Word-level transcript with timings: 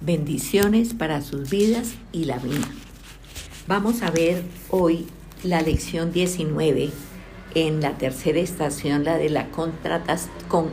bendiciones 0.00 0.94
para 0.94 1.20
sus 1.20 1.50
vidas 1.50 1.94
y 2.12 2.24
la 2.24 2.38
mía. 2.38 2.68
Vamos 3.66 4.02
a 4.02 4.10
ver 4.10 4.42
hoy 4.70 5.06
la 5.42 5.60
lección 5.60 6.12
19 6.12 6.90
en 7.54 7.80
la 7.80 7.98
tercera 7.98 8.38
estación, 8.40 9.04
la 9.04 9.18
de 9.18 9.28
la 9.28 9.50
contratas, 9.50 10.28
con, 10.48 10.68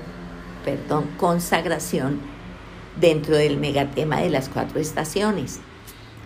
perdón, 0.64 1.06
consagración 1.18 2.20
dentro 3.00 3.36
del 3.36 3.58
megatema 3.58 4.22
de 4.22 4.30
las 4.30 4.50
cuatro 4.50 4.80
estaciones. 4.80 5.60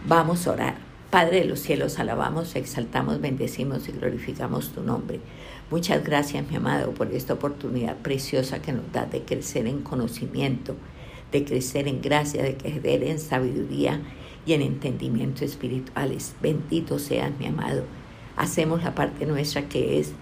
Vamos 0.06 0.48
a 0.48 0.52
orar. 0.52 0.92
Padre 1.10 1.40
de 1.40 1.46
los 1.46 1.60
cielos, 1.60 2.00
alabamos, 2.00 2.56
exaltamos, 2.56 3.20
bendecimos 3.20 3.90
y 3.90 3.92
glorificamos 3.92 4.70
tu 4.70 4.82
nombre. 4.82 5.20
Muchas 5.70 6.04
gracias, 6.06 6.50
mi 6.50 6.56
amado, 6.56 6.92
por 6.94 7.14
esta 7.14 7.34
oportunidad 7.34 7.98
preciosa 7.98 8.62
que 8.62 8.72
nos 8.72 8.90
da 8.94 9.06
de 9.06 9.24
crecer 9.24 9.68
en 9.68 9.82
conocimiento, 9.82 10.78
de 11.32 11.43
crecer 11.43 11.88
en 11.88 12.02
gracia, 12.02 12.43
de 12.43 12.57
crecer 12.57 13.04
en 13.04 13.20
sabiduría 13.20 14.02
y 14.45 14.53
en 14.53 14.62
entendimiento 14.62 15.45
espirituales. 15.45 16.35
Bendito 16.41 16.99
seas, 16.99 17.31
mi 17.39 17.48
amado. 17.48 17.84
Hacemos 18.35 18.84
la 18.84 18.95
parte 18.95 19.26
nuestra 19.26 19.67
que 19.70 19.99
es 19.99 20.13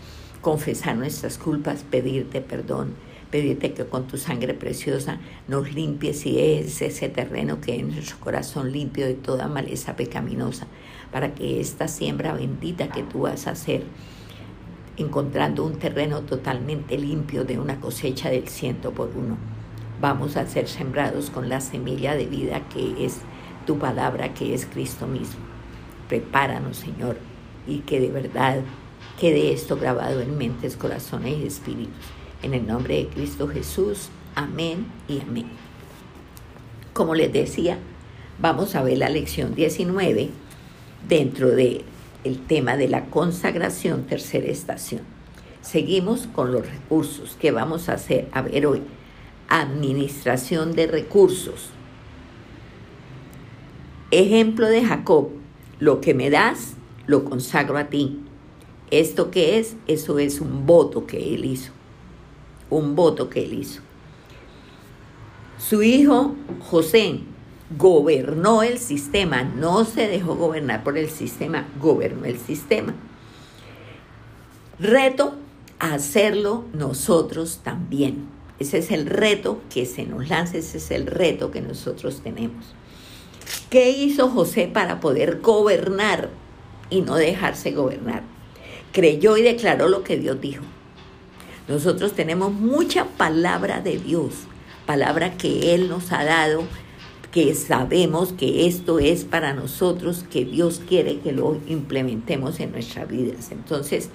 confesar 0.42 0.98
nuestras 0.98 1.38
culpas, 1.38 1.84
pedirte 1.84 2.42
perdón 2.42 2.96
pedirte 3.30 3.74
que 3.74 3.86
con 3.86 4.08
tu 4.08 4.18
sangre 4.18 4.54
preciosa 4.54 5.20
nos 5.48 5.74
limpies 5.74 6.26
y 6.26 6.40
es 6.40 6.82
ese 6.82 7.10
terreno 7.10 7.62
que 7.62 7.76
en 7.76 7.90
nuestro 7.90 8.20
corazón 8.20 8.72
limpio 8.72 9.06
de 9.06 9.14
toda 9.14 9.48
maleza 9.48 9.96
pecaminosa, 9.96 10.68
para 11.12 11.34
que 11.36 11.60
esta 11.60 11.88
siembra 11.88 12.34
bendita 12.34 12.90
que 12.90 13.04
tú 13.04 13.22
vas 13.22 13.48
a 13.48 13.52
hacer, 13.52 13.84
encontrando 14.98 15.64
un 15.64 15.78
terreno 15.78 16.22
totalmente 16.22 16.98
limpio 16.98 17.46
de 17.46 17.60
una 17.60 17.80
cosecha 17.80 18.30
del 18.30 18.48
ciento 18.48 18.92
por 18.92 19.12
uno, 19.16 19.38
vamos 20.02 20.38
a 20.38 20.46
ser 20.48 20.68
sembrados 20.68 21.30
con 21.30 21.50
la 21.50 21.62
semilla 21.62 22.16
de 22.16 22.26
vida 22.26 22.68
que 22.70 23.06
es 23.06 23.20
tu 23.66 23.78
palabra, 23.78 24.34
que 24.34 24.54
es 24.54 24.66
Cristo 24.66 25.08
mismo. 25.08 25.42
Prepáranos, 26.08 26.78
Señor, 26.78 27.18
y 27.68 27.80
que 27.80 28.00
de 28.00 28.10
verdad 28.10 28.62
quede 29.20 29.54
esto 29.54 29.78
grabado 29.78 30.22
en 30.22 30.38
mentes, 30.38 30.78
corazones 30.78 31.38
y 31.38 31.48
espíritus 31.48 32.20
en 32.42 32.54
el 32.54 32.66
nombre 32.66 32.96
de 32.96 33.08
Cristo 33.08 33.48
Jesús, 33.48 34.10
amén 34.36 34.88
y 35.08 35.22
amén. 35.22 35.48
Como 36.94 37.16
les 37.16 37.32
decía, 37.32 37.78
vamos 38.40 38.76
a 38.76 38.84
ver 38.84 38.98
la 38.98 39.10
lección 39.10 39.56
19 39.56 40.30
dentro 41.08 41.50
del 41.50 41.84
el 42.24 42.46
tema 42.46 42.76
de 42.76 42.90
la 42.90 43.06
consagración 43.06 44.04
tercera 44.04 44.48
estación. 44.48 45.02
Seguimos 45.62 46.28
con 46.28 46.52
los 46.52 46.70
recursos 46.70 47.38
que 47.40 47.52
vamos 47.52 47.88
a 47.88 47.94
hacer. 47.94 48.28
A 48.34 48.42
ver 48.42 48.66
hoy, 48.66 48.82
administración 49.50 50.74
de 50.74 50.88
recursos. 50.88 51.70
Ejemplo 54.12 54.68
de 54.68 54.84
Jacob, 54.84 55.30
lo 55.80 56.02
que 56.02 56.14
me 56.14 56.30
das, 56.30 56.74
lo 57.08 57.26
consagro 57.26 57.78
a 57.78 57.86
ti. 57.86 58.20
¿Esto 58.92 59.30
qué 59.32 59.60
es? 59.60 59.76
Eso 59.88 60.20
es 60.20 60.42
un 60.42 60.66
voto 60.66 61.06
que 61.06 61.36
él 61.36 61.46
hizo 61.46 61.72
un 62.70 62.96
voto 62.96 63.30
que 63.30 63.44
él 63.44 63.54
hizo. 63.54 63.82
Su 65.58 65.84
hijo 65.84 66.36
José 66.62 67.20
gobernó 67.78 68.64
el 68.64 68.78
sistema, 68.78 69.44
no 69.44 69.84
se 69.86 70.08
dejó 70.08 70.36
gobernar 70.36 70.84
por 70.84 70.98
el 70.98 71.10
sistema, 71.10 71.68
gobernó 71.80 72.26
el 72.26 72.40
sistema. 72.40 72.94
Reto 74.80 75.34
hacerlo 75.80 76.66
nosotros 76.74 77.60
también. 77.64 78.39
Ese 78.60 78.80
es 78.80 78.92
el 78.92 79.06
reto 79.06 79.62
que 79.74 79.86
se 79.86 80.04
nos 80.04 80.30
lanza, 80.30 80.58
ese 80.58 80.78
es 80.78 80.92
el 80.92 81.08
reto 81.08 81.50
que 81.52 81.62
nosotros 81.62 82.22
tenemos. 82.22 82.66
¿Qué 83.70 83.92
hizo 83.92 84.30
José 84.30 84.70
para 84.72 85.00
poder 85.00 85.40
gobernar 85.42 86.30
y 86.90 87.02
no 87.02 87.16
dejarse 87.16 87.72
gobernar? 87.72 88.24
Creyó 88.92 89.38
y 89.38 89.44
declaró 89.44 89.88
lo 89.88 90.04
que 90.04 90.18
Dios 90.18 90.42
dijo. 90.42 90.64
Nosotros 91.68 92.14
tenemos 92.14 92.52
mucha 92.52 93.06
palabra 93.06 93.80
de 93.80 93.98
Dios, 93.98 94.34
palabra 94.86 95.38
que 95.38 95.76
Él 95.76 95.88
nos 95.88 96.12
ha 96.12 96.24
dado, 96.24 96.64
que 97.32 97.54
sabemos 97.54 98.34
que 98.34 98.66
esto 98.66 98.98
es 98.98 99.24
para 99.24 99.54
nosotros, 99.54 100.26
que 100.32 100.46
Dios 100.46 100.82
quiere 100.88 101.20
que 101.20 101.32
lo 101.32 101.60
implementemos 101.68 102.60
en 102.60 102.72
nuestras 102.72 103.08
vidas. 103.08 103.52
Entonces, 103.52 104.10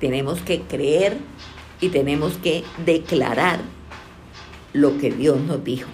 tenemos 0.00 0.40
que 0.40 0.62
creer 0.62 1.18
y 1.82 1.88
tenemos 1.88 2.38
que 2.38 2.62
declarar 2.86 3.60
lo 4.72 4.96
que 4.98 5.10
Dios 5.10 5.38
nos 5.40 5.62
dijo. 5.62 5.90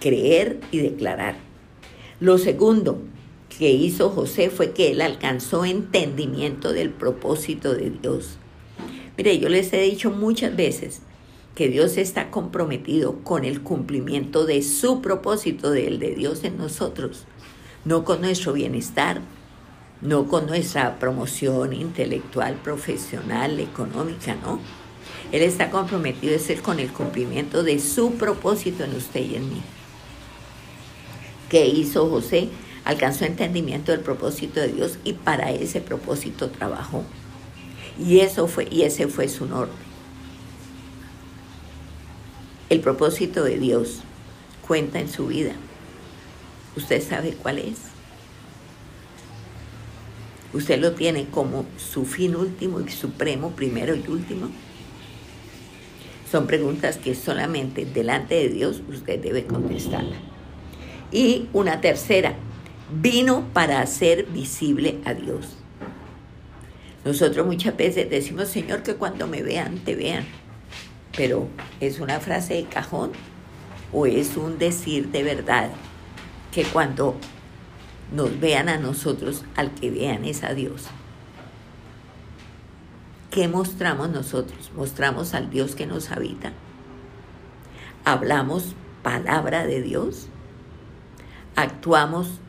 Creer 0.00 0.58
y 0.72 0.78
declarar. 0.78 1.36
Lo 2.18 2.38
segundo 2.38 2.98
que 3.56 3.70
hizo 3.70 4.10
José 4.10 4.48
fue 4.48 4.72
que 4.72 4.90
él 4.90 5.02
alcanzó 5.02 5.64
entendimiento 5.64 6.72
del 6.72 6.90
propósito 6.90 7.74
de 7.74 7.90
Dios. 7.90 8.38
Mire, 9.16 9.38
yo 9.38 9.48
les 9.50 9.72
he 9.72 9.82
dicho 9.82 10.10
muchas 10.10 10.56
veces 10.56 11.02
que 11.54 11.68
Dios 11.68 11.98
está 11.98 12.30
comprometido 12.30 13.18
con 13.22 13.44
el 13.44 13.62
cumplimiento 13.62 14.46
de 14.46 14.62
su 14.62 15.02
propósito, 15.02 15.70
del 15.70 15.98
de 15.98 16.14
Dios 16.14 16.42
en 16.44 16.56
nosotros, 16.56 17.24
no 17.84 18.04
con 18.04 18.22
nuestro 18.22 18.54
bienestar, 18.54 19.20
no 20.00 20.26
con 20.26 20.46
nuestra 20.46 20.98
promoción 20.98 21.74
intelectual, 21.74 22.54
profesional, 22.54 23.60
económica, 23.60 24.36
¿no? 24.36 24.60
Él 25.30 25.42
está 25.42 25.70
comprometido 25.70 26.34
es 26.34 26.60
con 26.62 26.80
el 26.80 26.90
cumplimiento 26.90 27.62
de 27.62 27.78
su 27.80 28.12
propósito 28.12 28.84
en 28.84 28.94
usted 28.94 29.20
y 29.20 29.34
en 29.34 29.48
mí. 29.48 29.62
¿Qué 31.50 31.66
hizo 31.66 32.08
José? 32.08 32.48
Alcanzó 32.84 33.26
entendimiento 33.26 33.92
del 33.92 34.00
propósito 34.00 34.60
de 34.60 34.68
Dios 34.68 34.98
y 35.04 35.12
para 35.12 35.50
ese 35.50 35.80
propósito 35.80 36.48
trabajó. 36.48 37.04
Y, 37.98 38.20
eso 38.20 38.46
fue, 38.46 38.68
y 38.70 38.82
ese 38.82 39.08
fue 39.08 39.28
su 39.28 39.46
norte. 39.46 39.74
El 42.70 42.80
propósito 42.80 43.44
de 43.44 43.58
Dios 43.58 44.00
cuenta 44.66 45.00
en 45.00 45.10
su 45.10 45.26
vida. 45.26 45.52
¿Usted 46.76 47.06
sabe 47.06 47.32
cuál 47.32 47.58
es? 47.58 47.76
¿Usted 50.52 50.80
lo 50.80 50.92
tiene 50.92 51.26
como 51.26 51.66
su 51.76 52.06
fin 52.06 52.36
último 52.36 52.80
y 52.80 52.88
supremo, 52.90 53.50
primero 53.50 53.94
y 53.94 54.04
último? 54.08 54.48
Son 56.30 56.46
preguntas 56.46 56.98
que 56.98 57.14
solamente 57.14 57.86
delante 57.86 58.34
de 58.34 58.48
Dios 58.50 58.82
usted 58.88 59.18
debe 59.18 59.44
contestar. 59.46 60.04
Y 61.10 61.48
una 61.54 61.80
tercera, 61.80 62.34
vino 62.92 63.46
para 63.54 63.80
hacer 63.80 64.26
visible 64.26 64.98
a 65.06 65.14
Dios. 65.14 65.56
Nosotros 67.04 67.46
muchas 67.46 67.76
veces 67.76 68.10
decimos, 68.10 68.48
Señor, 68.48 68.82
que 68.82 68.94
cuando 68.96 69.26
me 69.26 69.42
vean, 69.42 69.78
te 69.78 69.94
vean. 69.94 70.26
Pero 71.16 71.48
¿es 71.80 71.98
una 72.00 72.20
frase 72.20 72.54
de 72.54 72.64
cajón 72.64 73.12
o 73.92 74.04
es 74.04 74.36
un 74.36 74.58
decir 74.58 75.08
de 75.08 75.22
verdad 75.22 75.70
que 76.52 76.64
cuando 76.64 77.16
nos 78.12 78.38
vean 78.38 78.68
a 78.68 78.76
nosotros, 78.76 79.44
al 79.56 79.74
que 79.74 79.90
vean 79.90 80.26
es 80.26 80.44
a 80.44 80.52
Dios? 80.52 80.88
¿Qué 83.30 83.46
mostramos 83.46 84.08
nosotros? 84.10 84.70
¿Mostramos 84.74 85.34
al 85.34 85.50
Dios 85.50 85.74
que 85.74 85.86
nos 85.86 86.10
habita? 86.10 86.52
¿Hablamos 88.04 88.74
palabra 89.02 89.66
de 89.66 89.82
Dios? 89.82 90.28
¿Actuamos 91.54 92.40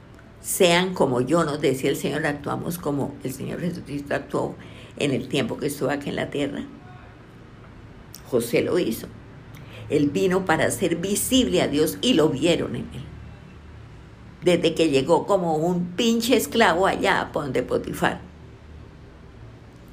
sean 0.41 0.93
como 0.93 1.21
yo, 1.21 1.43
nos 1.43 1.59
decía 1.59 1.89
el 1.89 1.97
Señor, 1.97 2.25
actuamos 2.25 2.77
como 2.77 3.13
el 3.23 3.33
Señor 3.33 3.59
Jesucristo 3.59 4.15
actuó 4.15 4.55
en 4.97 5.11
el 5.11 5.27
tiempo 5.27 5.57
que 5.57 5.67
estuvo 5.67 5.89
aquí 5.89 6.09
en 6.09 6.15
la 6.15 6.29
tierra. 6.29 6.63
José 8.29 8.61
lo 8.61 8.79
hizo. 8.79 9.07
Él 9.89 10.09
vino 10.09 10.45
para 10.45 10.65
hacer 10.65 10.95
visible 10.97 11.61
a 11.61 11.67
Dios 11.67 11.97
y 12.01 12.13
lo 12.13 12.29
vieron 12.29 12.75
en 12.75 12.89
él. 12.93 13.03
Desde 14.43 14.75
que 14.75 14.89
llegó 14.89 15.25
como 15.25 15.55
un 15.55 15.87
pinche 15.95 16.37
esclavo 16.37 16.87
allá 16.87 17.19
a 17.19 17.31
Ponte 17.31 17.63
Potifar. 17.63 18.28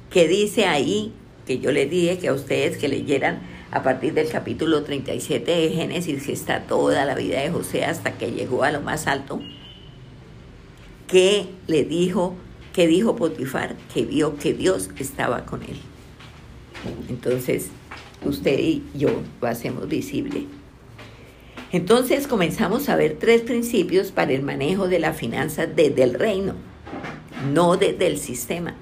Que 0.09 0.27
dice 0.27 0.65
ahí, 0.65 1.13
que 1.45 1.59
yo 1.59 1.71
les 1.71 1.89
dije 1.89 2.17
que 2.17 2.29
a 2.29 2.33
ustedes 2.33 2.77
que 2.77 2.87
leyeran 2.87 3.41
a 3.71 3.83
partir 3.83 4.13
del 4.13 4.29
capítulo 4.29 4.83
37 4.83 5.51
de 5.51 5.69
Génesis, 5.69 6.25
que 6.25 6.33
está 6.33 6.63
toda 6.63 7.05
la 7.05 7.15
vida 7.15 7.41
de 7.41 7.49
José 7.49 7.85
hasta 7.85 8.17
que 8.17 8.31
llegó 8.31 8.63
a 8.63 8.71
lo 8.71 8.81
más 8.81 9.07
alto 9.07 9.41
¿Qué 11.07 11.45
le 11.67 11.85
dijo, 11.85 12.35
qué 12.73 12.85
dijo 12.85 13.15
Potifar? 13.15 13.77
Que 13.93 14.03
vio 14.03 14.37
que 14.37 14.53
Dios 14.53 14.89
estaba 14.99 15.45
con 15.45 15.61
él. 15.63 15.77
Entonces, 17.07 17.67
usted 18.25 18.59
y 18.59 18.83
yo 18.93 19.21
lo 19.41 19.47
hacemos 19.47 19.87
visible. 19.87 20.47
Entonces 21.71 22.27
comenzamos 22.27 22.89
a 22.89 22.97
ver 22.97 23.17
tres 23.19 23.41
principios 23.41 24.11
para 24.11 24.33
el 24.33 24.43
manejo 24.43 24.89
de 24.89 24.99
la 24.99 25.13
finanza 25.13 25.65
desde 25.65 26.03
el 26.03 26.13
reino, 26.13 26.55
no 27.53 27.77
desde 27.77 28.07
el 28.07 28.17
sistema. 28.17 28.75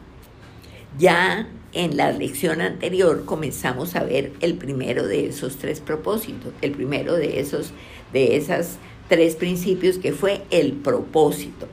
Ya 0.98 1.48
en 1.74 1.98
la 1.98 2.12
lección 2.12 2.62
anterior 2.62 3.26
comenzamos 3.26 3.96
a 3.96 4.04
ver 4.04 4.32
el 4.40 4.56
primero 4.56 5.06
de 5.06 5.28
esos 5.28 5.58
tres 5.58 5.82
propósitos, 5.82 6.54
el 6.62 6.72
primero 6.72 7.16
de 7.16 7.40
esos 7.40 7.74
de 8.14 8.38
esas 8.38 8.78
tres 9.10 9.36
principios 9.36 9.98
que 9.98 10.14
fue 10.14 10.44
el 10.52 10.72
propósito. 10.72 11.68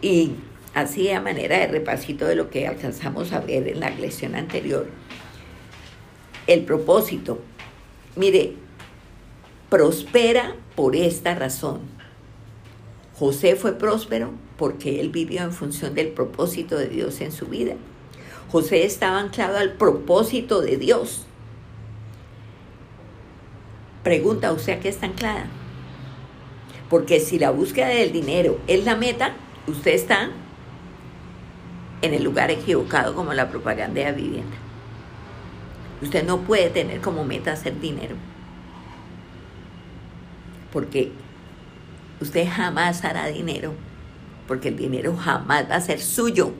Y 0.00 0.32
así 0.72 1.10
a 1.10 1.20
manera 1.20 1.58
de 1.58 1.66
repasito 1.66 2.26
de 2.26 2.36
lo 2.36 2.48
que 2.48 2.68
alcanzamos 2.68 3.32
a 3.32 3.40
ver 3.40 3.66
en 3.66 3.80
la 3.80 3.90
lección 3.90 4.36
anterior, 4.36 4.86
el 6.46 6.64
propósito. 6.64 7.40
Mire, 8.14 8.52
prospera 9.68 10.54
por 10.76 10.94
esta 10.94 11.34
razón. 11.34 11.80
José 13.16 13.56
fue 13.56 13.76
próspero 13.76 14.30
porque 14.56 15.00
él 15.00 15.08
vivió 15.08 15.42
en 15.42 15.52
función 15.52 15.94
del 15.94 16.08
propósito 16.08 16.76
de 16.78 16.86
Dios 16.86 17.20
en 17.20 17.32
su 17.32 17.46
vida. 17.46 17.74
José 18.54 18.84
estaba 18.84 19.18
anclado 19.18 19.58
al 19.58 19.72
propósito 19.72 20.60
de 20.60 20.76
Dios. 20.76 21.26
Pregunta, 24.04 24.52
¿usted 24.52 24.74
a 24.74 24.78
qué 24.78 24.90
está 24.90 25.06
anclada? 25.06 25.46
Porque 26.88 27.18
si 27.18 27.40
la 27.40 27.50
búsqueda 27.50 27.88
del 27.88 28.12
dinero 28.12 28.60
es 28.68 28.84
la 28.84 28.94
meta, 28.94 29.34
usted 29.66 29.94
está 29.94 30.30
en 32.00 32.14
el 32.14 32.22
lugar 32.22 32.52
equivocado 32.52 33.16
como 33.16 33.34
la 33.34 33.50
propaganda 33.50 34.00
de 34.02 34.12
vivienda. 34.12 34.56
Usted 36.00 36.24
no 36.24 36.42
puede 36.42 36.70
tener 36.70 37.00
como 37.00 37.24
meta 37.24 37.54
hacer 37.54 37.80
dinero. 37.80 38.14
Porque 40.72 41.10
usted 42.20 42.46
jamás 42.48 43.04
hará 43.04 43.26
dinero. 43.26 43.74
Porque 44.46 44.68
el 44.68 44.76
dinero 44.76 45.16
jamás 45.16 45.68
va 45.68 45.74
a 45.74 45.80
ser 45.80 46.00
suyo. 46.00 46.52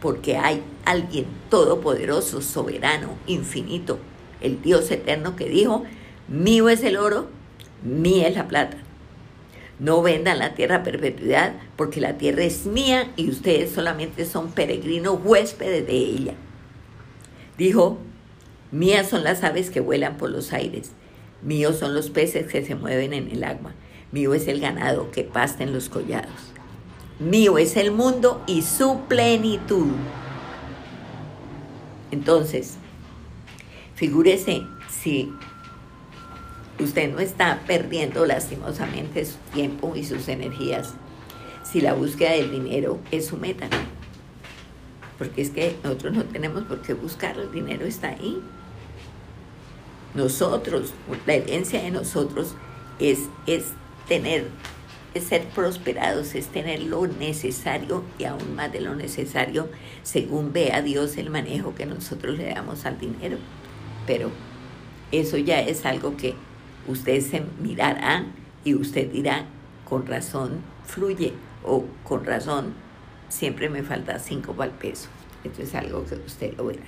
Porque 0.00 0.36
hay 0.36 0.62
alguien 0.84 1.26
todopoderoso, 1.50 2.40
soberano, 2.40 3.10
infinito, 3.26 3.98
el 4.40 4.62
Dios 4.62 4.90
eterno 4.90 5.36
que 5.36 5.48
dijo, 5.48 5.84
mío 6.28 6.68
es 6.68 6.82
el 6.82 6.96
oro, 6.96 7.28
mía 7.82 8.28
es 8.28 8.36
la 8.36 8.48
plata. 8.48 8.78
No 9.78 10.02
vendan 10.02 10.38
la 10.38 10.54
tierra 10.54 10.76
a 10.76 10.82
perpetuidad, 10.82 11.54
porque 11.76 12.00
la 12.00 12.18
tierra 12.18 12.44
es 12.44 12.66
mía 12.66 13.10
y 13.16 13.30
ustedes 13.30 13.70
solamente 13.72 14.26
son 14.26 14.52
peregrinos 14.52 15.18
huéspedes 15.24 15.86
de 15.86 15.96
ella. 15.96 16.34
Dijo, 17.56 17.98
mías 18.70 19.08
son 19.08 19.24
las 19.24 19.42
aves 19.42 19.70
que 19.70 19.80
vuelan 19.80 20.16
por 20.16 20.30
los 20.30 20.52
aires, 20.52 20.92
míos 21.42 21.78
son 21.78 21.94
los 21.94 22.10
peces 22.10 22.46
que 22.46 22.64
se 22.64 22.74
mueven 22.74 23.12
en 23.12 23.30
el 23.30 23.44
agua, 23.44 23.72
mío 24.12 24.34
es 24.34 24.48
el 24.48 24.60
ganado 24.60 25.10
que 25.10 25.24
pasta 25.24 25.62
en 25.62 25.72
los 25.72 25.88
collados. 25.88 26.49
Mío 27.20 27.58
es 27.58 27.76
el 27.76 27.92
mundo 27.92 28.42
y 28.46 28.62
su 28.62 29.02
plenitud. 29.08 29.88
Entonces, 32.10 32.76
figúrese 33.94 34.62
si 34.88 35.32
usted 36.78 37.12
no 37.12 37.20
está 37.20 37.60
perdiendo 37.66 38.26
lastimosamente 38.26 39.24
su 39.24 39.36
tiempo 39.52 39.94
y 39.94 40.04
sus 40.04 40.28
energías 40.28 40.94
si 41.70 41.80
la 41.80 41.94
búsqueda 41.94 42.32
del 42.32 42.50
dinero 42.50 42.98
es 43.10 43.26
su 43.26 43.36
meta. 43.36 43.68
Porque 45.18 45.42
es 45.42 45.50
que 45.50 45.76
nosotros 45.84 46.14
no 46.14 46.24
tenemos 46.24 46.64
por 46.64 46.80
qué 46.82 46.94
buscarlo, 46.94 47.42
el 47.42 47.52
dinero 47.52 47.86
está 47.86 48.08
ahí. 48.08 48.40
Nosotros, 50.14 50.94
la 51.26 51.34
herencia 51.34 51.82
de 51.82 51.90
nosotros 51.90 52.54
es, 52.98 53.20
es 53.46 53.66
tener, 54.08 54.48
es 55.14 55.24
ser 55.24 55.44
prosperados, 55.48 56.34
es 56.34 56.48
tener 56.48 56.82
lo 56.82 57.06
necesario 57.06 58.04
y 58.18 58.24
aún 58.24 58.54
más 58.54 58.72
de 58.72 58.80
lo 58.80 58.94
necesario 58.94 59.68
según 60.02 60.52
vea 60.52 60.82
Dios 60.82 61.16
el 61.16 61.30
manejo 61.30 61.74
que 61.74 61.86
nosotros 61.86 62.38
le 62.38 62.54
damos 62.54 62.86
al 62.86 62.98
dinero. 62.98 63.38
Pero 64.06 64.30
eso 65.12 65.36
ya 65.36 65.60
es 65.60 65.84
algo 65.84 66.16
que 66.16 66.34
usted 66.86 67.20
se 67.20 67.42
mirará 67.60 68.26
y 68.64 68.74
usted 68.74 69.10
dirá, 69.10 69.46
con 69.88 70.06
razón 70.06 70.62
fluye 70.84 71.32
o 71.64 71.84
con 72.04 72.24
razón 72.24 72.74
siempre 73.28 73.68
me 73.68 73.82
falta 73.82 74.18
cinco 74.18 74.52
para 74.52 74.70
el 74.70 74.76
peso. 74.76 75.08
Esto 75.42 75.62
es 75.62 75.74
algo 75.74 76.04
que 76.04 76.14
usted 76.14 76.56
lo 76.56 76.66
verá. 76.66 76.82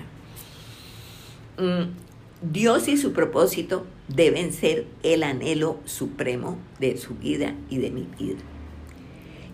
Mm, 1.59 1.91
Dios 2.43 2.89
y 2.89 2.97
su 2.97 3.13
propósito 3.13 3.87
deben 4.15 4.53
ser 4.53 4.87
el 5.03 5.23
anhelo 5.23 5.81
supremo 5.85 6.59
de 6.79 6.97
su 6.97 7.15
vida 7.15 7.55
y 7.71 7.79
de 7.79 7.91
mi 7.91 8.09
vida. 8.19 8.41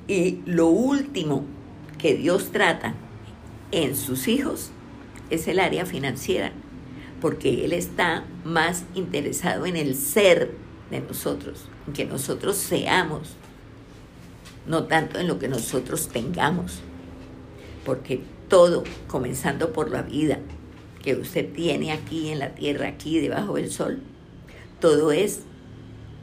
Y 0.06 0.40
lo 0.46 0.68
último 0.68 1.44
que 1.98 2.14
Dios 2.14 2.50
trata 2.50 2.94
en 3.72 3.96
sus 3.96 4.28
hijos 4.28 4.70
es 5.30 5.46
el 5.48 5.60
área 5.60 5.84
financiera 5.84 6.52
porque 7.20 7.64
Él 7.64 7.72
está 7.72 8.24
más 8.44 8.84
interesado 8.94 9.66
en 9.66 9.76
el 9.76 9.94
ser 9.94 10.52
de 10.90 11.00
nosotros, 11.00 11.64
en 11.86 11.92
que 11.92 12.04
nosotros 12.04 12.56
seamos, 12.56 13.36
no 14.66 14.84
tanto 14.84 15.18
en 15.18 15.26
lo 15.26 15.38
que 15.38 15.48
nosotros 15.48 16.08
tengamos, 16.08 16.80
porque 17.84 18.20
todo, 18.48 18.84
comenzando 19.06 19.72
por 19.72 19.90
la 19.90 20.02
vida 20.02 20.38
que 21.02 21.16
usted 21.16 21.52
tiene 21.52 21.92
aquí 21.92 22.28
en 22.28 22.38
la 22.38 22.54
tierra, 22.54 22.88
aquí 22.88 23.18
debajo 23.18 23.54
del 23.54 23.70
sol, 23.70 24.00
todo 24.80 25.12
es 25.12 25.42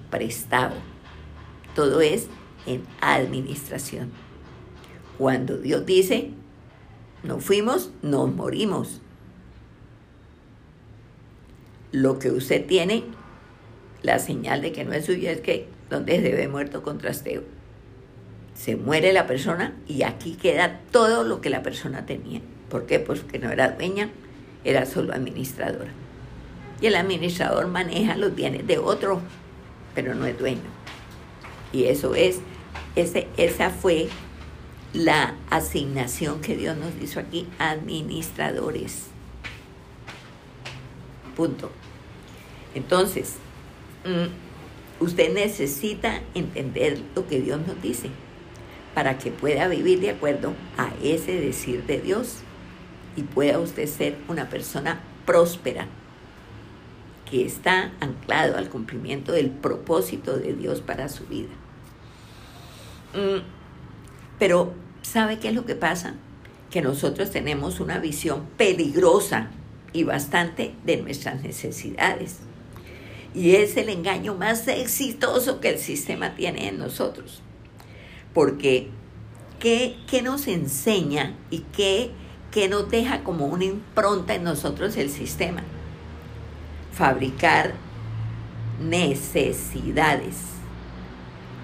prestado, 0.10 0.76
todo 1.76 2.02
es 2.02 2.28
en 2.66 2.84
administración. 3.02 4.12
Cuando 5.18 5.58
Dios 5.58 5.86
dice, 5.86 6.32
no 7.24 7.40
fuimos, 7.40 7.92
nos 8.02 8.34
morimos 8.34 9.02
lo 11.92 12.20
que 12.20 12.32
usted 12.32 12.66
tiene, 12.66 13.04
la 14.02 14.20
señal 14.20 14.62
de 14.62 14.72
que 14.72 14.84
no 14.84 14.94
es 14.94 15.06
suyo 15.06 15.30
es 15.30 15.42
que 15.42 15.68
donde 15.90 16.22
se 16.22 16.34
ve 16.34 16.48
muerto 16.48 16.84
con 16.84 16.98
trasteo. 16.98 17.44
Se 18.54 18.76
muere 18.76 19.14
la 19.14 19.28
persona 19.28 19.76
y 19.88 20.04
aquí 20.04 20.34
queda 20.34 20.82
todo 20.92 21.24
lo 21.24 21.42
que 21.42 21.50
la 21.50 21.64
persona 21.64 22.06
tenía. 22.06 22.42
¿Por 22.70 22.86
qué? 22.86 23.00
Pues 23.00 23.22
que 23.22 23.40
no 23.40 23.52
era 23.52 23.72
dueña, 23.72 24.10
era 24.64 24.86
solo 24.86 25.14
administradora. 25.14 25.92
El 26.86 26.96
administrador 26.96 27.68
maneja 27.68 28.16
los 28.16 28.36
bienes 28.36 28.68
de 28.68 28.78
otro, 28.78 29.20
pero 29.96 30.14
no 30.14 30.28
es 30.28 30.38
dueño. 30.38 30.70
Y 31.74 31.86
eso 31.86 32.14
es, 32.14 32.42
ese, 32.96 33.28
esa 33.38 33.72
fue 33.72 34.08
la 34.94 35.34
asignación 35.50 36.42
que 36.42 36.56
Dios 36.56 36.78
nos 36.78 36.92
hizo 37.02 37.20
aquí, 37.20 37.48
administradores. 37.58 39.08
Punto. 41.36 41.72
Entonces, 42.76 43.38
mm, 44.06 45.04
usted 45.04 45.34
necesita 45.34 46.22
entender 46.36 47.02
lo 47.16 47.28
que 47.28 47.42
Dios 47.42 47.66
nos 47.66 47.82
dice 47.82 48.12
para 48.94 49.18
que 49.18 49.32
pueda 49.32 49.68
vivir 49.68 50.02
de 50.02 50.12
acuerdo 50.12 50.54
a 50.78 50.92
ese 51.02 51.42
decir 51.42 51.84
de 51.88 52.00
Dios 52.00 52.42
y 53.16 53.24
pueda 53.24 53.58
usted 53.58 53.88
ser 53.88 54.18
una 54.28 54.52
persona 54.52 55.02
próspera 55.26 55.88
que 57.30 57.46
está 57.46 57.92
anclado 58.00 58.58
al 58.58 58.70
cumplimiento 58.70 59.32
del 59.32 59.50
propósito 59.50 60.38
de 60.38 60.54
Dios 60.54 60.82
para 60.82 61.10
su 61.10 61.26
vida. 61.26 61.54
Mm, 63.14 63.42
pero, 64.38 64.74
¿sabe 65.02 65.40
qué 65.40 65.50
es 65.50 65.56
lo 65.56 65.66
que 65.66 65.76
pasa? 65.76 66.16
Que 66.70 66.82
nosotros 66.82 67.32
tenemos 67.32 67.80
una 67.80 68.00
visión 68.00 68.46
peligrosa 68.58 69.50
y 69.94 70.04
bastante 70.04 70.76
de 70.86 70.98
nuestras 70.98 71.42
necesidades. 71.42 72.40
Y 73.34 73.56
es 73.56 73.78
el 73.78 73.90
engaño 73.90 74.36
más 74.36 74.68
exitoso 74.68 75.60
que 75.60 75.70
el 75.70 75.80
sistema 75.80 76.36
tiene 76.36 76.68
en 76.68 76.78
nosotros. 76.78 77.42
Porque, 78.34 78.90
¿qué, 79.60 79.96
nos 80.22 80.48
enseña 80.48 81.36
y 81.50 81.60
qué, 81.76 82.12
qué 82.52 82.68
nos 82.68 82.90
deja 82.90 83.24
como 83.24 83.48
una 83.48 83.66
impronta 83.66 84.36
en 84.36 84.44
nosotros 84.44 84.98
el 84.98 85.10
sistema? 85.10 85.64
Fabricar 86.96 87.74
necesidades. 88.82 90.36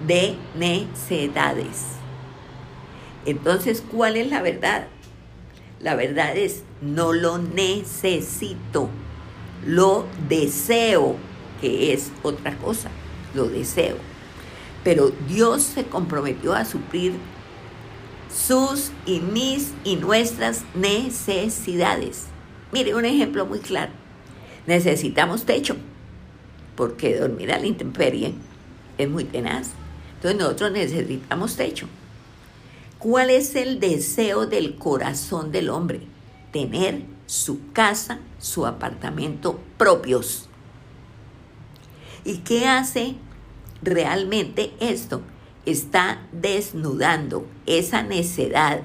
De 0.06 0.36
necesidades. 0.54 2.02
Entonces, 3.24 3.82
¿cuál 3.90 4.16
es 4.16 4.28
la 4.28 4.42
verdad? 4.42 4.88
La 5.80 5.94
verdad 5.94 6.36
es, 6.36 6.62
no 6.80 7.12
lo 7.12 7.38
necesito, 7.38 8.88
lo 9.66 10.06
deseo 10.28 11.16
que 11.60 11.92
es 11.92 12.10
otra 12.22 12.56
cosa, 12.58 12.90
lo 13.34 13.46
deseo. 13.48 13.96
Pero 14.84 15.10
Dios 15.28 15.62
se 15.62 15.84
comprometió 15.84 16.54
a 16.54 16.64
suplir 16.64 17.14
sus 18.32 18.90
y 19.06 19.20
mis 19.20 19.72
y 19.84 19.96
nuestras 19.96 20.64
necesidades. 20.74 22.26
Mire, 22.72 22.94
un 22.94 23.04
ejemplo 23.04 23.46
muy 23.46 23.60
claro. 23.60 24.01
Necesitamos 24.66 25.44
techo, 25.44 25.76
porque 26.76 27.18
dormir 27.18 27.52
a 27.52 27.58
la 27.58 27.66
intemperie 27.66 28.34
es 28.98 29.08
muy 29.08 29.24
tenaz. 29.24 29.70
Entonces 30.16 30.40
nosotros 30.40 30.72
necesitamos 30.72 31.56
techo. 31.56 31.88
¿Cuál 32.98 33.30
es 33.30 33.56
el 33.56 33.80
deseo 33.80 34.46
del 34.46 34.76
corazón 34.76 35.50
del 35.50 35.70
hombre? 35.70 36.02
Tener 36.52 37.02
su 37.26 37.72
casa, 37.72 38.20
su 38.38 38.66
apartamento 38.66 39.58
propios. 39.76 40.48
¿Y 42.24 42.38
qué 42.38 42.68
hace 42.68 43.16
realmente 43.82 44.72
esto 44.78 45.22
está 45.66 46.22
desnudando 46.32 47.46
esa 47.66 48.02
necedad 48.02 48.82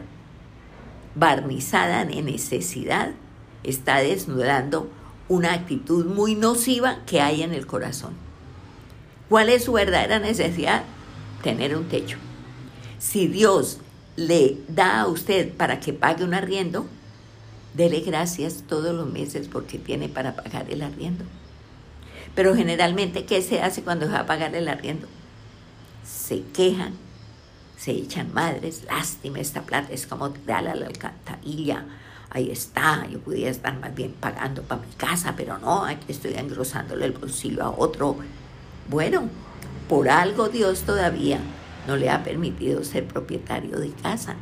barnizada 1.16 2.06
de 2.06 2.22
necesidad, 2.22 3.12
está 3.64 3.98
desnudando 3.98 4.90
una 5.30 5.54
actitud 5.54 6.06
muy 6.06 6.36
nociva 6.36 7.00
que 7.06 7.22
hay 7.22 7.44
en 7.44 7.54
el 7.54 7.68
corazón. 7.68 8.14
¿Cuál 9.30 9.50
es 9.50 9.66
su 9.66 9.74
verdadera 9.74 10.20
necesidad? 10.20 10.84
Tener 11.44 11.76
un 11.76 11.86
techo. 11.90 12.18
Si 13.00 13.28
Dios 13.28 13.80
le 14.16 14.58
da 14.68 15.02
a 15.02 15.08
usted 15.08 15.54
para 15.54 15.80
que 15.80 15.94
pague 15.94 16.24
un 16.24 16.34
arriendo, 16.34 16.88
dele 17.74 18.00
gracias 18.02 18.64
todos 18.68 18.96
los 18.96 19.08
meses 19.12 19.48
porque 19.48 19.78
tiene 19.78 20.10
para 20.10 20.36
pagar 20.36 20.66
el 20.70 20.82
arriendo. 20.82 21.26
Pero 22.34 22.56
generalmente, 22.56 23.26
¿qué 23.26 23.42
se 23.42 23.62
hace 23.62 23.84
cuando 23.84 24.10
va 24.10 24.20
a 24.20 24.26
pagar 24.26 24.56
el 24.56 24.68
arriendo? 24.68 25.08
Se 26.06 26.44
quejan, 26.54 26.94
se 27.78 27.92
echan 27.92 28.34
madres, 28.34 28.84
lástima 28.86 29.40
esta 29.40 29.64
plata, 29.64 29.92
es 29.92 30.08
como 30.08 30.32
tirarla 30.32 30.72
a 30.72 30.76
la 30.76 30.88
alcantarilla. 30.88 31.86
Ahí 32.30 32.52
está, 32.52 33.08
yo 33.08 33.20
pudiera 33.20 33.50
estar 33.50 33.80
más 33.80 33.96
bien 33.96 34.14
pagando 34.20 34.62
para 34.62 34.82
mi 34.82 34.94
casa, 34.96 35.34
pero 35.38 35.58
no, 35.60 35.86
aquí 35.86 36.12
estoy 36.12 36.34
engrosándole 36.34 37.06
el 37.06 37.14
bolsillo 37.14 37.64
a 37.64 37.70
otro. 37.70 38.18
Bueno, 38.90 39.30
por 39.88 40.10
algo 40.10 40.50
Dios 40.50 40.82
todavía 40.82 41.40
no 41.88 41.96
le 41.96 42.10
ha 42.10 42.24
permitido 42.24 42.84
ser 42.84 43.08
propietario 43.08 43.80
de 43.80 43.92
casa. 43.92 44.36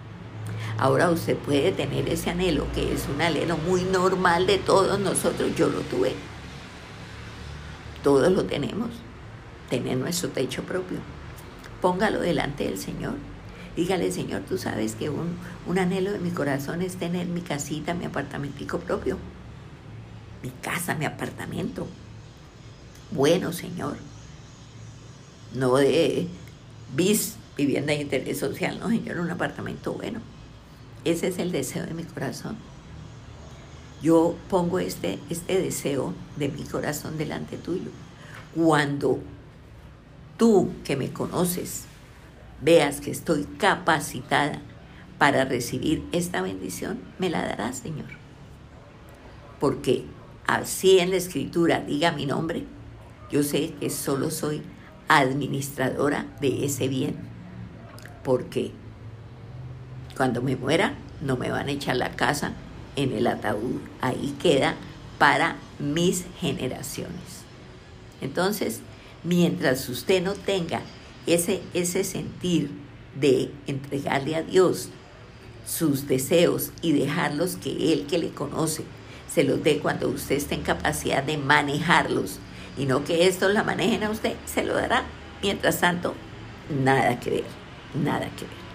Ahora 0.77 1.09
usted 1.09 1.37
puede 1.37 1.71
tener 1.71 2.09
ese 2.09 2.31
anhelo, 2.31 2.65
que 2.73 2.91
es 2.91 3.07
un 3.07 3.21
anhelo 3.21 3.55
muy 3.57 3.83
normal 3.83 4.47
de 4.47 4.57
todos 4.57 4.99
nosotros. 4.99 5.55
Yo 5.55 5.69
lo 5.69 5.81
tuve. 5.81 6.13
Todos 8.03 8.31
lo 8.31 8.43
tenemos. 8.45 8.89
Tener 9.69 9.97
nuestro 9.97 10.29
techo 10.29 10.63
propio. 10.63 10.97
Póngalo 11.81 12.19
delante 12.19 12.65
del 12.65 12.77
Señor. 12.77 13.13
Dígale, 13.75 14.11
Señor, 14.11 14.43
tú 14.47 14.57
sabes 14.57 14.95
que 14.95 15.09
un, 15.09 15.35
un 15.67 15.79
anhelo 15.79 16.11
de 16.11 16.19
mi 16.19 16.31
corazón 16.31 16.81
es 16.81 16.95
tener 16.95 17.27
mi 17.27 17.41
casita, 17.41 17.93
mi 17.93 18.05
apartamentico 18.05 18.79
propio. 18.79 19.17
Mi 20.41 20.49
casa, 20.49 20.95
mi 20.95 21.05
apartamento. 21.05 21.85
Bueno, 23.11 23.51
Señor. 23.51 23.97
No 25.53 25.75
de 25.75 26.27
bis, 26.95 27.35
vivienda 27.57 27.93
de 27.93 28.01
interés 28.01 28.39
social, 28.39 28.79
no, 28.79 28.89
Señor, 28.89 29.19
un 29.19 29.29
apartamento 29.29 29.93
bueno. 29.93 30.21
Ese 31.03 31.27
es 31.27 31.37
el 31.37 31.51
deseo 31.51 31.85
de 31.85 31.93
mi 31.93 32.03
corazón. 32.03 32.57
Yo 34.01 34.35
pongo 34.49 34.79
este, 34.79 35.19
este 35.29 35.61
deseo 35.61 36.13
de 36.37 36.49
mi 36.49 36.63
corazón 36.63 37.17
delante 37.17 37.57
tuyo. 37.57 37.89
Cuando 38.55 39.19
tú 40.37 40.71
que 40.83 40.95
me 40.95 41.11
conoces 41.11 41.85
veas 42.65 42.99
que 42.99 43.11
estoy 43.11 43.43
capacitada 43.43 44.59
para 45.19 45.45
recibir 45.45 46.03
esta 46.11 46.41
bendición, 46.41 46.99
me 47.19 47.29
la 47.29 47.45
darás, 47.45 47.77
Señor. 47.77 48.09
Porque 49.59 50.05
así 50.47 50.99
en 50.99 51.11
la 51.11 51.17
escritura 51.17 51.79
diga 51.79 52.11
mi 52.11 52.25
nombre, 52.25 52.65
yo 53.31 53.43
sé 53.43 53.73
que 53.79 53.89
solo 53.89 54.31
soy 54.31 54.63
administradora 55.07 56.25
de 56.41 56.65
ese 56.65 56.87
bien. 56.87 57.15
Porque 58.23 58.71
cuando 60.17 60.41
me 60.41 60.55
muera 60.55 60.95
no 61.21 61.37
me 61.37 61.51
van 61.51 61.67
a 61.67 61.71
echar 61.71 61.95
la 61.95 62.15
casa 62.15 62.53
en 62.95 63.13
el 63.13 63.27
ataúd. 63.27 63.79
Ahí 64.01 64.35
queda 64.41 64.75
para 65.17 65.57
mis 65.79 66.25
generaciones. 66.39 67.45
Entonces, 68.21 68.81
mientras 69.23 69.87
usted 69.87 70.23
no 70.23 70.33
tenga 70.33 70.81
ese, 71.27 71.61
ese 71.73 72.03
sentir 72.03 72.71
de 73.19 73.51
entregarle 73.67 74.35
a 74.35 74.43
Dios 74.43 74.89
sus 75.65 76.07
deseos 76.07 76.71
y 76.81 76.91
dejarlos 76.91 77.55
que 77.55 77.93
Él 77.93 78.05
que 78.07 78.17
le 78.17 78.29
conoce 78.29 78.83
se 79.35 79.43
los 79.43 79.63
dé 79.63 79.79
cuando 79.79 80.07
usted 80.07 80.35
esté 80.35 80.55
en 80.55 80.61
capacidad 80.61 81.21
de 81.21 81.37
manejarlos 81.37 82.39
y 82.77 82.85
no 82.85 83.03
que 83.03 83.27
esto 83.27 83.49
la 83.49 83.63
manejen 83.63 84.03
a 84.03 84.09
usted, 84.09 84.33
se 84.45 84.63
lo 84.63 84.73
dará. 84.73 85.03
Mientras 85.41 85.79
tanto, 85.79 86.13
nada 86.69 87.19
que 87.19 87.29
ver, 87.29 87.43
nada 88.01 88.29
que 88.37 88.45
ver. 88.45 88.65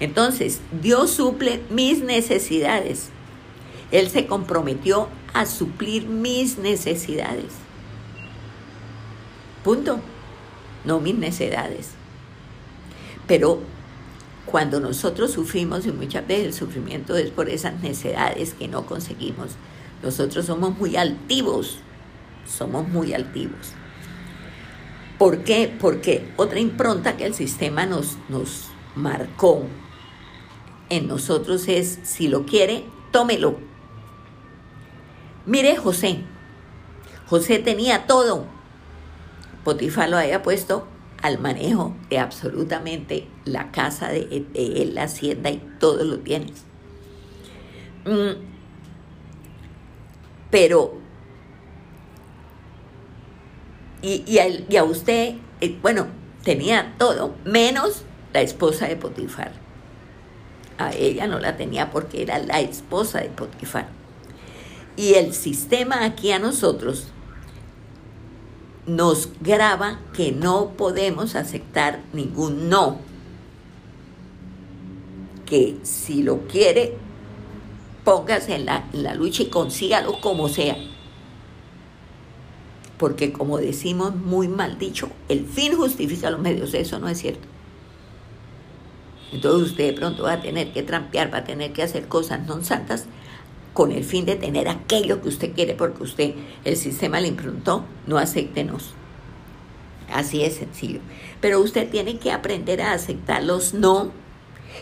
Entonces, 0.00 0.60
Dios 0.82 1.10
suple 1.12 1.60
mis 1.70 2.02
necesidades. 2.02 3.10
Él 3.90 4.10
se 4.10 4.26
comprometió 4.26 5.08
a 5.32 5.46
suplir 5.46 6.06
mis 6.06 6.58
necesidades. 6.58 7.52
Punto. 9.64 10.00
No 10.84 11.00
mis 11.00 11.16
necesidades. 11.16 11.90
Pero 13.26 13.60
cuando 14.46 14.80
nosotros 14.80 15.32
sufrimos, 15.32 15.86
y 15.86 15.92
muchas 15.92 16.26
veces 16.26 16.46
el 16.46 16.54
sufrimiento 16.54 17.16
es 17.16 17.30
por 17.30 17.48
esas 17.48 17.80
necesidades 17.82 18.54
que 18.54 18.68
no 18.68 18.86
conseguimos, 18.86 19.56
nosotros 20.02 20.46
somos 20.46 20.78
muy 20.78 20.96
altivos 20.96 21.80
somos 22.48 22.88
muy 22.88 23.12
altivos. 23.12 23.72
¿Por 25.18 25.42
qué? 25.44 25.74
Porque 25.80 26.32
otra 26.36 26.60
impronta 26.60 27.16
que 27.16 27.26
el 27.26 27.34
sistema 27.34 27.86
nos, 27.86 28.16
nos 28.28 28.68
marcó 28.94 29.64
en 30.88 31.08
nosotros 31.08 31.68
es, 31.68 31.98
si 32.04 32.28
lo 32.28 32.46
quiere, 32.46 32.84
tómelo. 33.10 33.58
Mire 35.44 35.76
José, 35.76 36.20
José 37.26 37.58
tenía 37.58 38.06
todo. 38.06 38.46
Potifar 39.64 40.08
lo 40.08 40.16
había 40.16 40.42
puesto 40.42 40.86
al 41.22 41.38
manejo 41.38 41.96
de 42.10 42.18
absolutamente 42.18 43.26
la 43.44 43.70
casa 43.72 44.08
de, 44.08 44.46
él, 44.54 44.94
la 44.94 45.04
hacienda 45.04 45.50
y 45.50 45.62
todo 45.78 46.04
lo 46.04 46.18
tienes. 46.18 46.64
Mm. 48.04 48.40
Pero 50.50 50.94
y, 54.00 54.38
a, 54.76 54.84
usted, 54.84 55.34
eh, 55.60 55.78
bueno, 55.82 56.06
tenía 56.44 56.94
todo, 56.98 57.34
menos 57.44 58.04
la 58.32 58.40
esposa 58.40 58.86
de 58.86 58.96
Potifar. 58.96 59.52
A 60.78 60.92
ella 60.92 61.26
no 61.26 61.40
la 61.40 61.56
tenía 61.56 61.90
porque 61.90 62.22
era 62.22 62.38
la 62.38 62.60
esposa 62.60 63.20
de 63.20 63.28
Potifar. 63.30 63.88
Y 64.96 65.14
el 65.14 65.34
sistema 65.34 66.04
aquí 66.04 66.30
a 66.30 66.38
nosotros 66.38 67.08
nos 68.88 69.28
graba 69.40 70.00
que 70.14 70.32
no 70.32 70.70
podemos 70.70 71.36
aceptar 71.36 72.02
ningún 72.12 72.68
no. 72.68 72.98
Que 75.46 75.76
si 75.82 76.22
lo 76.22 76.46
quiere, 76.48 76.96
póngase 78.04 78.56
en 78.56 78.66
la, 78.66 78.84
la 78.92 79.14
lucha 79.14 79.44
y 79.44 79.46
consígalo 79.46 80.20
como 80.20 80.48
sea 80.48 80.76
porque 82.98 83.32
como 83.32 83.58
decimos 83.58 84.14
muy 84.16 84.48
mal 84.48 84.78
dicho, 84.78 85.08
el 85.28 85.46
fin 85.46 85.74
justifica 85.76 86.30
los 86.30 86.40
medios, 86.40 86.74
eso 86.74 86.98
no 86.98 87.08
es 87.08 87.18
cierto. 87.18 87.46
Entonces 89.32 89.70
usted 89.70 89.86
de 89.86 89.92
pronto 89.92 90.24
va 90.24 90.32
a 90.32 90.42
tener 90.42 90.72
que 90.72 90.82
trampear, 90.82 91.32
va 91.32 91.38
a 91.38 91.44
tener 91.44 91.72
que 91.72 91.82
hacer 91.82 92.08
cosas 92.08 92.46
no 92.46 92.62
santas 92.64 93.06
con 93.78 93.92
el 93.92 94.02
fin 94.02 94.24
de 94.24 94.34
tener 94.34 94.68
aquello 94.68 95.22
que 95.22 95.28
usted 95.28 95.54
quiere 95.54 95.74
porque 95.74 96.02
usted, 96.02 96.34
el 96.64 96.76
sistema 96.76 97.20
le 97.20 97.28
implantó, 97.28 97.84
no 98.08 98.18
acéptenos. 98.18 98.92
Así 100.12 100.42
es 100.42 100.56
sencillo. 100.56 100.98
Pero 101.40 101.60
usted 101.60 101.88
tiene 101.88 102.18
que 102.18 102.32
aprender 102.32 102.82
a 102.82 102.92
aceptar 102.92 103.44
los 103.44 103.74
no 103.74 104.10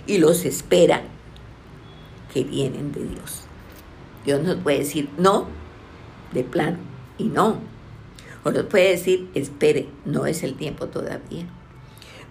y 0.06 0.16
los 0.16 0.46
espera 0.46 1.02
que 2.32 2.42
vienen 2.42 2.92
de 2.92 3.04
Dios. 3.04 3.42
Dios 4.24 4.42
nos 4.42 4.56
puede 4.62 4.78
decir 4.78 5.10
no 5.18 5.46
de 6.32 6.42
plano 6.42 6.78
y 7.18 7.24
no 7.24 7.58
o 8.44 8.50
nos 8.50 8.64
puede 8.64 8.92
decir, 8.92 9.28
espere, 9.34 9.90
no 10.06 10.24
es 10.24 10.42
el 10.42 10.54
tiempo 10.54 10.86
todavía. 10.86 11.46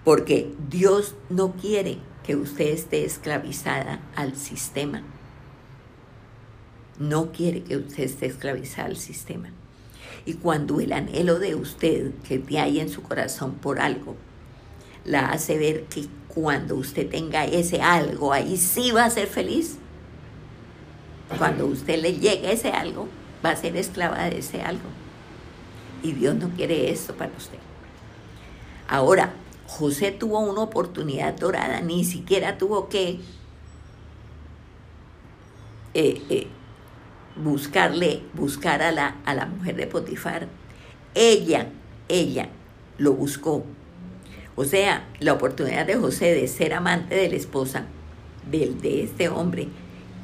Porque 0.02 0.52
Dios 0.68 1.14
no 1.30 1.52
quiere 1.52 1.98
que 2.24 2.34
usted 2.34 2.70
esté 2.70 3.04
esclavizada 3.04 4.00
al 4.16 4.34
sistema. 4.34 5.04
No 6.98 7.32
quiere 7.32 7.62
que 7.62 7.76
usted 7.76 8.04
esté 8.04 8.26
esclavizada 8.26 8.88
al 8.88 8.96
sistema. 8.96 9.50
Y 10.24 10.34
cuando 10.34 10.80
el 10.80 10.92
anhelo 10.92 11.38
de 11.38 11.54
usted 11.54 12.12
que 12.26 12.38
te 12.38 12.58
hay 12.58 12.80
en 12.80 12.88
su 12.88 13.02
corazón 13.02 13.54
por 13.54 13.78
algo, 13.78 14.16
la 15.04 15.30
hace 15.30 15.56
ver 15.56 15.84
que 15.84 16.06
cuando 16.28 16.74
usted 16.74 17.08
tenga 17.08 17.44
ese 17.44 17.80
algo, 17.80 18.32
ahí 18.32 18.56
sí 18.56 18.90
va 18.90 19.04
a 19.04 19.10
ser 19.10 19.28
feliz. 19.28 19.76
Cuando 21.38 21.66
usted 21.66 22.00
le 22.00 22.14
llegue 22.14 22.52
ese 22.52 22.70
algo, 22.70 23.08
va 23.44 23.50
a 23.50 23.56
ser 23.56 23.76
esclava 23.76 24.24
de 24.24 24.38
ese 24.38 24.62
algo. 24.62 24.88
Y 26.02 26.12
Dios 26.12 26.34
no 26.34 26.50
quiere 26.50 26.90
esto 26.90 27.14
para 27.14 27.32
usted. 27.36 27.58
Ahora, 28.88 29.32
José 29.66 30.12
tuvo 30.12 30.40
una 30.40 30.62
oportunidad 30.62 31.34
dorada, 31.34 31.80
ni 31.80 32.04
siquiera 32.04 32.58
tuvo 32.58 32.88
que 32.88 33.20
eh, 35.94 36.22
eh, 36.28 36.46
buscarle, 37.36 38.22
buscar 38.34 38.82
a 38.82 38.92
la, 38.92 39.16
a 39.24 39.34
la 39.34 39.46
mujer 39.46 39.76
de 39.76 39.86
Potifar. 39.86 40.48
Ella, 41.14 41.68
ella 42.08 42.48
lo 42.98 43.12
buscó. 43.12 43.64
O 44.54 44.64
sea, 44.64 45.06
la 45.20 45.34
oportunidad 45.34 45.86
de 45.86 45.96
José 45.96 46.34
de 46.34 46.48
ser 46.48 46.74
amante 46.74 47.14
de 47.14 47.28
la 47.28 47.36
esposa 47.36 47.84
del, 48.50 48.80
de 48.80 49.02
este 49.02 49.28
hombre, 49.28 49.68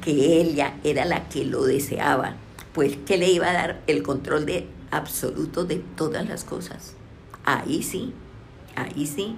que 0.01 0.41
ella 0.41 0.75
era 0.83 1.05
la 1.05 1.29
que 1.29 1.45
lo 1.45 1.63
deseaba, 1.63 2.35
pues 2.73 2.97
que 2.97 3.17
le 3.17 3.29
iba 3.29 3.49
a 3.49 3.53
dar 3.53 3.81
el 3.87 4.01
control 4.01 4.45
de 4.45 4.67
absoluto 4.91 5.65
de 5.65 5.83
todas 5.95 6.27
las 6.27 6.43
cosas. 6.43 6.95
Ahí 7.45 7.83
sí, 7.83 8.13
ahí 8.75 9.05
sí. 9.05 9.35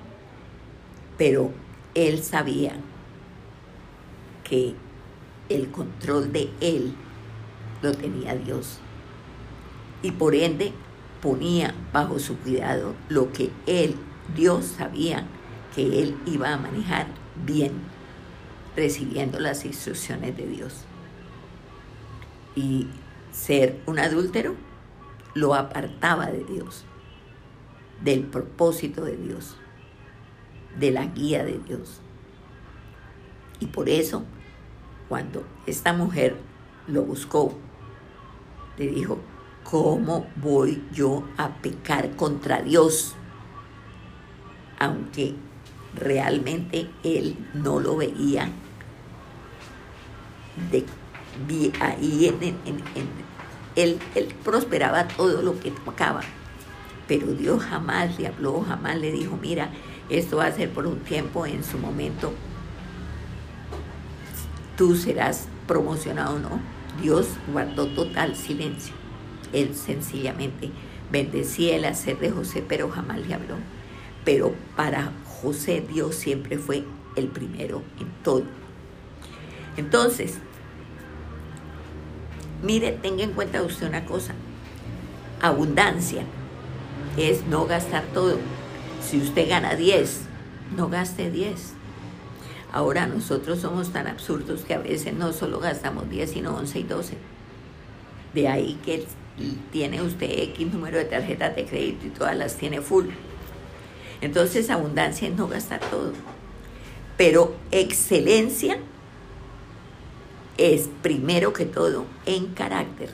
Pero 1.17 1.51
él 1.93 2.23
sabía 2.23 2.73
que 4.43 4.75
el 5.49 5.71
control 5.71 6.31
de 6.31 6.49
él 6.61 6.93
lo 7.81 7.93
tenía 7.93 8.35
Dios. 8.35 8.79
Y 10.01 10.11
por 10.11 10.35
ende 10.35 10.73
ponía 11.21 11.73
bajo 11.91 12.19
su 12.19 12.37
cuidado 12.37 12.93
lo 13.09 13.31
que 13.31 13.51
él, 13.65 13.95
Dios 14.35 14.65
sabía 14.65 15.25
que 15.73 16.01
él 16.01 16.17
iba 16.25 16.53
a 16.53 16.57
manejar 16.57 17.07
bien, 17.45 17.73
recibiendo 18.75 19.39
las 19.39 19.65
instrucciones 19.65 20.37
de 20.37 20.47
Dios. 20.47 20.85
Y 22.55 22.87
ser 23.31 23.81
un 23.85 23.99
adúltero 23.99 24.55
lo 25.33 25.53
apartaba 25.53 26.27
de 26.27 26.43
Dios, 26.45 26.85
del 28.03 28.23
propósito 28.23 29.03
de 29.03 29.17
Dios, 29.17 29.57
de 30.79 30.91
la 30.91 31.05
guía 31.05 31.43
de 31.43 31.59
Dios. 31.59 32.01
Y 33.59 33.67
por 33.67 33.89
eso, 33.89 34.23
cuando 35.09 35.45
esta 35.65 35.93
mujer 35.93 36.37
lo 36.87 37.03
buscó, 37.03 37.57
le 38.77 38.87
dijo, 38.87 39.19
¿cómo 39.63 40.27
voy 40.35 40.83
yo 40.91 41.23
a 41.37 41.49
pecar 41.49 42.15
contra 42.15 42.61
Dios? 42.61 43.15
Aunque 44.79 45.35
realmente 45.95 46.89
él 47.03 47.37
no 47.53 47.79
lo 47.79 47.97
veía 47.97 48.49
de, 50.71 50.85
ahí 51.81 52.33
él, 53.75 53.99
prosperaba 54.43 55.07
todo 55.07 55.41
lo 55.41 55.59
que 55.59 55.71
tocaba, 55.71 56.21
pero 57.07 57.27
Dios 57.27 57.61
jamás 57.63 58.17
le 58.19 58.27
habló, 58.27 58.61
jamás 58.61 58.97
le 58.97 59.11
dijo, 59.11 59.37
mira, 59.41 59.69
esto 60.09 60.37
va 60.37 60.47
a 60.47 60.51
ser 60.51 60.69
por 60.69 60.87
un 60.87 60.99
tiempo, 60.99 61.45
en 61.45 61.63
su 61.63 61.77
momento 61.77 62.31
tú 64.77 64.95
serás 64.95 65.47
promocionado 65.67 66.35
o 66.35 66.39
no. 66.39 66.74
Dios 67.01 67.27
guardó 67.51 67.87
total 67.87 68.35
silencio. 68.35 68.93
Él 69.53 69.75
sencillamente 69.75 70.71
bendecía 71.11 71.75
el 71.75 71.85
hacer 71.85 72.19
de 72.19 72.31
José, 72.31 72.63
pero 72.67 72.89
jamás 72.89 73.25
le 73.25 73.33
habló. 73.33 73.55
Pero 74.23 74.53
para 74.75 75.11
José 75.25 75.85
Dios 75.87 76.15
siempre 76.15 76.57
fue 76.57 76.83
el 77.15 77.27
primero 77.27 77.83
en 77.99 78.07
todo. 78.23 78.43
Entonces, 79.77 80.39
Mire, 82.65 82.93
tenga 82.93 83.23
en 83.23 83.33
cuenta 83.33 83.61
usted 83.61 83.87
una 83.87 84.05
cosa. 84.05 84.33
Abundancia 85.39 86.23
es 87.15 87.45
no 87.45 87.67
gastar 87.67 88.03
todo. 88.11 88.39
Si 89.01 89.19
usted 89.19 89.47
gana 89.47 89.75
10, 89.75 90.21
no 90.75 90.89
gaste 90.89 91.29
10. 91.29 91.74
Ahora 92.75 93.07
nosotros 93.07 93.59
somos 93.59 93.93
tan 93.93 94.05
absurdos 94.05 94.65
que 94.65 94.73
a 94.73 94.79
veces 94.79 95.13
no 95.13 95.31
solo 95.31 95.61
gastamos 95.61 96.09
10, 96.09 96.29
sino 96.29 96.57
11 96.57 96.79
y 96.79 96.83
12. 96.83 97.17
De 98.33 98.49
ahí 98.49 98.77
que 98.83 99.05
tiene 99.71 100.01
usted 100.01 100.29
X 100.29 100.73
número 100.73 100.97
de 100.97 101.05
tarjetas 101.05 101.55
de 101.55 101.63
crédito 101.65 102.07
y 102.07 102.09
todas 102.09 102.35
las 102.35 102.57
tiene 102.57 102.81
full. 102.81 103.05
Entonces 104.19 104.69
abundancia 104.69 105.29
es 105.29 105.35
no 105.35 105.47
gastar 105.47 105.79
todo. 105.89 106.11
Pero 107.15 107.55
excelencia 107.71 108.77
es 110.57 110.89
primero 111.01 111.53
que 111.53 111.63
todo 111.63 112.05
en 112.25 112.47
carácter. 112.47 113.09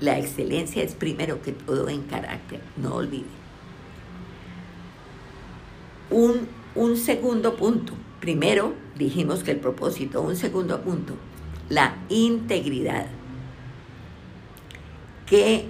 La 0.00 0.18
excelencia 0.18 0.82
es 0.82 0.94
primero 0.94 1.40
que 1.42 1.52
todo 1.52 1.88
en 1.88 2.02
carácter, 2.02 2.60
no 2.76 2.96
olvide. 2.96 3.30
Un, 6.10 6.48
un 6.74 6.96
segundo 6.96 7.56
punto. 7.56 7.94
Primero 8.20 8.74
dijimos 8.96 9.42
que 9.42 9.50
el 9.52 9.58
propósito, 9.58 10.22
un 10.22 10.36
segundo 10.36 10.80
punto, 10.80 11.14
la 11.68 11.96
integridad. 12.08 13.06
¿Qué 15.26 15.66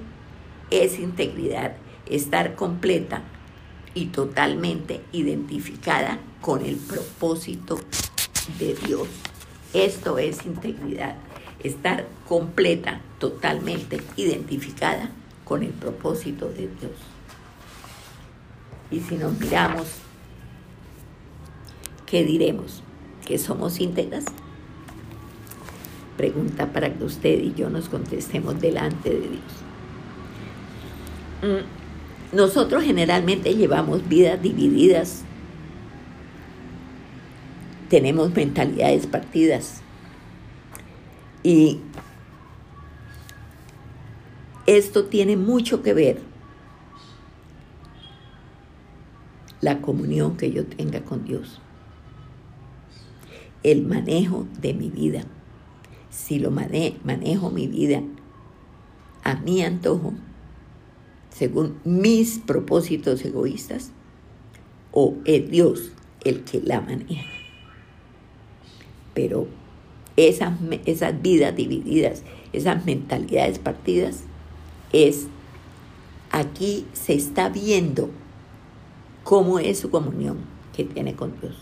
es 0.71 0.99
integridad? 0.99 1.77
Estar 2.07 2.55
completa 2.55 3.23
y 3.95 4.07
totalmente 4.07 5.03
identificada 5.13 6.19
con 6.41 6.65
el 6.65 6.77
propósito 6.77 7.79
de 8.59 8.75
Dios. 8.75 9.09
Esto 9.73 10.19
es 10.19 10.45
integridad, 10.45 11.17
estar 11.63 12.07
completa, 12.29 13.01
totalmente 13.19 14.01
identificada 14.17 15.11
con 15.45 15.63
el 15.63 15.71
propósito 15.71 16.49
de 16.49 16.69
Dios. 16.69 16.93
Y 18.91 19.01
si 19.01 19.17
nos 19.17 19.39
miramos, 19.39 19.87
¿qué 22.13 22.23
diremos? 22.23 22.85
¿Que 23.27 23.39
somos 23.39 23.81
íntegras? 23.81 24.27
Pregunta 26.17 26.73
para 26.73 26.95
que 26.95 27.03
usted 27.03 27.41
y 27.41 27.55
yo 27.55 27.71
nos 27.71 27.89
contestemos 27.89 28.61
delante 28.61 29.11
de 29.11 29.21
Dios. 29.21 29.43
Mm, 31.43 32.37
nosotros 32.37 32.85
generalmente 32.85 33.53
llevamos 33.57 34.09
vidas 34.09 34.41
divididas 34.41 35.25
tenemos 37.93 38.35
mentalidades 38.35 39.07
partidas. 39.07 39.83
Y 41.43 41.79
esto 44.65 45.05
tiene 45.05 45.37
mucho 45.37 45.83
que 45.83 45.93
ver 45.93 46.19
la 49.61 49.83
comunión 49.83 50.39
que 50.39 50.51
yo 50.53 50.65
tenga 50.65 51.03
con 51.03 51.27
Dios, 51.27 51.61
el 53.63 53.83
manejo 53.87 54.47
de 54.61 54.75
mi 54.75 54.89
vida. 54.89 55.25
Si 56.11 56.39
lo 56.39 56.51
manejo 56.51 57.51
mi 57.51 57.67
vida 57.67 58.03
a 59.25 59.37
mi 59.37 59.63
antojo, 59.63 60.15
según 61.31 61.77
mis 61.85 62.39
propósitos 62.39 63.25
egoístas, 63.25 63.93
o 64.91 65.15
es 65.25 65.51
Dios 65.51 65.93
el 66.25 66.45
que 66.45 66.61
la 66.61 66.81
maneja 66.81 67.23
pero 69.15 69.47
esas, 70.17 70.53
esas 70.87 71.21
vidas 71.23 71.55
divididas, 71.57 72.23
esas 72.53 72.85
mentalidades 72.85 73.59
partidas, 73.59 74.25
es 74.93 75.27
aquí 76.31 76.87
se 76.93 77.15
está 77.15 77.49
viendo 77.49 78.11
cómo 79.25 79.59
es 79.59 79.79
su 79.79 79.91
comunión 79.91 80.39
que 80.75 80.85
tiene 80.85 81.15
con 81.15 81.39
Dios, 81.41 81.55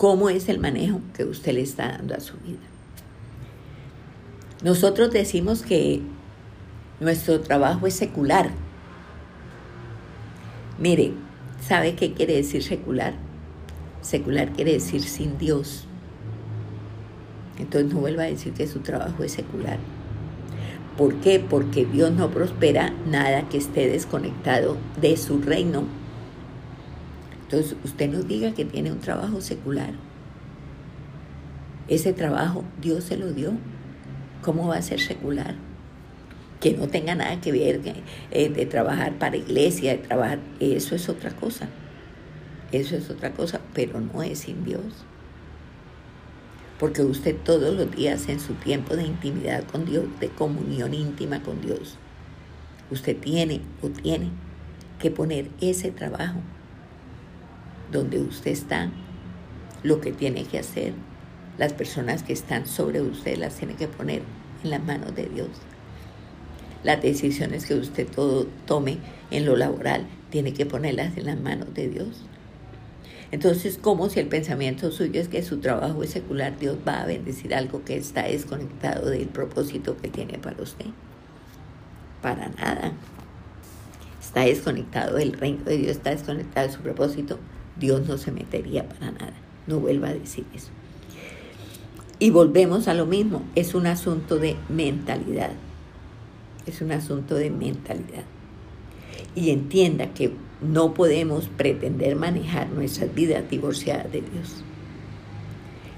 cómo 0.00 0.30
es 0.30 0.48
el 0.48 0.58
manejo 0.58 1.02
que 1.14 1.26
usted 1.26 1.52
le 1.52 1.60
está 1.60 1.88
dando 1.88 2.14
a 2.14 2.20
su 2.20 2.32
vida. 2.38 2.56
Nosotros 4.64 5.10
decimos 5.10 5.60
que 5.60 6.00
nuestro 7.00 7.42
trabajo 7.42 7.86
es 7.86 7.96
secular. 7.96 8.50
Mire, 10.78 11.12
¿sabe 11.60 11.96
qué 11.96 12.14
quiere 12.14 12.34
decir 12.34 12.62
secular? 12.62 13.12
Secular 14.00 14.54
quiere 14.54 14.72
decir 14.72 15.02
sin 15.02 15.36
Dios. 15.36 15.84
Entonces 17.58 17.92
no 17.92 18.00
vuelva 18.00 18.22
a 18.22 18.30
decir 18.30 18.54
que 18.54 18.66
su 18.66 18.78
trabajo 18.78 19.22
es 19.22 19.32
secular. 19.32 19.76
¿Por 20.96 21.16
qué? 21.16 21.40
Porque 21.40 21.84
Dios 21.84 22.10
no 22.12 22.30
prospera 22.30 22.94
nada 23.06 23.50
que 23.50 23.58
esté 23.58 23.86
desconectado 23.86 24.78
de 24.98 25.18
su 25.18 25.42
reino. 25.42 25.99
Entonces 27.50 27.76
usted 27.82 28.08
no 28.08 28.22
diga 28.22 28.52
que 28.52 28.64
tiene 28.64 28.92
un 28.92 29.00
trabajo 29.00 29.40
secular. 29.40 29.90
Ese 31.88 32.12
trabajo 32.12 32.62
Dios 32.80 33.02
se 33.02 33.16
lo 33.16 33.32
dio. 33.32 33.54
¿Cómo 34.40 34.68
va 34.68 34.76
a 34.76 34.82
ser 34.82 35.00
secular? 35.00 35.56
Que 36.60 36.74
no 36.74 36.86
tenga 36.86 37.16
nada 37.16 37.40
que 37.40 37.50
ver 37.50 37.80
eh, 38.30 38.48
de 38.50 38.66
trabajar 38.66 39.18
para 39.18 39.36
iglesia, 39.36 39.92
de 39.92 39.98
trabajar, 39.98 40.38
eso 40.60 40.94
es 40.94 41.08
otra 41.08 41.30
cosa. 41.30 41.68
Eso 42.70 42.94
es 42.94 43.10
otra 43.10 43.32
cosa, 43.32 43.60
pero 43.74 44.00
no 44.00 44.22
es 44.22 44.38
sin 44.38 44.64
Dios 44.64 45.04
porque 46.78 47.02
usted 47.02 47.36
todos 47.36 47.76
los 47.76 47.94
días 47.94 48.30
en 48.30 48.40
su 48.40 48.54
tiempo 48.54 48.96
de 48.96 49.02
intimidad 49.02 49.64
con 49.64 49.84
Dios, 49.84 50.06
de 50.18 50.30
comunión 50.30 50.94
íntima 50.94 51.42
con 51.42 51.60
Dios, 51.60 51.98
usted 52.90 53.18
tiene 53.18 53.60
o 53.82 53.90
tiene 53.90 54.30
que 54.98 55.10
poner 55.10 55.50
ese 55.60 55.90
trabajo 55.90 56.40
donde 57.90 58.20
usted 58.20 58.50
está, 58.50 58.90
lo 59.82 60.00
que 60.00 60.12
tiene 60.12 60.44
que 60.44 60.58
hacer, 60.58 60.92
las 61.58 61.72
personas 61.72 62.22
que 62.22 62.32
están 62.32 62.66
sobre 62.66 63.00
usted 63.00 63.36
las 63.38 63.56
tiene 63.56 63.74
que 63.74 63.88
poner 63.88 64.22
en 64.62 64.70
las 64.70 64.82
manos 64.82 65.14
de 65.14 65.26
Dios. 65.26 65.48
las 66.82 67.02
decisiones 67.02 67.66
que 67.66 67.74
usted 67.74 68.06
todo 68.06 68.46
tome 68.66 68.98
en 69.30 69.44
lo 69.44 69.56
laboral, 69.56 70.06
tiene 70.30 70.54
que 70.54 70.64
ponerlas 70.64 71.16
en 71.16 71.26
las 71.26 71.38
manos 71.38 71.74
de 71.74 71.88
Dios. 71.88 72.22
Entonces, 73.32 73.78
¿cómo 73.80 74.08
si 74.08 74.18
el 74.18 74.28
pensamiento 74.28 74.90
suyo 74.90 75.20
es 75.20 75.28
que 75.28 75.42
su 75.42 75.58
trabajo 75.58 76.02
es 76.02 76.10
secular, 76.10 76.58
Dios 76.58 76.78
va 76.86 77.02
a 77.02 77.06
bendecir 77.06 77.54
algo 77.54 77.84
que 77.84 77.96
está 77.96 78.22
desconectado 78.22 79.08
del 79.08 79.28
propósito 79.28 79.96
que 79.96 80.08
tiene 80.08 80.38
para 80.38 80.62
usted? 80.62 80.86
Para 82.22 82.48
nada. 82.48 82.92
Está 84.20 84.40
desconectado 84.42 85.16
del 85.16 85.32
reino 85.32 85.62
de 85.64 85.76
Dios, 85.76 85.90
está 85.92 86.10
desconectado 86.10 86.66
de 86.66 86.72
su 86.72 86.80
propósito. 86.80 87.38
Dios 87.78 88.06
no 88.08 88.18
se 88.18 88.32
metería 88.32 88.88
para 88.88 89.10
nada. 89.12 89.34
No 89.66 89.80
vuelva 89.80 90.08
a 90.08 90.14
decir 90.14 90.44
eso. 90.54 90.70
Y 92.18 92.30
volvemos 92.30 92.86
a 92.88 92.94
lo 92.94 93.06
mismo, 93.06 93.42
es 93.54 93.74
un 93.74 93.86
asunto 93.86 94.36
de 94.36 94.56
mentalidad. 94.68 95.52
Es 96.66 96.82
un 96.82 96.92
asunto 96.92 97.34
de 97.34 97.50
mentalidad. 97.50 98.24
Y 99.34 99.50
entienda 99.50 100.12
que 100.12 100.32
no 100.60 100.92
podemos 100.92 101.48
pretender 101.48 102.16
manejar 102.16 102.68
nuestras 102.68 103.14
vidas 103.14 103.48
divorciadas 103.48 104.12
de 104.12 104.20
Dios. 104.20 104.62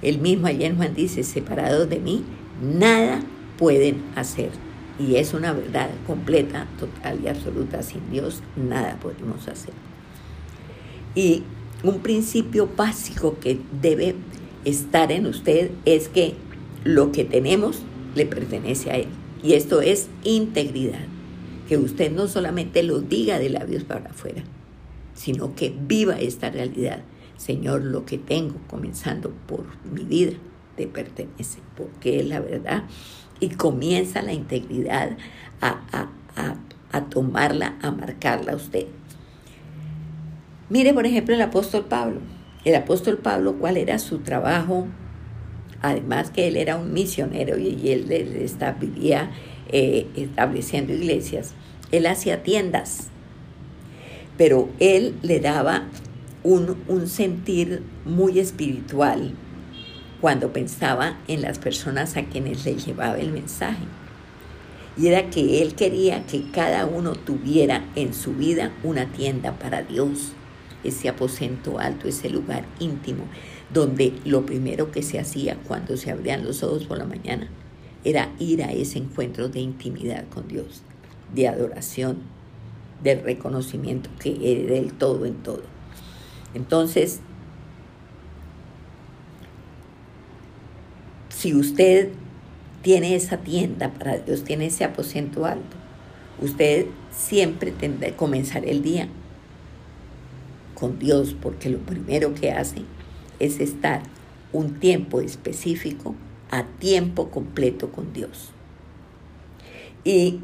El 0.00 0.18
mismo 0.18 0.46
ayer 0.46 0.76
Juan 0.76 0.94
dice, 0.94 1.24
separados 1.24 1.88
de 1.88 1.98
mí, 1.98 2.24
nada 2.60 3.20
pueden 3.58 4.02
hacer. 4.14 4.50
Y 4.98 5.16
es 5.16 5.34
una 5.34 5.52
verdad 5.52 5.90
completa, 6.06 6.66
total 6.78 7.20
y 7.24 7.28
absoluta. 7.28 7.82
Sin 7.82 8.10
Dios, 8.10 8.42
nada 8.56 8.98
podemos 9.00 9.48
hacer. 9.48 9.74
Y 11.14 11.42
un 11.82 12.00
principio 12.00 12.68
básico 12.76 13.38
que 13.40 13.58
debe 13.80 14.14
estar 14.64 15.10
en 15.10 15.26
usted 15.26 15.70
es 15.84 16.08
que 16.08 16.34
lo 16.84 17.12
que 17.12 17.24
tenemos 17.24 17.82
le 18.14 18.26
pertenece 18.26 18.90
a 18.90 18.96
Él. 18.96 19.08
Y 19.42 19.54
esto 19.54 19.80
es 19.80 20.08
integridad 20.22 21.06
que 21.68 21.76
usted 21.76 22.12
no 22.12 22.28
solamente 22.28 22.82
lo 22.82 23.00
diga 23.00 23.38
de 23.38 23.50
labios 23.50 23.84
para 23.84 24.10
afuera, 24.10 24.42
sino 25.14 25.54
que 25.54 25.74
viva 25.86 26.18
esta 26.20 26.50
realidad. 26.50 27.02
Señor, 27.36 27.82
lo 27.82 28.04
que 28.04 28.18
tengo, 28.18 28.56
comenzando 28.68 29.30
por 29.46 29.64
mi 29.90 30.04
vida, 30.04 30.32
te 30.76 30.86
pertenece, 30.86 31.58
porque 31.76 32.20
es 32.20 32.26
la 32.26 32.40
verdad. 32.40 32.84
Y 33.40 33.50
comienza 33.50 34.22
la 34.22 34.32
integridad 34.32 35.16
a, 35.60 36.08
a 36.92 37.04
tomarla, 37.06 37.78
a 37.82 37.90
marcarla 37.90 38.52
a 38.52 38.56
usted. 38.56 38.86
Mire, 40.72 40.94
por 40.94 41.04
ejemplo, 41.04 41.34
el 41.34 41.42
apóstol 41.42 41.84
Pablo. 41.84 42.20
El 42.64 42.74
apóstol 42.76 43.18
Pablo, 43.18 43.56
¿cuál 43.58 43.76
era 43.76 43.98
su 43.98 44.20
trabajo? 44.20 44.86
Además 45.82 46.30
que 46.30 46.48
él 46.48 46.56
era 46.56 46.78
un 46.78 46.94
misionero 46.94 47.58
y 47.58 47.90
él, 47.90 48.06
vivía 48.80 49.30
eh, 49.68 50.06
estableciendo 50.16 50.94
iglesias. 50.94 51.52
Él 51.90 52.06
hacía 52.06 52.42
tiendas, 52.42 53.08
pero 54.38 54.70
él 54.78 55.14
le 55.20 55.40
daba 55.40 55.88
un, 56.42 56.78
un 56.88 57.06
sentir 57.06 57.82
muy 58.06 58.38
espiritual 58.38 59.34
cuando 60.22 60.54
pensaba 60.54 61.18
en 61.28 61.42
las 61.42 61.58
personas 61.58 62.16
a 62.16 62.24
quienes 62.24 62.64
le 62.64 62.76
llevaba 62.76 63.18
el 63.18 63.30
mensaje. 63.30 63.84
Y 64.96 65.08
era 65.08 65.28
que 65.28 65.60
él 65.60 65.74
quería 65.74 66.24
que 66.24 66.50
cada 66.50 66.86
uno 66.86 67.12
tuviera 67.12 67.84
en 67.94 68.14
su 68.14 68.32
vida 68.32 68.72
una 68.82 69.12
tienda 69.12 69.58
para 69.58 69.82
Dios, 69.82 70.32
ese 70.84 71.08
aposento 71.08 71.78
alto, 71.78 72.08
ese 72.08 72.30
lugar 72.30 72.64
íntimo, 72.78 73.24
donde 73.72 74.12
lo 74.24 74.44
primero 74.44 74.90
que 74.90 75.02
se 75.02 75.18
hacía 75.18 75.56
cuando 75.66 75.96
se 75.96 76.10
abrían 76.10 76.44
los 76.44 76.62
ojos 76.62 76.84
por 76.84 76.98
la 76.98 77.04
mañana 77.04 77.48
era 78.04 78.32
ir 78.38 78.62
a 78.62 78.72
ese 78.72 78.98
encuentro 78.98 79.48
de 79.48 79.60
intimidad 79.60 80.24
con 80.28 80.48
Dios, 80.48 80.82
de 81.34 81.48
adoración, 81.48 82.18
de 83.02 83.14
reconocimiento 83.16 84.10
que 84.18 84.30
es 84.30 84.68
del 84.68 84.92
todo 84.92 85.24
en 85.26 85.34
todo. 85.36 85.62
Entonces, 86.54 87.20
si 91.28 91.54
usted 91.54 92.10
tiene 92.82 93.14
esa 93.14 93.38
tienda 93.38 93.92
para 93.92 94.18
Dios, 94.18 94.44
tiene 94.44 94.66
ese 94.66 94.84
aposento 94.84 95.46
alto, 95.46 95.76
usted 96.40 96.86
siempre 97.10 97.70
tendrá 97.70 98.08
que 98.08 98.16
comenzar 98.16 98.64
el 98.66 98.82
día 98.82 99.08
con 100.82 100.98
Dios, 100.98 101.36
porque 101.40 101.70
lo 101.70 101.78
primero 101.78 102.34
que 102.34 102.50
hace 102.50 102.82
es 103.38 103.60
estar 103.60 104.02
un 104.52 104.80
tiempo 104.80 105.20
específico 105.20 106.16
a 106.50 106.64
tiempo 106.64 107.30
completo 107.30 107.92
con 107.92 108.12
Dios. 108.12 108.50
Y 110.02 110.40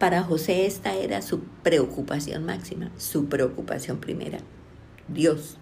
para 0.00 0.24
José 0.24 0.66
esta 0.66 0.96
era 0.96 1.22
su 1.22 1.42
preocupación 1.62 2.44
máxima, 2.44 2.90
su 2.98 3.26
preocupación 3.26 3.98
primera, 3.98 4.40
Dios, 5.06 5.56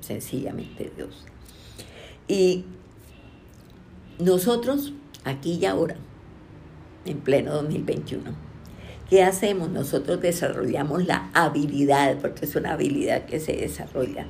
sencillamente 0.00 0.92
Dios. 0.94 1.24
Y 2.28 2.66
nosotros, 4.18 4.92
aquí 5.24 5.54
y 5.54 5.64
ahora, 5.64 5.96
en 7.06 7.20
pleno 7.20 7.54
2021, 7.54 8.47
¿qué 9.08 9.22
hacemos? 9.22 9.70
Nosotros 9.70 10.20
desarrollamos 10.20 11.06
la 11.06 11.30
habilidad, 11.34 12.18
porque 12.20 12.44
es 12.44 12.54
una 12.56 12.72
habilidad 12.72 13.24
que 13.24 13.40
se 13.40 13.52
desarrolla, 13.52 14.26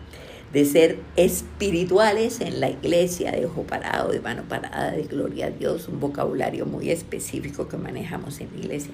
de 0.52 0.64
ser 0.64 0.98
espirituales 1.16 2.40
en 2.40 2.60
la 2.60 2.70
iglesia, 2.70 3.32
de 3.32 3.46
ojo 3.46 3.64
parado, 3.64 4.10
de 4.10 4.20
mano 4.20 4.44
parada, 4.48 4.92
de 4.92 5.02
gloria 5.02 5.46
a 5.46 5.50
Dios, 5.50 5.88
un 5.88 6.00
vocabulario 6.00 6.64
muy 6.64 6.90
específico 6.90 7.68
que 7.68 7.76
manejamos 7.76 8.40
en 8.40 8.48
la 8.52 8.58
iglesia. 8.58 8.92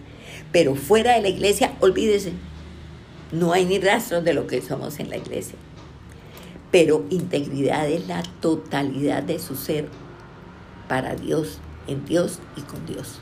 Pero 0.50 0.74
fuera 0.74 1.14
de 1.14 1.22
la 1.22 1.28
iglesia, 1.28 1.74
olvídese, 1.80 2.32
no 3.30 3.52
hay 3.52 3.66
ni 3.66 3.78
rastros 3.78 4.24
de 4.24 4.34
lo 4.34 4.46
que 4.46 4.62
somos 4.62 4.98
en 4.98 5.10
la 5.10 5.16
iglesia. 5.16 5.56
Pero 6.70 7.04
integridad 7.10 7.88
es 7.88 8.08
la 8.08 8.22
totalidad 8.40 9.22
de 9.22 9.38
su 9.38 9.54
ser 9.54 9.88
para 10.88 11.14
Dios, 11.14 11.60
en 11.86 12.04
Dios 12.04 12.40
y 12.56 12.62
con 12.62 12.84
Dios. 12.86 13.20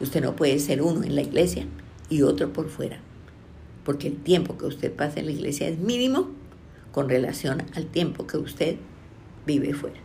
Usted 0.00 0.22
no 0.22 0.34
puede 0.34 0.58
ser 0.58 0.82
uno 0.82 1.04
en 1.04 1.14
la 1.14 1.22
iglesia 1.22 1.66
y 2.08 2.22
otro 2.22 2.52
por 2.52 2.68
fuera, 2.68 2.98
porque 3.84 4.08
el 4.08 4.16
tiempo 4.16 4.56
que 4.56 4.66
usted 4.66 4.92
pasa 4.92 5.20
en 5.20 5.26
la 5.26 5.32
iglesia 5.32 5.68
es 5.68 5.78
mínimo 5.78 6.30
con 6.92 7.08
relación 7.08 7.62
al 7.74 7.86
tiempo 7.86 8.26
que 8.26 8.38
usted 8.38 8.76
vive 9.46 9.74
fuera. 9.74 10.00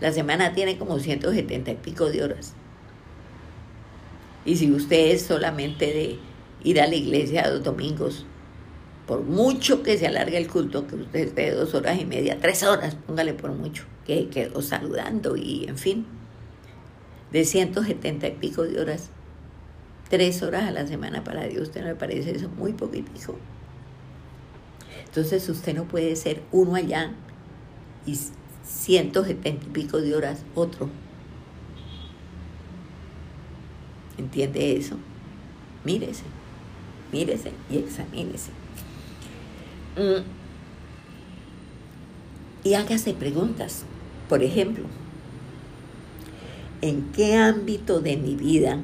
La 0.00 0.12
semana 0.12 0.52
tiene 0.54 0.78
como 0.78 0.98
170 0.98 1.70
y 1.70 1.74
pico 1.76 2.10
de 2.10 2.24
horas. 2.24 2.54
Y 4.44 4.56
si 4.56 4.70
usted 4.72 5.10
es 5.10 5.22
solamente 5.22 5.86
de 5.86 6.18
ir 6.64 6.80
a 6.80 6.86
la 6.86 6.94
iglesia 6.94 7.50
dos 7.50 7.62
domingos, 7.62 8.24
por 9.06 9.22
mucho 9.22 9.82
que 9.82 9.98
se 9.98 10.06
alargue 10.06 10.38
el 10.38 10.48
culto, 10.48 10.86
que 10.86 10.94
usted 10.94 11.20
esté 11.20 11.50
dos 11.50 11.74
horas 11.74 12.00
y 12.00 12.06
media, 12.06 12.38
tres 12.40 12.62
horas, 12.62 12.96
póngale 13.06 13.34
por 13.34 13.52
mucho, 13.52 13.84
que 14.06 14.28
quedó 14.28 14.62
saludando 14.62 15.36
y 15.36 15.64
en 15.68 15.76
fin, 15.76 16.06
de 17.32 17.44
170 17.44 18.26
y 18.28 18.30
pico 18.32 18.64
de 18.64 18.80
horas, 18.80 19.10
tres 20.08 20.42
horas 20.42 20.64
a 20.64 20.72
la 20.72 20.86
semana 20.86 21.22
para 21.24 21.44
Dios, 21.46 21.68
¿usted 21.68 21.82
no 21.82 21.88
le 21.88 21.94
parece 21.94 22.32
eso 22.32 22.48
muy 22.48 22.72
poquitico? 22.72 23.36
Entonces 25.04 25.48
usted 25.48 25.74
no 25.74 25.84
puede 25.84 26.14
ser 26.16 26.42
uno 26.52 26.74
allá 26.74 27.12
y 28.06 28.18
ciento 28.64 29.24
setenta 29.24 29.66
y 29.66 29.70
pico 29.70 30.00
de 30.00 30.14
horas 30.14 30.44
otro. 30.54 30.88
¿Entiende 34.18 34.76
eso? 34.76 34.96
Mírese, 35.84 36.24
mírese 37.12 37.52
y 37.70 37.78
examínese. 37.78 38.50
Mm. 39.96 40.22
Y 42.62 42.74
hágase 42.74 43.14
preguntas. 43.14 43.84
Por 44.28 44.42
ejemplo, 44.42 44.84
¿en 46.82 47.12
qué 47.12 47.36
ámbito 47.36 48.00
de 48.00 48.16
mi 48.16 48.34
vida 48.36 48.80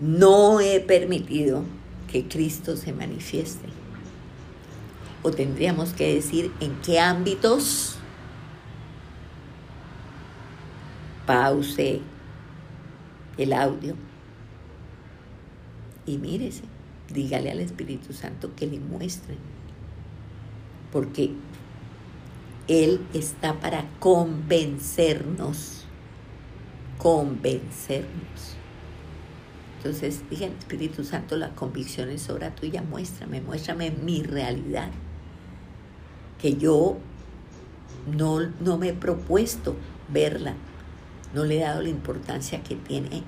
no 0.00 0.60
he 0.60 0.80
permitido 0.80 1.64
que 2.10 2.28
Cristo 2.28 2.76
se 2.76 2.92
manifieste? 2.92 3.74
o 5.24 5.30
tendríamos 5.30 5.94
que 5.94 6.14
decir 6.14 6.52
en 6.60 6.76
qué 6.82 7.00
ámbitos 7.00 7.96
pause 11.26 12.02
el 13.38 13.54
audio 13.54 13.96
y 16.04 16.18
mírese, 16.18 16.64
dígale 17.10 17.50
al 17.50 17.60
Espíritu 17.60 18.12
Santo 18.12 18.54
que 18.54 18.66
le 18.66 18.78
muestre, 18.78 19.36
porque 20.92 21.30
Él 22.68 23.00
está 23.14 23.58
para 23.60 23.88
convencernos, 24.00 25.83
convencernos. 27.04 28.56
Entonces, 29.76 30.22
dije, 30.30 30.46
Espíritu 30.46 31.04
Santo, 31.04 31.36
la 31.36 31.50
convicción 31.50 32.08
es 32.08 32.30
obra 32.30 32.54
tuya, 32.54 32.80
muéstrame, 32.80 33.42
muéstrame 33.42 33.90
mi 33.90 34.22
realidad 34.22 34.88
que 36.40 36.56
yo 36.56 36.96
no, 38.10 38.40
no 38.60 38.78
me 38.78 38.88
he 38.88 38.92
propuesto 38.94 39.76
verla, 40.08 40.54
no 41.34 41.44
le 41.44 41.58
he 41.58 41.60
dado 41.60 41.82
la 41.82 41.90
importancia 41.90 42.62
que 42.62 42.74
tiene 42.74 43.22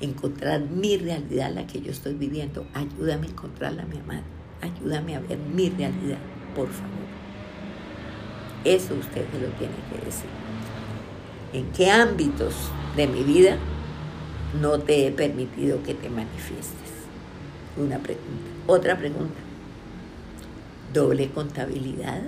encontrar 0.00 0.62
mi 0.62 0.96
realidad, 0.96 1.52
la 1.52 1.66
que 1.66 1.82
yo 1.82 1.90
estoy 1.90 2.14
viviendo. 2.14 2.66
Ayúdame 2.72 3.26
a 3.26 3.30
encontrarla, 3.30 3.84
mi 3.84 3.98
amada. 3.98 4.22
Ayúdame 4.62 5.16
a 5.16 5.20
ver 5.20 5.36
mi 5.36 5.68
realidad, 5.68 6.18
por 6.56 6.68
favor. 6.68 6.96
Eso 8.64 8.94
usted 8.94 9.26
me 9.34 9.40
lo 9.40 9.48
tiene 9.48 9.74
que 9.92 10.06
decir. 10.06 10.30
¿En 11.52 11.70
qué 11.72 11.90
ámbitos 11.90 12.54
de 12.98 13.06
mi 13.06 13.22
vida 13.22 13.56
no 14.60 14.80
te 14.80 15.06
he 15.06 15.12
permitido 15.12 15.84
que 15.84 15.94
te 15.94 16.10
manifiestes? 16.10 16.90
Una 17.76 17.98
pregunta. 17.98 18.50
Otra 18.66 18.98
pregunta. 18.98 19.38
¿Doble 20.92 21.30
contabilidad? 21.30 22.22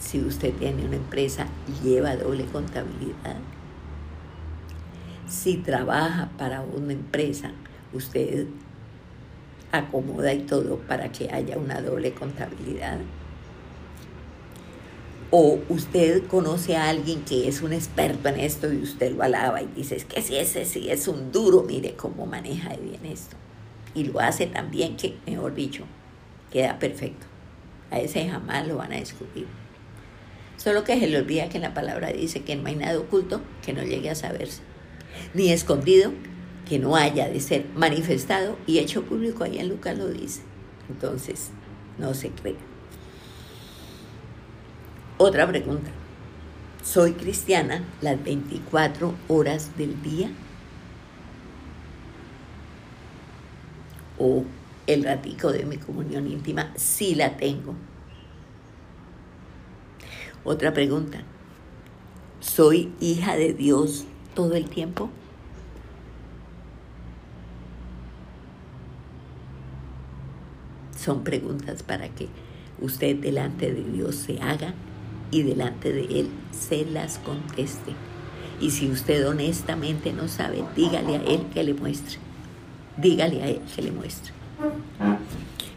Si 0.00 0.20
usted 0.20 0.52
tiene 0.54 0.84
una 0.84 0.96
empresa, 0.96 1.46
lleva 1.84 2.16
doble 2.16 2.46
contabilidad. 2.46 3.36
Si 5.28 5.58
trabaja 5.58 6.30
para 6.36 6.62
una 6.62 6.92
empresa, 6.92 7.52
usted 7.92 8.48
acomoda 9.70 10.32
y 10.34 10.40
todo 10.40 10.78
para 10.78 11.12
que 11.12 11.30
haya 11.30 11.56
una 11.58 11.80
doble 11.80 12.12
contabilidad. 12.12 12.98
O 15.38 15.58
usted 15.68 16.26
conoce 16.28 16.78
a 16.78 16.88
alguien 16.88 17.22
que 17.22 17.46
es 17.46 17.60
un 17.60 17.74
experto 17.74 18.30
en 18.30 18.40
esto 18.40 18.72
y 18.72 18.78
usted 18.78 19.14
lo 19.14 19.22
alaba 19.22 19.60
y 19.60 19.66
dice, 19.66 19.94
es 19.94 20.06
que 20.06 20.22
si 20.22 20.34
ese 20.34 20.64
sí 20.64 20.88
es 20.88 21.08
un 21.08 21.30
duro, 21.30 21.62
mire 21.62 21.92
cómo 21.92 22.24
maneja 22.24 22.74
bien 22.76 23.04
esto. 23.04 23.36
Y 23.94 24.04
lo 24.04 24.18
hace 24.18 24.46
tan 24.46 24.70
bien 24.70 24.96
que, 24.96 25.18
mejor 25.26 25.54
dicho, 25.54 25.84
queda 26.50 26.78
perfecto. 26.78 27.26
A 27.90 28.00
ese 28.00 28.26
jamás 28.26 28.66
lo 28.66 28.78
van 28.78 28.94
a 28.94 28.96
descubrir. 28.96 29.46
Solo 30.56 30.84
que 30.84 30.98
se 30.98 31.06
le 31.06 31.18
olvida 31.18 31.50
que 31.50 31.58
la 31.58 31.74
palabra 31.74 32.12
dice 32.12 32.40
que 32.40 32.56
no 32.56 32.68
hay 32.68 32.76
nada 32.76 32.98
oculto 32.98 33.42
que 33.62 33.74
no 33.74 33.82
llegue 33.82 34.08
a 34.08 34.14
saberse, 34.14 34.62
ni 35.34 35.50
escondido 35.50 36.12
que 36.66 36.78
no 36.78 36.96
haya 36.96 37.28
de 37.28 37.40
ser 37.40 37.66
manifestado 37.74 38.56
y 38.66 38.78
hecho 38.78 39.02
público, 39.02 39.44
ahí 39.44 39.58
en 39.58 39.68
Lucas 39.68 39.98
lo 39.98 40.08
dice. 40.08 40.40
Entonces, 40.88 41.50
no 41.98 42.14
se 42.14 42.30
crea. 42.30 42.75
Otra 45.18 45.46
pregunta. 45.46 45.90
¿Soy 46.84 47.14
cristiana 47.14 47.82
las 48.02 48.22
24 48.22 49.14
horas 49.28 49.74
del 49.78 50.02
día? 50.02 50.30
¿O 54.18 54.44
el 54.86 55.04
ratico 55.04 55.52
de 55.52 55.64
mi 55.64 55.78
comunión 55.78 56.30
íntima 56.30 56.70
sí 56.76 57.14
la 57.14 57.38
tengo? 57.38 57.74
Otra 60.44 60.74
pregunta. 60.74 61.22
¿Soy 62.40 62.92
hija 63.00 63.36
de 63.36 63.54
Dios 63.54 64.04
todo 64.34 64.54
el 64.54 64.68
tiempo? 64.68 65.08
Son 70.94 71.24
preguntas 71.24 71.82
para 71.82 72.10
que 72.10 72.28
usted 72.82 73.16
delante 73.16 73.72
de 73.72 73.82
Dios 73.82 74.14
se 74.16 74.42
haga 74.42 74.74
y 75.30 75.42
delante 75.42 75.92
de 75.92 76.04
Él 76.20 76.28
se 76.52 76.84
las 76.84 77.18
conteste. 77.18 77.92
Y 78.60 78.70
si 78.70 78.90
usted 78.90 79.28
honestamente 79.28 80.12
no 80.12 80.28
sabe, 80.28 80.64
dígale 80.74 81.16
a 81.16 81.22
Él 81.22 81.46
que 81.52 81.62
le 81.62 81.74
muestre. 81.74 82.18
Dígale 82.96 83.42
a 83.42 83.48
Él 83.48 83.60
que 83.74 83.82
le 83.82 83.92
muestre. 83.92 84.32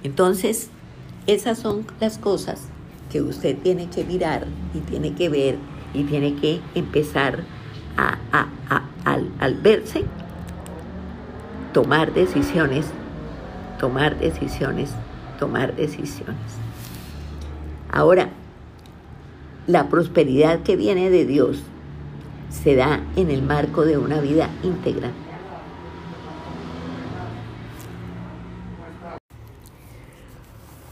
Entonces, 0.04 0.70
esas 1.28 1.60
son 1.60 1.86
las 2.00 2.18
cosas 2.18 2.70
que 3.12 3.22
usted 3.22 3.58
tiene 3.58 3.90
que 3.90 4.04
mirar 4.06 4.48
y 4.74 4.80
tiene 4.80 5.14
que 5.14 5.30
ver 5.30 5.58
y 5.94 6.04
tiene 6.04 6.36
que 6.36 6.62
empezar 6.76 7.44
a, 7.98 8.18
al, 9.04 9.30
al 9.40 9.56
verse, 9.56 10.06
tomar 11.74 12.14
decisiones, 12.14 12.86
tomar 13.80 14.18
decisiones, 14.20 14.92
tomar 15.38 15.76
decisiones. 15.76 16.38
Ahora, 17.92 18.30
la 19.70 19.88
prosperidad 19.88 20.64
que 20.64 20.76
viene 20.76 21.12
de 21.12 21.28
Dios 21.28 21.62
se 22.50 22.76
da 22.76 23.06
en 23.16 23.30
el 23.30 23.44
marco 23.44 23.86
de 23.86 24.00
una 24.00 24.20
vida 24.20 24.50
íntegra. 24.64 25.12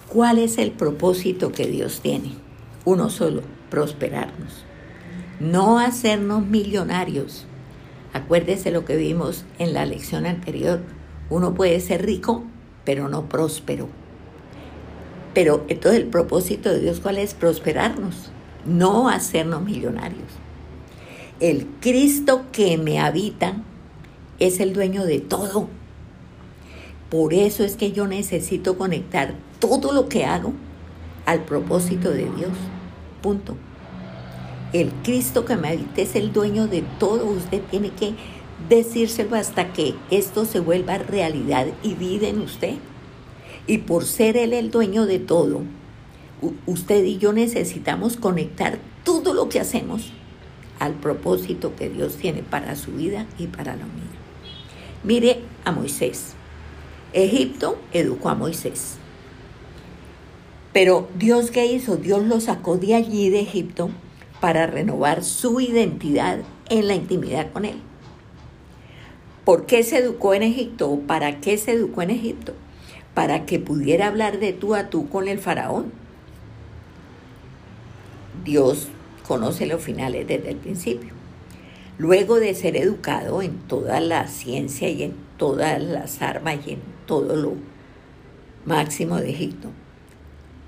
¿Cuál 0.08 0.38
es 0.38 0.60
el 0.60 0.70
propósito 0.70 1.52
que 1.52 1.66
Dios 1.66 2.02
tiene? 2.02 2.34
Uno 2.86 3.10
solo, 3.10 3.42
prosperarnos. 3.72 4.64
No 5.40 5.80
hacernos 5.80 6.46
millonarios. 6.46 7.48
Acuérdese 8.14 8.70
lo 8.70 8.86
que 8.86 8.96
vimos 8.96 9.46
en 9.58 9.74
la 9.74 9.88
lección 9.88 10.28
anterior. 10.28 10.82
Uno 11.32 11.56
puede 11.56 11.80
ser 11.80 12.06
rico, 12.06 12.44
pero 12.86 13.10
no 13.10 13.28
próspero. 13.28 13.90
Pero 15.34 15.66
entonces 15.68 16.00
el 16.00 16.10
propósito 16.10 16.70
de 16.70 16.80
Dios, 16.80 17.00
¿cuál 17.00 17.18
es? 17.18 17.34
Prosperarnos 17.34 18.32
no 18.68 19.10
hacernos 19.10 19.64
millonarios. 19.64 20.28
El 21.40 21.68
Cristo 21.82 22.46
que 22.52 22.78
me 22.78 23.00
habita 23.00 23.54
es 24.40 24.60
el 24.60 24.74
dueño 24.74 25.06
de 25.06 25.20
todo. 25.20 25.68
Por 27.10 27.34
eso 27.34 27.64
es 27.64 27.76
que 27.76 27.92
yo 27.92 28.08
necesito 28.08 28.78
conectar 28.78 29.36
todo 29.60 29.94
lo 29.94 30.10
que 30.10 30.26
hago 30.26 30.54
al 31.26 31.44
propósito 31.44 32.10
de 32.10 32.30
Dios. 32.36 32.52
Punto. 33.22 33.56
El 34.74 34.92
Cristo 35.04 35.46
que 35.46 35.56
me 35.56 35.70
habita 35.70 36.02
es 36.02 36.16
el 36.16 36.34
dueño 36.34 36.68
de 36.68 36.84
todo. 37.00 37.26
Usted 37.26 37.62
tiene 37.70 37.92
que 37.92 38.16
decírselo 38.68 39.36
hasta 39.36 39.72
que 39.72 39.96
esto 40.12 40.46
se 40.46 40.60
vuelva 40.60 40.98
realidad 40.98 41.68
y 41.84 41.94
vida 41.94 42.28
en 42.28 42.42
usted. 42.42 42.76
Y 43.66 43.80
por 43.80 44.06
ser 44.06 44.38
Él 44.38 44.54
el 44.54 44.72
dueño 44.72 45.06
de 45.06 45.20
todo, 45.20 45.62
usted 46.66 47.04
y 47.04 47.18
yo 47.18 47.34
necesitamos 47.34 48.18
conectar 48.18 48.80
todo 49.04 49.34
lo 49.34 49.50
que 49.50 49.60
hacemos 49.60 50.12
al 50.80 50.94
propósito 50.94 51.76
que 51.76 51.90
Dios 51.90 52.18
tiene 52.18 52.44
para 52.44 52.76
su 52.76 52.92
vida 52.92 53.26
y 53.38 53.48
para 53.48 53.76
la 53.76 53.86
mía. 53.86 54.04
Mire 55.04 55.40
a 55.66 55.72
Moisés. 55.72 56.34
Egipto 57.14 57.80
educó 57.94 58.30
a 58.30 58.36
Moisés. 58.36 58.98
Pero 60.74 61.08
Dios 61.18 61.50
qué 61.50 61.66
hizo? 61.66 61.98
Dios 61.98 62.24
lo 62.26 62.40
sacó 62.40 62.78
de 62.78 62.96
allí 62.96 63.30
de 63.30 63.42
Egipto 63.42 63.90
para 64.40 64.68
renovar 64.68 65.24
su 65.24 65.60
identidad 65.60 66.40
en 66.70 66.88
la 66.88 66.96
intimidad 66.96 67.52
con 67.52 67.66
él. 67.66 67.78
¿Por 69.46 69.66
qué 69.66 69.82
se 69.84 69.98
educó 69.98 70.34
en 70.34 70.44
Egipto? 70.44 71.00
¿Para 71.08 71.40
qué 71.40 71.58
se 71.58 71.72
educó 71.72 72.02
en 72.02 72.12
Egipto? 72.12 72.54
Para 73.14 73.46
que 73.46 73.60
pudiera 73.60 74.08
hablar 74.08 74.40
de 74.40 74.54
tú 74.54 74.76
a 74.76 74.90
tú 74.90 75.10
con 75.10 75.28
el 75.28 75.40
faraón 75.40 75.92
Dios 78.48 78.88
conoce 79.28 79.66
los 79.66 79.82
finales 79.82 80.26
desde 80.26 80.52
el 80.52 80.56
principio. 80.56 81.12
Luego 81.98 82.40
de 82.40 82.56
ser 82.56 82.78
educado 82.78 83.42
en 83.42 83.58
toda 83.68 84.00
la 84.00 84.28
ciencia 84.28 84.88
y 84.88 85.04
en 85.04 85.16
todas 85.36 85.82
las 85.82 86.22
armas 86.22 86.60
y 86.66 86.72
en 86.72 86.80
todo 87.06 87.36
lo 87.36 87.56
máximo 88.66 89.18
de 89.18 89.32
Egipto, 89.32 89.68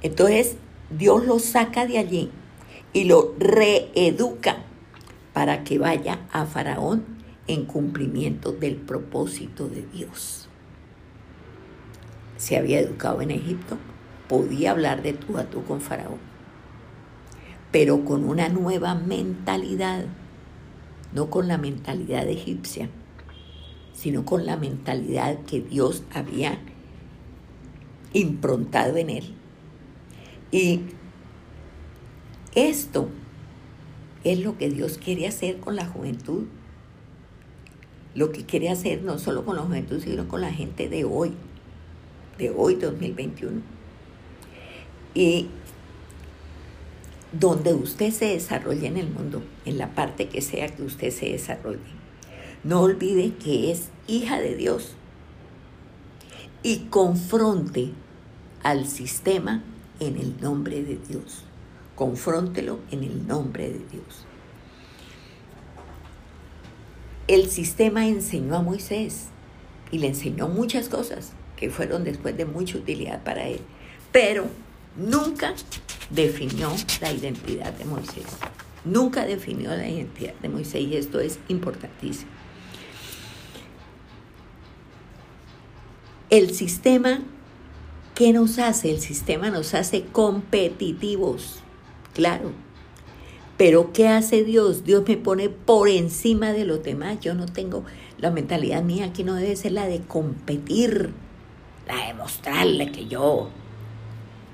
entonces 0.01 0.57
Dios 0.89 1.25
lo 1.25 1.39
saca 1.39 1.87
de 1.87 1.99
allí 1.99 2.31
y 2.91 3.05
lo 3.05 3.33
reeduca 3.39 4.57
para 5.31 5.63
que 5.63 5.79
vaya 5.79 6.19
a 6.33 6.45
Faraón 6.45 7.05
en 7.47 7.63
cumplimiento 7.63 8.51
del 8.51 8.75
propósito 8.75 9.69
de 9.69 9.83
Dios. 9.83 10.49
Se 12.35 12.57
había 12.57 12.81
educado 12.81 13.21
en 13.21 13.31
Egipto, 13.31 13.77
podía 14.27 14.71
hablar 14.71 15.01
de 15.01 15.13
tú 15.13 15.37
a 15.37 15.45
tú 15.45 15.63
con 15.63 15.79
Faraón 15.79 16.28
pero 17.71 18.03
con 18.05 18.23
una 18.23 18.49
nueva 18.49 18.95
mentalidad, 18.95 20.05
no 21.13 21.29
con 21.29 21.47
la 21.47 21.57
mentalidad 21.57 22.27
egipcia, 22.27 22.89
sino 23.93 24.25
con 24.25 24.45
la 24.45 24.57
mentalidad 24.57 25.39
que 25.41 25.61
Dios 25.61 26.03
había 26.13 26.57
improntado 28.13 28.97
en 28.97 29.09
él. 29.09 29.35
Y 30.51 30.81
esto 32.55 33.09
es 34.23 34.39
lo 34.39 34.57
que 34.57 34.69
Dios 34.69 34.97
quiere 34.97 35.27
hacer 35.27 35.59
con 35.59 35.75
la 35.75 35.85
juventud. 35.85 36.45
Lo 38.15 38.31
que 38.31 38.45
quiere 38.45 38.69
hacer 38.69 39.03
no 39.03 39.19
solo 39.19 39.45
con 39.45 39.55
la 39.55 39.61
juventud, 39.61 40.01
sino 40.01 40.27
con 40.27 40.41
la 40.41 40.51
gente 40.51 40.89
de 40.89 41.03
hoy, 41.03 41.33
de 42.39 42.49
hoy 42.49 42.75
2021. 42.75 43.61
Y 45.13 45.49
donde 47.31 47.73
usted 47.73 48.11
se 48.11 48.25
desarrolle 48.25 48.87
en 48.87 48.97
el 48.97 49.09
mundo, 49.09 49.41
en 49.65 49.77
la 49.77 49.93
parte 49.93 50.29
que 50.29 50.41
sea 50.41 50.67
que 50.67 50.83
usted 50.83 51.11
se 51.11 51.29
desarrolle. 51.29 51.79
No 52.63 52.81
olvide 52.81 53.33
que 53.35 53.71
es 53.71 53.89
hija 54.07 54.39
de 54.39 54.55
Dios 54.55 54.95
y 56.63 56.87
confronte 56.89 57.91
al 58.63 58.87
sistema 58.87 59.63
en 59.99 60.17
el 60.17 60.39
nombre 60.41 60.81
de 60.83 60.97
Dios. 60.97 61.43
Confróntelo 61.95 62.79
en 62.91 63.03
el 63.03 63.27
nombre 63.27 63.69
de 63.69 63.79
Dios. 63.91 64.25
el 67.29 67.47
sistema 67.47 68.07
enseñó 68.07 68.55
a 68.55 68.63
Moisés 68.63 69.27
y 69.91 69.99
le 69.99 70.07
enseñó 70.07 70.47
muchas 70.47 70.89
cosas 70.89 71.33
que 71.57 71.69
fueron 71.69 72.03
después 72.03 72.35
de 72.35 72.45
mucha 72.45 72.79
utilidad 72.79 73.23
para 73.23 73.47
él, 73.47 73.59
pero 74.11 74.45
nunca 74.99 75.53
definió 76.09 76.71
la 77.01 77.11
identidad 77.11 77.73
de 77.73 77.85
Moisés. 77.85 78.25
Nunca 78.85 79.25
definió 79.25 79.69
la 79.69 79.87
identidad 79.87 80.33
de 80.35 80.49
Moisés 80.49 80.81
y 80.81 80.95
esto 80.95 81.19
es 81.19 81.39
importantísimo. 81.47 82.31
El 86.29 86.53
sistema, 86.53 87.21
¿qué 88.13 88.33
nos 88.33 88.59
hace? 88.59 88.91
El 88.91 88.99
sistema 88.99 89.49
nos 89.49 89.73
hace 89.73 90.03
competitivos, 90.03 91.59
claro. 92.13 92.51
Pero 93.57 93.91
¿qué 93.91 94.07
hace 94.07 94.43
Dios? 94.43 94.85
Dios 94.85 95.03
me 95.07 95.17
pone 95.17 95.49
por 95.49 95.89
encima 95.89 96.53
de 96.53 96.65
los 96.65 96.83
demás. 96.83 97.19
Yo 97.19 97.33
no 97.33 97.45
tengo, 97.45 97.83
la 98.17 98.31
mentalidad 98.31 98.83
mía 98.83 99.05
aquí 99.05 99.23
no 99.23 99.33
debe 99.35 99.55
ser 99.55 99.73
la 99.73 99.87
de 99.87 99.99
competir, 100.01 101.11
la 101.87 102.07
de 102.07 102.13
mostrarle 102.13 102.91
que 102.91 103.07
yo, 103.07 103.49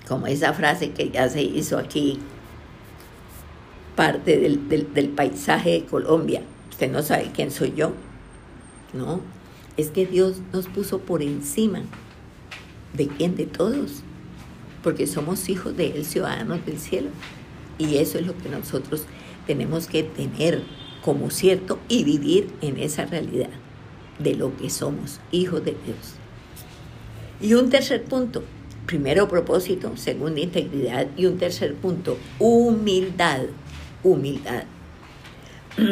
como 0.08 0.28
esa 0.28 0.54
frase 0.54 0.92
que 0.92 1.10
ya 1.10 1.30
se 1.30 1.42
hizo 1.42 1.78
aquí, 1.78 2.20
parte 3.96 4.38
del, 4.38 4.68
del, 4.94 5.10
paisaje 5.10 5.72
de 5.72 5.86
Colombia. 5.86 6.42
Usted 6.70 6.92
no 6.92 7.02
sabe 7.02 7.32
quién 7.34 7.52
soy 7.52 7.74
yo, 7.76 7.94
¿no? 8.94 9.22
Es 9.78 9.90
que 9.90 10.06
Dios 10.06 10.38
nos 10.54 10.68
puso 10.68 11.00
por 11.00 11.22
encima. 11.22 11.82
¿De 12.94 13.08
quién? 13.08 13.36
De 13.36 13.46
todos. 13.46 14.04
Porque 14.84 15.08
somos 15.08 15.50
hijos 15.50 15.76
de 15.76 15.88
Él, 15.88 16.06
ciudadanos 16.06 16.66
del 16.66 16.80
cielo. 16.80 17.10
Y 17.78 17.98
eso 17.98 18.20
es 18.20 18.28
lo 18.28 18.38
que 18.38 18.50
nosotros 18.50 19.06
tenemos 19.48 19.88
que 19.88 20.04
tener 20.04 20.64
como 21.04 21.30
cierto 21.30 21.80
y 21.88 22.04
vivir 22.04 22.54
en 22.62 22.78
esa 22.78 23.06
realidad 23.06 23.50
de 24.20 24.34
lo 24.36 24.56
que 24.58 24.70
somos, 24.70 25.20
hijos 25.32 25.64
de 25.64 25.76
Dios. 25.86 26.16
Y 27.42 27.54
un 27.54 27.70
tercer 27.70 28.04
punto, 28.04 28.44
primero 28.86 29.28
propósito, 29.28 29.98
segundo 29.98 30.40
integridad 30.40 31.08
y 31.18 31.26
un 31.26 31.38
tercer 31.38 31.76
punto, 31.76 32.18
humildad 32.40 33.42
humildad. 34.06 34.64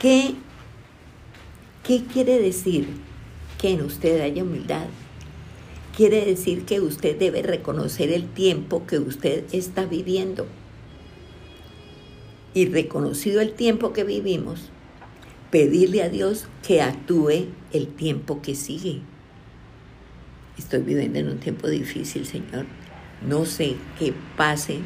¿Qué, 0.00 0.34
¿Qué 1.84 2.04
quiere 2.04 2.38
decir 2.40 2.88
que 3.58 3.70
en 3.70 3.82
usted 3.82 4.20
haya 4.20 4.42
humildad? 4.42 4.86
Quiere 5.96 6.24
decir 6.24 6.64
que 6.64 6.80
usted 6.80 7.18
debe 7.18 7.42
reconocer 7.42 8.12
el 8.12 8.28
tiempo 8.28 8.86
que 8.86 8.98
usted 8.98 9.44
está 9.52 9.86
viviendo. 9.86 10.46
Y 12.54 12.66
reconocido 12.66 13.40
el 13.40 13.52
tiempo 13.52 13.92
que 13.92 14.04
vivimos, 14.04 14.70
pedirle 15.50 16.02
a 16.02 16.08
Dios 16.08 16.46
que 16.66 16.82
actúe 16.82 17.46
el 17.72 17.88
tiempo 17.88 18.42
que 18.42 18.54
sigue. 18.54 19.00
Estoy 20.58 20.80
viviendo 20.82 21.18
en 21.18 21.28
un 21.28 21.38
tiempo 21.38 21.68
difícil, 21.68 22.26
Señor. 22.26 22.66
No 23.26 23.44
sé 23.44 23.76
qué 23.98 24.12
pase 24.36 24.80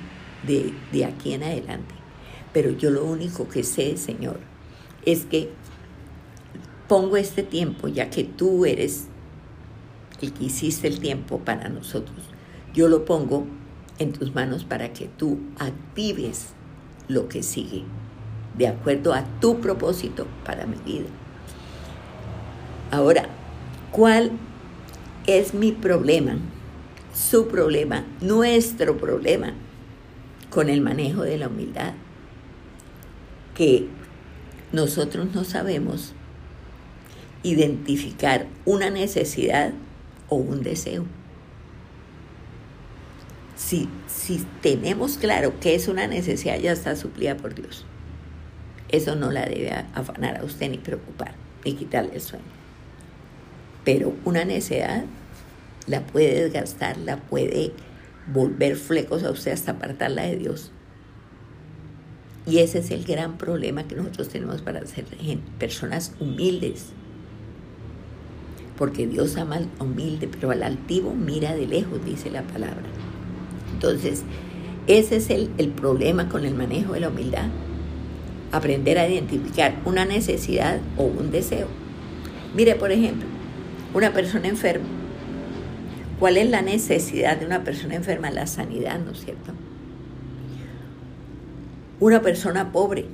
de, 0.47 0.73
de 0.93 1.05
aquí 1.05 1.33
en 1.33 1.43
adelante. 1.43 1.95
Pero 2.53 2.71
yo 2.71 2.91
lo 2.91 3.05
único 3.05 3.49
que 3.49 3.65
sé, 3.65 3.97
Señor, 3.97 4.39
es 5.05 5.25
que 5.25 5.51
pongo 6.89 7.17
este 7.17 7.43
tiempo, 7.43 7.89
ya 7.89 8.11
que 8.11 8.25
tú 8.25 8.67
eres 8.67 9.07
el 10.21 10.33
que 10.33 10.45
hiciste 10.45 10.87
el 10.89 11.01
tiempo 11.01 11.39
para 11.39 11.69
nosotros. 11.69 12.19
Yo 12.75 12.89
lo 12.89 13.05
pongo 13.05 13.47
en 13.99 14.13
tus 14.13 14.35
manos 14.35 14.65
para 14.65 14.93
que 14.93 15.07
tú 15.07 15.39
actives 15.59 16.49
lo 17.09 17.29
que 17.29 17.43
sigue, 17.43 17.85
de 18.57 18.69
acuerdo 18.69 19.15
a 19.15 19.25
tu 19.41 19.61
propósito 19.61 20.27
para 20.45 20.67
mi 20.67 20.77
vida. 20.85 21.09
Ahora, 22.91 23.27
¿cuál 23.91 24.33
es 25.27 25.55
mi 25.55 25.73
problema? 25.73 26.37
Su 27.15 27.49
problema, 27.49 28.05
nuestro 28.21 28.97
problema 28.97 29.53
con 30.51 30.69
el 30.69 30.81
manejo 30.81 31.23
de 31.23 31.39
la 31.39 31.49
humildad 31.49 31.93
que 33.55 33.87
nosotros 34.73 35.35
no 35.35 35.45
sabemos 35.45 36.15
identificar 37.43 38.47
una 38.65 38.91
necesidad 38.91 39.73
o 40.29 40.37
un 40.37 40.63
deseo. 40.63 41.05
Si, 43.57 43.89
si 44.07 44.45
tenemos 44.61 45.19
claro 45.19 45.59
que 45.61 45.75
es 45.75 45.89
una 45.89 46.07
necesidad, 46.07 46.59
ya 46.59 46.73
está 46.73 46.97
suplida 46.97 47.37
por 47.37 47.55
Dios. 47.55 47.85
Eso 48.89 49.15
no 49.17 49.31
la 49.31 49.47
debe 49.47 49.73
afanar 49.95 50.39
a 50.39 50.45
usted 50.45 50.71
ni 50.71 50.79
preocupar, 50.79 51.35
ni 51.65 51.75
quitarle 51.75 52.15
el 52.15 52.21
sueño. 52.21 52.62
Pero 53.85 54.15
una 54.25 54.45
necesidad 54.45 55.05
la 55.87 56.07
puede 56.07 56.45
desgastar, 56.45 56.97
la 56.99 57.17
puede 57.17 57.73
volver 58.33 58.77
flecos 58.77 59.25
a 59.25 59.31
usted 59.31 59.53
hasta 59.53 59.73
apartarla 59.73 60.23
de 60.23 60.37
Dios. 60.37 60.71
Y 62.47 62.59
ese 62.59 62.79
es 62.79 62.91
el 62.91 63.05
gran 63.05 63.39
problema 63.39 63.87
que 63.87 63.95
nosotros 63.95 64.29
tenemos 64.29 64.63
para 64.63 64.85
ser 64.87 65.05
personas 65.59 66.13
humildes. 66.19 66.87
Porque 68.77 69.07
Dios 69.07 69.37
ama 69.37 69.57
al 69.57 69.69
humilde, 69.79 70.29
pero 70.29 70.51
al 70.51 70.63
altivo 70.63 71.15
mira 71.15 71.55
de 71.55 71.67
lejos, 71.67 72.05
dice 72.05 72.31
la 72.31 72.43
palabra. 72.43 72.83
Entonces, 73.73 74.25
ese 74.89 75.17
es 75.17 75.31
el, 75.31 75.51
el 75.59 75.69
problema 75.69 76.29
con 76.29 76.45
el 76.45 76.55
manejo 76.55 76.95
de 76.95 77.01
la 77.01 77.11
humildad. 77.11 77.47
Aprender 78.51 78.99
a 78.99 79.09
identificar 79.09 79.81
una 79.85 80.05
necesidad 80.05 80.81
o 80.97 81.05
un 81.05 81.31
deseo. 81.31 81.69
Mire, 82.57 82.75
por 82.75 82.91
ejemplo, 82.91 83.27
una 83.95 84.13
persona 84.13 84.49
enferma. 84.49 84.87
¿Cuál 86.19 86.37
es 86.37 86.49
la 86.49 86.63
necesidad 86.63 87.37
de 87.37 87.47
una 87.47 87.65
persona 87.65 87.95
enferma? 87.97 88.31
La 88.31 88.47
sanidad, 88.47 88.99
¿no 89.01 89.11
es 89.13 89.25
cierto? 89.25 89.53
una 92.03 92.21
persona 92.21 92.73
pobre. 92.73 93.05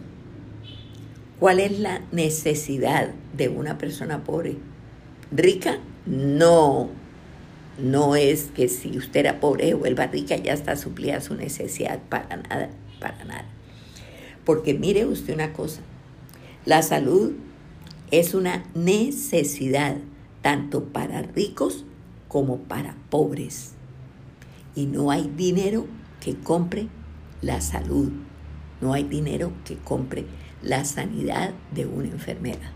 ¿Cuál 1.38 1.60
es 1.60 1.78
la 1.78 2.00
necesidad 2.10 3.10
de 3.36 3.50
una 3.50 3.76
persona 3.76 4.24
pobre? 4.24 4.56
¿Rica? 5.30 5.78
No. 6.06 6.88
No 7.78 8.16
es 8.16 8.44
que 8.44 8.68
si 8.68 8.96
usted 8.96 9.20
era 9.20 9.40
pobre 9.40 9.74
o 9.74 9.78
vuelva 9.78 10.06
rica 10.06 10.36
ya 10.36 10.54
está 10.54 10.74
suplida 10.74 11.20
su 11.20 11.34
necesidad. 11.34 12.00
Para 12.08 12.38
nada, 12.38 12.70
para 12.98 13.22
nada. 13.26 13.44
Porque 14.46 14.72
mire 14.72 15.04
usted 15.04 15.34
una 15.34 15.52
cosa. 15.52 15.82
La 16.64 16.80
salud 16.80 17.34
es 18.10 18.32
una 18.32 18.64
necesidad 18.74 19.96
tanto 20.42 20.84
para 20.84 21.22
ricos 21.22 21.84
como 22.28 22.58
para 22.58 22.94
pobres. 23.10 23.72
Y 24.74 24.86
no 24.86 25.10
hay 25.10 25.32
dinero 25.36 25.86
que 26.20 26.36
compre 26.36 26.88
la 27.42 27.60
salud. 27.60 28.12
No 28.80 28.92
hay 28.92 29.04
dinero 29.04 29.52
que 29.64 29.76
compre 29.76 30.26
la 30.62 30.84
sanidad 30.84 31.52
de 31.72 31.86
una 31.86 32.08
enfermedad. 32.08 32.70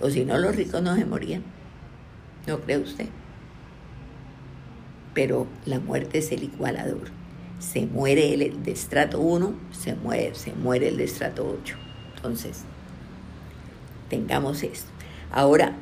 O 0.00 0.10
si 0.10 0.24
no, 0.24 0.38
los 0.38 0.56
ricos 0.56 0.82
no 0.82 0.96
se 0.96 1.04
morían. 1.04 1.42
¿No 2.46 2.60
cree 2.60 2.78
usted? 2.78 3.08
Pero 5.14 5.46
la 5.66 5.78
muerte 5.78 6.18
es 6.18 6.32
el 6.32 6.44
igualador. 6.44 7.10
Se 7.60 7.86
muere 7.86 8.34
el 8.34 8.62
de 8.62 8.72
estrato 8.72 9.20
1, 9.20 9.54
se 9.70 9.94
muere, 9.94 10.34
se 10.34 10.52
muere 10.52 10.88
el 10.88 10.96
de 10.96 11.04
estrato 11.04 11.56
8. 11.62 11.76
Entonces, 12.16 12.64
tengamos 14.08 14.62
esto. 14.62 14.90
Ahora, 15.30 15.76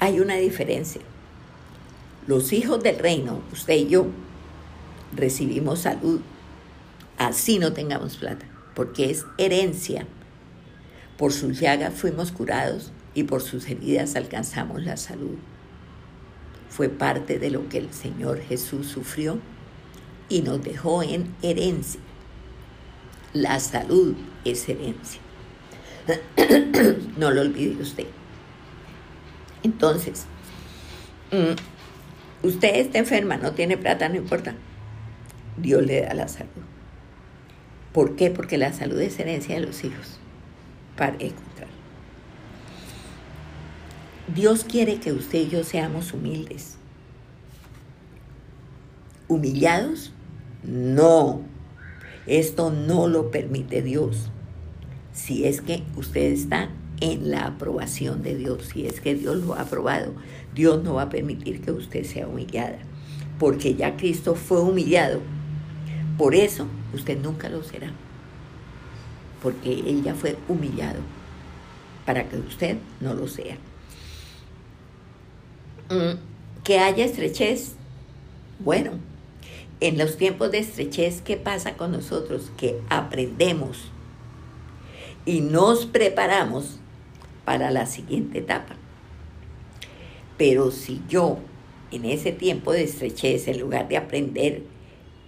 hay 0.00 0.20
una 0.20 0.34
diferencia. 0.36 1.02
Los 2.26 2.52
hijos 2.52 2.82
del 2.82 2.98
reino, 2.98 3.40
usted 3.52 3.74
y 3.74 3.88
yo, 3.88 4.06
recibimos 5.14 5.80
salud 5.80 6.20
así 7.20 7.58
no 7.58 7.74
tengamos 7.74 8.16
plata, 8.16 8.46
porque 8.74 9.10
es 9.10 9.26
herencia. 9.36 10.06
Por 11.18 11.32
sus 11.32 11.60
llagas 11.60 11.94
fuimos 11.94 12.32
curados 12.32 12.92
y 13.14 13.24
por 13.24 13.42
sus 13.42 13.68
heridas 13.68 14.16
alcanzamos 14.16 14.82
la 14.82 14.96
salud. 14.96 15.36
Fue 16.70 16.88
parte 16.88 17.38
de 17.38 17.50
lo 17.50 17.68
que 17.68 17.76
el 17.76 17.92
Señor 17.92 18.40
Jesús 18.40 18.86
sufrió 18.86 19.38
y 20.30 20.40
nos 20.40 20.64
dejó 20.64 21.02
en 21.02 21.34
herencia. 21.42 22.00
La 23.34 23.60
salud 23.60 24.14
es 24.46 24.66
herencia. 24.66 25.20
no 27.18 27.30
lo 27.30 27.42
olvide 27.42 27.82
usted. 27.82 28.06
Entonces, 29.62 30.26
mm, 31.32 32.46
usted 32.46 32.76
está 32.76 32.98
enferma, 32.98 33.36
no 33.36 33.52
tiene 33.52 33.76
plata, 33.76 34.08
no 34.08 34.16
importa. 34.16 34.54
Dios 35.56 35.84
le 35.84 36.02
da 36.02 36.14
la 36.14 36.28
salud. 36.28 36.50
¿Por 37.92 38.16
qué? 38.16 38.30
Porque 38.30 38.56
la 38.56 38.72
salud 38.72 39.00
es 39.00 39.18
herencia 39.18 39.56
de 39.56 39.66
los 39.66 39.84
hijos. 39.84 40.18
Para 40.96 41.14
encontrar. 41.14 41.68
Dios 44.34 44.64
quiere 44.64 45.00
que 45.00 45.12
usted 45.12 45.40
y 45.40 45.48
yo 45.48 45.64
seamos 45.64 46.12
humildes. 46.12 46.76
¿Humillados? 49.28 50.12
No. 50.62 51.42
Esto 52.26 52.70
no 52.70 53.08
lo 53.08 53.30
permite 53.30 53.82
Dios. 53.82 54.30
Si 55.12 55.46
es 55.46 55.60
que 55.60 55.82
usted 55.96 56.32
está 56.32 56.70
en 57.00 57.30
la 57.30 57.46
aprobación 57.46 58.22
de 58.22 58.36
Dios. 58.36 58.70
Si 58.72 58.86
es 58.86 59.00
que 59.00 59.14
Dios 59.14 59.36
lo 59.36 59.54
ha 59.54 59.62
aprobado, 59.62 60.12
Dios 60.54 60.82
no 60.82 60.94
va 60.94 61.02
a 61.02 61.10
permitir 61.10 61.60
que 61.60 61.72
usted 61.72 62.04
sea 62.04 62.28
humillada, 62.28 62.78
porque 63.38 63.74
ya 63.74 63.96
Cristo 63.96 64.34
fue 64.34 64.60
humillado. 64.60 65.20
Por 66.18 66.34
eso 66.34 66.66
usted 66.94 67.18
nunca 67.18 67.48
lo 67.48 67.62
será, 67.62 67.92
porque 69.42 69.72
Él 69.72 70.02
ya 70.02 70.14
fue 70.14 70.36
humillado, 70.48 71.00
para 72.04 72.28
que 72.28 72.36
usted 72.36 72.76
no 73.00 73.14
lo 73.14 73.26
sea. 73.28 73.56
Mm, 75.88 76.18
que 76.62 76.78
haya 76.78 77.04
estrechez. 77.04 77.74
Bueno, 78.58 78.92
en 79.80 79.96
los 79.96 80.18
tiempos 80.18 80.50
de 80.50 80.58
estrechez, 80.58 81.22
¿qué 81.22 81.38
pasa 81.38 81.76
con 81.76 81.92
nosotros? 81.92 82.52
Que 82.58 82.78
aprendemos 82.90 83.90
y 85.24 85.40
nos 85.40 85.86
preparamos 85.86 86.78
para 87.44 87.70
la 87.70 87.86
siguiente 87.86 88.38
etapa. 88.38 88.76
Pero 90.36 90.70
si 90.70 91.02
yo 91.08 91.38
en 91.90 92.04
ese 92.04 92.32
tiempo 92.32 92.72
de 92.72 92.84
estrechez, 92.84 93.48
en 93.48 93.60
lugar 93.60 93.88
de 93.88 93.96
aprender 93.96 94.62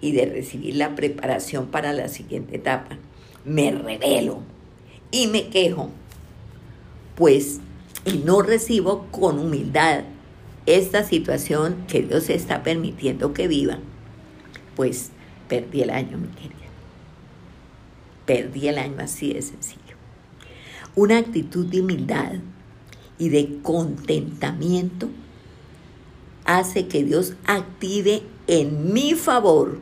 y 0.00 0.12
de 0.12 0.26
recibir 0.26 0.76
la 0.76 0.94
preparación 0.94 1.66
para 1.66 1.92
la 1.92 2.08
siguiente 2.08 2.56
etapa, 2.56 2.98
me 3.44 3.70
revelo 3.70 4.40
y 5.10 5.26
me 5.26 5.48
quejo, 5.48 5.90
pues, 7.16 7.60
y 8.04 8.18
no 8.18 8.42
recibo 8.42 9.06
con 9.10 9.38
humildad 9.38 10.04
esta 10.66 11.04
situación 11.04 11.84
que 11.88 12.02
Dios 12.02 12.30
está 12.30 12.62
permitiendo 12.62 13.34
que 13.34 13.48
viva, 13.48 13.78
pues 14.76 15.10
perdí 15.48 15.82
el 15.82 15.90
año, 15.90 16.18
mi 16.18 16.28
querida. 16.28 16.56
Perdí 18.26 18.68
el 18.68 18.78
año 18.78 18.96
así 19.00 19.32
de 19.32 19.42
sencillo. 19.42 19.81
Una 20.94 21.18
actitud 21.18 21.66
de 21.66 21.80
humildad 21.80 22.34
y 23.18 23.28
de 23.30 23.60
contentamiento 23.62 25.08
hace 26.44 26.88
que 26.88 27.04
Dios 27.04 27.34
active 27.46 28.22
en 28.46 28.92
mi 28.92 29.14
favor, 29.14 29.78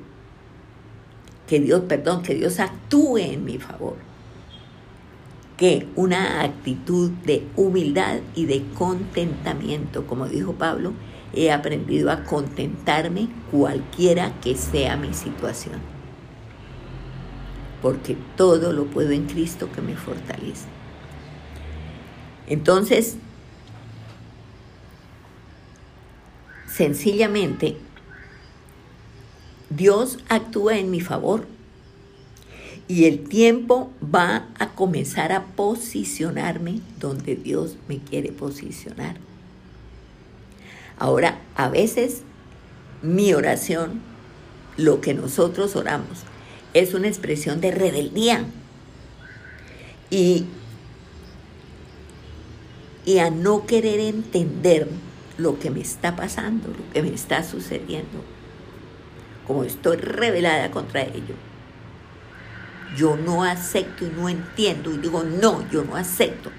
que 1.48 1.58
Dios, 1.60 1.82
perdón, 1.88 2.22
que 2.22 2.34
Dios 2.34 2.60
actúe 2.60 3.18
en 3.18 3.44
mi 3.44 3.58
favor 3.58 4.10
que 5.60 5.86
una 5.94 6.40
actitud 6.40 7.10
de 7.26 7.46
humildad 7.54 8.20
y 8.34 8.46
de 8.46 8.64
contentamiento. 8.78 10.06
Como 10.06 10.26
dijo 10.26 10.54
Pablo, 10.54 10.94
he 11.34 11.52
aprendido 11.52 12.10
a 12.10 12.24
contentarme 12.24 13.28
cualquiera 13.50 14.32
que 14.40 14.56
sea 14.56 14.96
mi 14.96 15.12
situación. 15.12 15.74
Porque 17.82 18.16
todo 18.38 18.72
lo 18.72 18.86
puedo 18.86 19.10
en 19.10 19.26
Cristo 19.26 19.70
que 19.70 19.82
me 19.82 19.96
fortalece. 19.96 20.79
Entonces, 22.50 23.14
sencillamente, 26.66 27.76
Dios 29.70 30.18
actúa 30.28 30.76
en 30.76 30.90
mi 30.90 31.00
favor 31.00 31.46
y 32.88 33.04
el 33.04 33.28
tiempo 33.28 33.92
va 34.02 34.48
a 34.58 34.70
comenzar 34.70 35.30
a 35.30 35.44
posicionarme 35.44 36.80
donde 36.98 37.36
Dios 37.36 37.76
me 37.86 37.98
quiere 37.98 38.32
posicionar. 38.32 39.16
Ahora, 40.98 41.40
a 41.54 41.68
veces 41.68 42.22
mi 43.00 43.32
oración, 43.32 44.00
lo 44.76 45.00
que 45.00 45.14
nosotros 45.14 45.76
oramos, 45.76 46.24
es 46.74 46.94
una 46.94 47.06
expresión 47.06 47.60
de 47.60 47.70
rebeldía. 47.70 48.44
Y, 50.10 50.46
y 53.04 53.18
a 53.18 53.30
no 53.30 53.66
querer 53.66 54.00
entender 54.00 54.88
lo 55.38 55.58
que 55.58 55.70
me 55.70 55.80
está 55.80 56.16
pasando, 56.16 56.68
lo 56.68 56.92
que 56.92 57.02
me 57.02 57.14
está 57.14 57.42
sucediendo, 57.42 58.24
como 59.46 59.64
estoy 59.64 59.96
rebelada 59.96 60.70
contra 60.70 61.02
ello 61.02 61.34
yo 62.96 63.16
no 63.16 63.44
acepto 63.44 64.04
y 64.06 64.10
no 64.10 64.28
entiendo 64.28 64.92
y 64.92 64.98
digo, 64.98 65.22
no, 65.22 65.68
yo 65.70 65.84
no 65.84 65.96
acepto. 65.96 66.50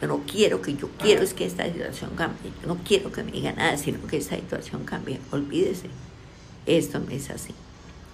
Yo 0.00 0.08
no 0.08 0.22
quiero 0.30 0.60
que 0.60 0.76
yo 0.76 0.90
quiero 0.98 1.22
es 1.22 1.32
que 1.32 1.46
esta 1.46 1.64
situación 1.64 2.10
cambie. 2.16 2.52
Yo 2.60 2.68
no 2.68 2.76
quiero 2.84 3.10
que 3.10 3.24
me 3.24 3.32
diga 3.32 3.52
nada, 3.52 3.76
sino 3.78 4.06
que 4.06 4.18
esta 4.18 4.36
situación 4.36 4.84
cambie. 4.84 5.20
Olvídese, 5.30 5.88
esto 6.66 6.98
no 6.98 7.10
es 7.10 7.30
así. 7.30 7.54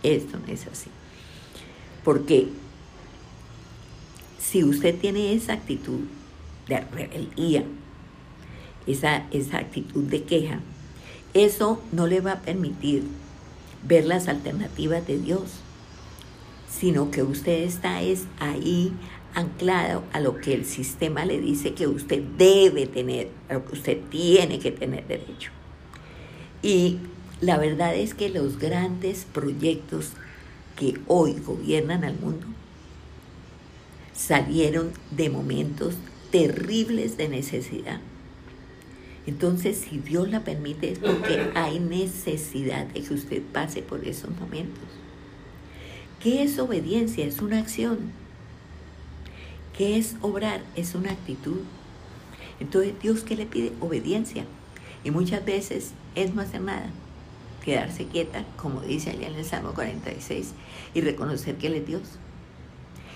Esto 0.03 0.39
no 0.39 0.53
es 0.53 0.67
así. 0.69 0.91
Porque 2.05 2.49
si 4.39 4.65
usted 4.65 4.97
tiene 4.97 5.35
esa 5.35 5.55
actitud 5.55 6.01
de 6.81 7.65
esa, 8.87 9.27
esa 9.31 9.59
actitud 9.59 10.05
de 10.05 10.25
queja, 10.25 10.61
eso 11.35 11.83
no 11.93 12.07
le 12.07 12.21
va 12.21 12.33
a 12.33 12.41
permitir 12.41 13.05
ver 13.85 14.05
las 14.05 14.29
alternativas 14.29 15.07
de 15.07 15.19
Dios 15.19 15.63
sino 16.73 17.11
que 17.11 17.23
usted 17.23 17.63
está 17.63 18.03
es 18.03 18.25
ahí 18.41 18.93
anclado 19.35 20.03
a 20.13 20.21
lo 20.21 20.41
que 20.41 20.55
el 20.55 20.65
sistema 20.65 21.25
le 21.25 21.41
dice 21.41 21.75
que 21.75 21.87
usted 21.87 22.23
debe 22.37 22.87
tener, 22.87 23.31
a 23.49 23.55
lo 23.55 23.65
que 23.65 23.73
usted 23.75 23.99
tiene 24.11 24.59
que 24.59 24.73
tener 24.73 25.07
derecho. 25.07 25.51
Y 26.63 26.99
la 27.41 27.59
verdad 27.59 27.95
es 27.95 28.15
que 28.15 28.29
los 28.31 28.59
grandes 28.59 29.27
proyectos 29.33 30.11
que 30.77 30.99
hoy 31.07 31.35
gobiernan 31.35 32.05
al 32.05 32.19
mundo 32.19 32.47
salieron 34.15 34.93
de 35.11 35.31
momentos 35.31 35.95
terribles 36.33 37.17
de 37.17 37.29
necesidad. 37.29 38.01
Entonces, 39.27 39.77
si 39.89 39.99
Dios 39.99 40.29
la 40.31 40.41
permite 40.41 40.91
es 40.91 40.99
porque 40.99 41.51
hay 41.55 41.79
necesidad 41.79 42.87
de 42.87 43.03
que 43.03 43.15
usted 43.15 43.43
pase 43.53 43.83
por 43.83 44.05
esos 44.09 44.31
momentos. 44.41 44.83
¿Qué 46.21 46.43
es 46.43 46.59
obediencia? 46.59 47.25
Es 47.25 47.41
una 47.41 47.59
acción. 47.59 48.11
¿Qué 49.77 49.97
es 49.97 50.17
obrar? 50.23 50.63
Es 50.75 50.95
una 50.95 51.13
actitud. 51.13 51.61
Entonces, 52.59 52.95
Dios 53.01 53.23
qué 53.23 53.37
le 53.37 53.47
pide? 53.47 53.73
Obediencia. 53.81 54.45
Y 55.05 55.11
muchas 55.11 55.45
veces 55.45 55.93
es 56.15 56.35
no 56.35 56.43
hacer 56.43 56.63
nada. 56.63 56.91
Quedarse 57.65 58.07
quieta, 58.07 58.45
como 58.57 58.81
dice 58.81 59.11
allá 59.11 59.29
en 59.29 59.35
el 59.35 59.45
Salmo 59.45 59.73
46, 59.73 60.53
y 60.95 61.01
reconocer 61.01 61.57
que 61.57 61.69
Él 61.69 61.75
es 61.75 61.87
Dios. 61.87 62.03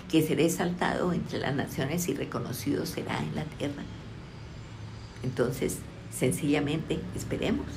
Que 0.09 0.25
seré 0.25 0.45
exaltado 0.45 1.11
entre 1.13 1.39
las 1.39 1.53
naciones 1.53 2.07
y 2.07 2.13
reconocido 2.13 2.85
será 2.85 3.19
en 3.19 3.35
la 3.35 3.43
tierra. 3.43 3.83
Entonces, 5.23 5.79
sencillamente, 6.11 6.99
esperemos. 7.15 7.67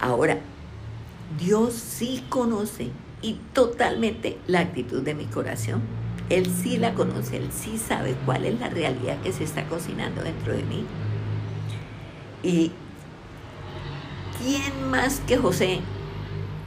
Ahora, 0.00 0.38
Dios 1.38 1.74
sí 1.74 2.24
conoce 2.28 2.90
y 3.20 3.34
totalmente 3.52 4.38
la 4.46 4.60
actitud 4.60 5.02
de 5.02 5.14
mi 5.14 5.26
corazón. 5.26 5.82
Él 6.30 6.46
sí 6.46 6.76
la 6.76 6.94
conoce, 6.94 7.38
él 7.38 7.48
sí 7.52 7.78
sabe 7.78 8.14
cuál 8.24 8.44
es 8.44 8.58
la 8.60 8.68
realidad 8.68 9.20
que 9.22 9.32
se 9.32 9.44
está 9.44 9.64
cocinando 9.66 10.22
dentro 10.22 10.52
de 10.52 10.62
mí. 10.62 10.84
Y 12.42 12.72
¿quién 14.38 14.90
más 14.90 15.20
que 15.20 15.36
José 15.38 15.80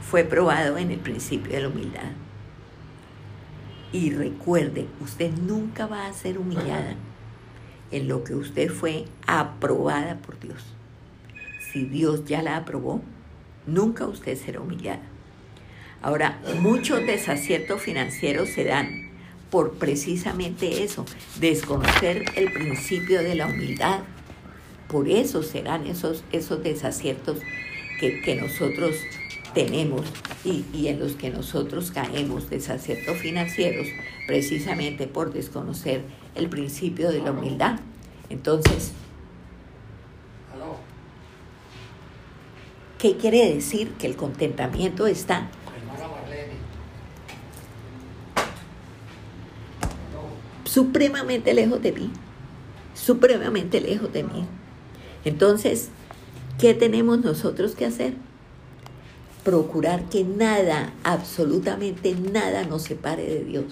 fue 0.02 0.24
probado 0.24 0.76
en 0.78 0.90
el 0.90 0.98
principio 0.98 1.52
de 1.52 1.60
la 1.62 1.68
humildad? 1.68 2.10
Y 3.92 4.10
recuerde, 4.10 4.86
usted 5.00 5.30
nunca 5.32 5.86
va 5.86 6.06
a 6.06 6.12
ser 6.12 6.38
humillada 6.38 6.96
en 7.90 8.08
lo 8.08 8.24
que 8.24 8.34
usted 8.34 8.70
fue 8.70 9.04
aprobada 9.26 10.16
por 10.16 10.40
Dios. 10.40 10.64
Si 11.72 11.84
Dios 11.84 12.24
ya 12.24 12.42
la 12.42 12.56
aprobó, 12.56 13.02
nunca 13.66 14.06
usted 14.06 14.36
será 14.36 14.60
humillada. 14.60 15.02
Ahora, 16.00 16.40
muchos 16.60 17.06
desaciertos 17.06 17.80
financieros 17.80 18.48
se 18.48 18.64
dan 18.64 19.10
por 19.50 19.74
precisamente 19.74 20.82
eso, 20.82 21.04
desconocer 21.38 22.24
el 22.36 22.50
principio 22.50 23.22
de 23.22 23.34
la 23.34 23.46
humildad. 23.46 24.00
Por 24.88 25.08
eso 25.08 25.42
serán 25.42 25.86
esos, 25.86 26.24
esos 26.32 26.62
desaciertos 26.62 27.38
que, 28.00 28.34
nosotros 28.34 28.96
tenemos 29.54 30.02
y, 30.44 30.64
y, 30.72 30.88
en 30.88 30.98
los 30.98 31.12
que 31.12 31.30
nosotros 31.30 31.90
caemos, 31.90 32.50
desaciertos 32.50 33.18
financieros, 33.18 33.86
precisamente 34.26 35.06
por 35.06 35.32
desconocer 35.32 36.02
el 36.34 36.48
principio 36.48 37.10
de 37.10 37.20
la 37.20 37.32
humildad. 37.32 37.78
Entonces, 38.30 38.92
¿qué 42.98 43.16
quiere 43.16 43.54
decir? 43.54 43.92
Que 43.98 44.06
el 44.06 44.16
contentamiento 44.16 45.06
está 45.06 45.48
supremamente 50.72 51.52
lejos 51.52 51.82
de 51.82 51.92
mí, 51.92 52.10
supremamente 52.94 53.80
lejos 53.80 54.10
de 54.10 54.22
mí. 54.22 54.46
Entonces, 55.24 55.90
¿qué 56.58 56.72
tenemos 56.72 57.20
nosotros 57.20 57.74
que 57.74 57.84
hacer? 57.84 58.14
Procurar 59.44 60.08
que 60.08 60.22
nada, 60.22 60.94
absolutamente 61.02 62.14
nada 62.14 62.64
nos 62.64 62.82
separe 62.82 63.24
de 63.24 63.44
Dios. 63.44 63.64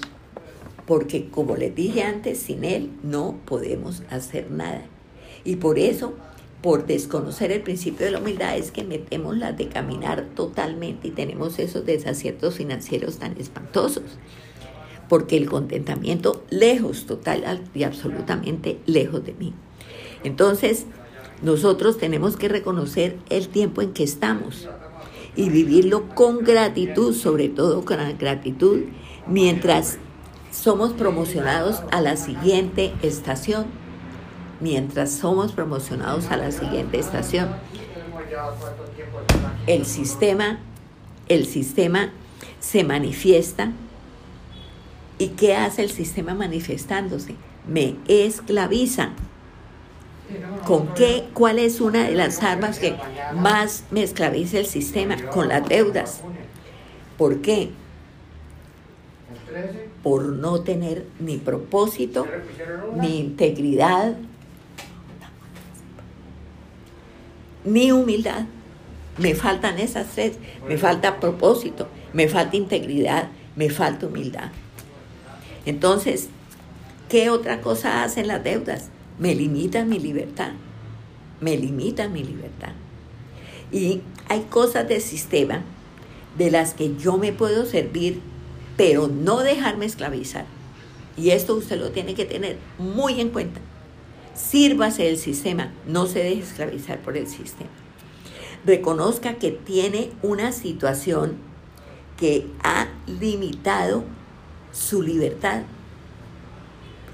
porque 0.91 1.29
como 1.29 1.55
les 1.55 1.73
dije 1.73 2.03
antes, 2.03 2.41
sin 2.41 2.65
Él 2.65 2.91
no 3.05 3.39
podemos 3.45 4.03
hacer 4.11 4.51
nada. 4.51 4.83
Y 5.45 5.55
por 5.55 5.79
eso, 5.79 6.15
por 6.63 6.85
desconocer 6.85 7.53
el 7.53 7.63
principio 7.63 8.07
de 8.07 8.11
la 8.11 8.19
humildad, 8.19 8.57
es 8.57 8.73
que 8.73 8.83
metemos 8.83 9.37
las 9.37 9.57
de 9.57 9.69
caminar 9.69 10.27
totalmente 10.35 11.07
y 11.07 11.13
tenemos 11.13 11.61
esos 11.61 11.87
desaciertos 11.87 12.57
financieros 12.57 13.19
tan 13.19 13.39
espantosos. 13.39 14.03
Porque 15.09 15.37
el 15.37 15.49
contentamiento 15.49 16.45
lejos, 16.51 17.07
total 17.07 17.63
y 17.73 17.85
absolutamente 17.85 18.81
lejos 18.87 19.25
de 19.25 19.35
mí. 19.35 19.55
Entonces, 20.25 20.87
nosotros 21.41 21.99
tenemos 21.99 22.37
que 22.37 22.49
reconocer 22.49 23.17
el 23.29 23.47
tiempo 23.47 23.81
en 23.81 23.93
que 23.93 24.03
estamos 24.03 24.69
y 25.37 25.49
vivirlo 25.49 26.09
con 26.15 26.45
gratitud, 26.45 27.15
sobre 27.15 27.49
todo 27.49 27.85
con 27.85 27.99
gratitud, 28.19 28.81
mientras 29.27 29.99
somos 30.51 30.93
promocionados 30.93 31.83
a 31.91 32.01
la 32.01 32.17
siguiente 32.17 32.93
estación. 33.03 33.67
Mientras 34.61 35.13
somos 35.13 35.53
promocionados 35.53 36.31
a 36.31 36.37
la 36.37 36.53
siguiente 36.53 36.99
estación. 36.99 37.49
El 39.67 39.87
sistema, 39.87 40.59
el 41.29 41.47
sistema 41.47 42.13
se 42.59 42.85
manifiesta. 42.85 43.73
¿Y 45.19 45.29
qué 45.29 45.57
hace 45.57 45.83
el 45.83 45.91
sistema 45.91 46.35
manifestándose? 46.35 47.37
Me 47.67 47.97
esclaviza. 48.09 49.11
¿Con 50.65 50.95
qué? 50.95 51.29
¿Cuál 51.35 51.59
es 51.59 51.81
una 51.81 52.05
de 52.05 52.15
las 52.15 52.43
armas 52.43 52.79
que 52.79 52.97
más 53.35 53.85
me 53.91 54.03
esclaviza 54.03 54.59
el 54.59 54.67
sistema? 54.67 55.17
Con 55.31 55.49
las 55.49 55.69
deudas. 55.69 56.21
¿Por 57.17 57.41
qué? 57.41 57.71
Por 60.03 60.27
no 60.27 60.61
tener 60.61 61.07
ni 61.19 61.39
propósito, 61.39 62.27
ni 62.97 63.19
integridad, 63.19 64.17
ni 67.65 67.93
humildad. 67.93 68.45
Me 69.19 69.35
faltan 69.35 69.79
esas 69.79 70.07
tres. 70.09 70.39
Me 70.69 70.79
falta 70.79 71.21
propósito, 71.21 71.89
me 72.13 72.29
falta 72.29 72.57
integridad, 72.57 73.29
me 73.57 73.71
falta 73.71 74.07
humildad. 74.07 74.51
Entonces, 75.67 76.29
¿qué 77.09 77.29
otra 77.29 77.61
cosa 77.61 78.03
hacen 78.03 78.29
las 78.29 78.43
deudas? 78.43 78.89
Me 79.21 79.35
limita 79.35 79.85
mi 79.85 80.01
libertad, 80.01 80.53
me 81.41 81.57
limita 81.57 82.09
mi 82.09 82.25
libertad. 82.25 82.73
Y 83.71 84.01
hay 84.29 84.47
cosas 84.49 84.89
del 84.89 85.03
sistema 85.03 85.63
de 86.37 86.51
las 86.51 86.75
que 86.75 86.97
yo 86.97 87.19
me 87.19 87.33
puedo 87.33 87.67
servir, 87.67 88.21
pero 88.77 89.09
no 89.09 89.41
dejarme 89.41 89.85
esclavizar. 89.85 90.47
Y 91.17 91.31
esto 91.31 91.55
usted 91.55 91.79
lo 91.79 91.91
tiene 91.91 92.15
que 92.15 92.25
tener 92.25 92.57
muy 92.79 93.21
en 93.21 93.29
cuenta. 93.29 93.61
Sírvase 94.35 95.05
del 95.05 95.19
sistema, 95.19 95.71
no 95.87 96.07
se 96.07 96.21
deje 96.21 96.41
esclavizar 96.41 96.99
por 97.01 97.17
el 97.17 97.27
sistema. 97.27 97.71
Reconozca 98.65 99.35
que 99.35 99.51
tiene 99.51 100.11
una 100.23 100.53
situación 100.53 101.37
que 102.17 102.47
ha 102.63 102.89
limitado 103.07 104.05
su 104.73 105.03
libertad 105.03 105.63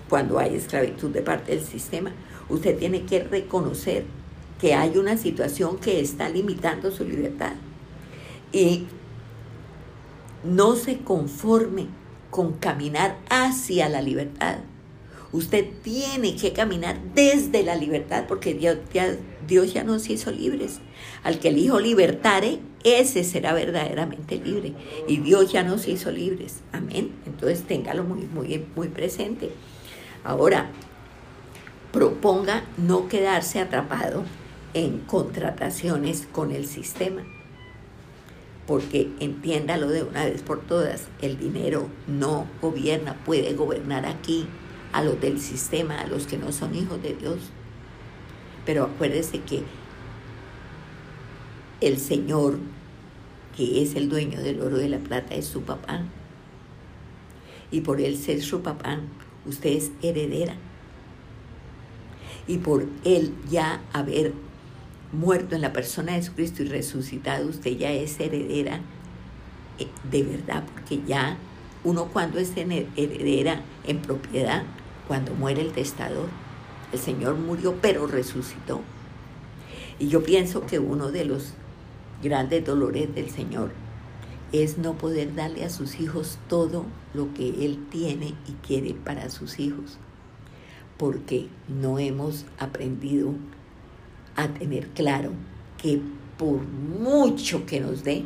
cuando 0.08 0.38
hay 0.38 0.54
esclavitud 0.54 1.10
de 1.10 1.22
parte 1.22 1.52
del 1.52 1.64
sistema. 1.64 2.12
Usted 2.48 2.78
tiene 2.78 3.04
que 3.04 3.24
reconocer 3.24 4.04
que 4.60 4.74
hay 4.74 4.96
una 4.96 5.16
situación 5.16 5.78
que 5.78 6.00
está 6.00 6.28
limitando 6.28 6.90
su 6.90 7.04
libertad. 7.04 7.52
Y 8.52 8.86
no 10.44 10.76
se 10.76 10.98
conforme 10.98 11.88
con 12.30 12.52
caminar 12.54 13.18
hacia 13.28 13.88
la 13.88 14.02
libertad. 14.02 14.58
Usted 15.32 15.66
tiene 15.82 16.36
que 16.36 16.52
caminar 16.52 16.98
desde 17.14 17.62
la 17.62 17.74
libertad 17.74 18.24
porque 18.28 18.54
Dios 18.54 18.78
ya, 18.94 19.16
Dios 19.46 19.74
ya 19.74 19.84
nos 19.84 20.08
hizo 20.08 20.30
libres. 20.30 20.78
Al 21.24 21.40
que 21.40 21.48
el 21.48 21.58
Hijo 21.58 21.80
libertare, 21.80 22.60
ese 22.84 23.24
será 23.24 23.52
verdaderamente 23.52 24.36
libre. 24.36 24.72
Y 25.08 25.18
Dios 25.18 25.52
ya 25.52 25.64
nos 25.64 25.88
hizo 25.88 26.12
libres. 26.12 26.60
Amén. 26.72 27.10
Entonces 27.26 27.64
téngalo 27.64 28.04
muy, 28.04 28.22
muy, 28.22 28.64
muy 28.76 28.88
presente. 28.88 29.50
Ahora, 30.26 30.66
proponga 31.92 32.64
no 32.76 33.06
quedarse 33.06 33.60
atrapado 33.60 34.24
en 34.74 34.98
contrataciones 34.98 36.26
con 36.32 36.50
el 36.50 36.66
sistema, 36.66 37.22
porque 38.66 39.08
entiéndalo 39.20 39.86
de 39.86 40.02
una 40.02 40.24
vez 40.24 40.42
por 40.42 40.62
todas, 40.62 41.06
el 41.22 41.38
dinero 41.38 41.88
no 42.08 42.48
gobierna, 42.60 43.14
puede 43.24 43.54
gobernar 43.54 44.04
aquí 44.04 44.48
a 44.92 45.04
los 45.04 45.20
del 45.20 45.38
sistema, 45.38 46.00
a 46.00 46.08
los 46.08 46.26
que 46.26 46.38
no 46.38 46.50
son 46.50 46.74
hijos 46.74 47.00
de 47.04 47.14
Dios. 47.14 47.38
Pero 48.64 48.82
acuérdese 48.82 49.42
que 49.42 49.62
el 51.80 51.98
Señor, 51.98 52.58
que 53.56 53.80
es 53.80 53.94
el 53.94 54.08
dueño 54.08 54.42
del 54.42 54.60
oro 54.60 54.78
y 54.78 54.82
de 54.82 54.88
la 54.88 54.98
plata, 54.98 55.36
es 55.36 55.46
su 55.46 55.62
papá. 55.62 56.00
Y 57.70 57.82
por 57.82 58.00
él 58.00 58.16
ser 58.16 58.42
su 58.42 58.62
papá, 58.62 58.98
usted 59.46 59.70
es 59.70 59.90
heredera. 60.02 60.54
Y 62.46 62.58
por 62.58 62.86
él 63.04 63.34
ya 63.50 63.80
haber 63.92 64.32
muerto 65.12 65.54
en 65.54 65.62
la 65.62 65.72
persona 65.72 66.12
de 66.12 66.18
Jesucristo 66.18 66.62
y 66.62 66.68
resucitado, 66.68 67.48
usted 67.48 67.76
ya 67.76 67.92
es 67.92 68.18
heredera 68.20 68.80
eh, 69.78 69.88
de 70.10 70.22
verdad, 70.22 70.64
porque 70.72 71.02
ya 71.06 71.36
uno 71.84 72.06
cuando 72.06 72.38
es 72.38 72.52
heredera 72.56 73.60
en 73.86 74.00
propiedad, 74.00 74.64
cuando 75.06 75.34
muere 75.34 75.60
el 75.60 75.72
testador, 75.72 76.28
el 76.92 76.98
Señor 76.98 77.36
murió 77.36 77.76
pero 77.80 78.06
resucitó. 78.06 78.80
Y 79.98 80.08
yo 80.08 80.22
pienso 80.22 80.66
que 80.66 80.78
uno 80.78 81.10
de 81.10 81.24
los 81.24 81.54
grandes 82.22 82.64
dolores 82.64 83.14
del 83.14 83.30
Señor 83.30 83.70
es 84.52 84.78
no 84.78 84.94
poder 84.94 85.34
darle 85.34 85.64
a 85.64 85.70
sus 85.70 86.00
hijos 86.00 86.38
todo 86.48 86.84
lo 87.14 87.32
que 87.34 87.48
Él 87.64 87.86
tiene 87.90 88.34
y 88.48 88.52
quiere 88.66 88.94
para 88.94 89.28
sus 89.30 89.58
hijos, 89.58 89.98
porque 90.96 91.48
no 91.68 91.98
hemos 91.98 92.44
aprendido 92.58 93.34
a 94.36 94.48
tener 94.48 94.88
claro 94.88 95.32
que 95.78 96.00
por 96.38 96.62
mucho 96.62 97.66
que 97.66 97.80
nos 97.80 98.04
dé, 98.04 98.24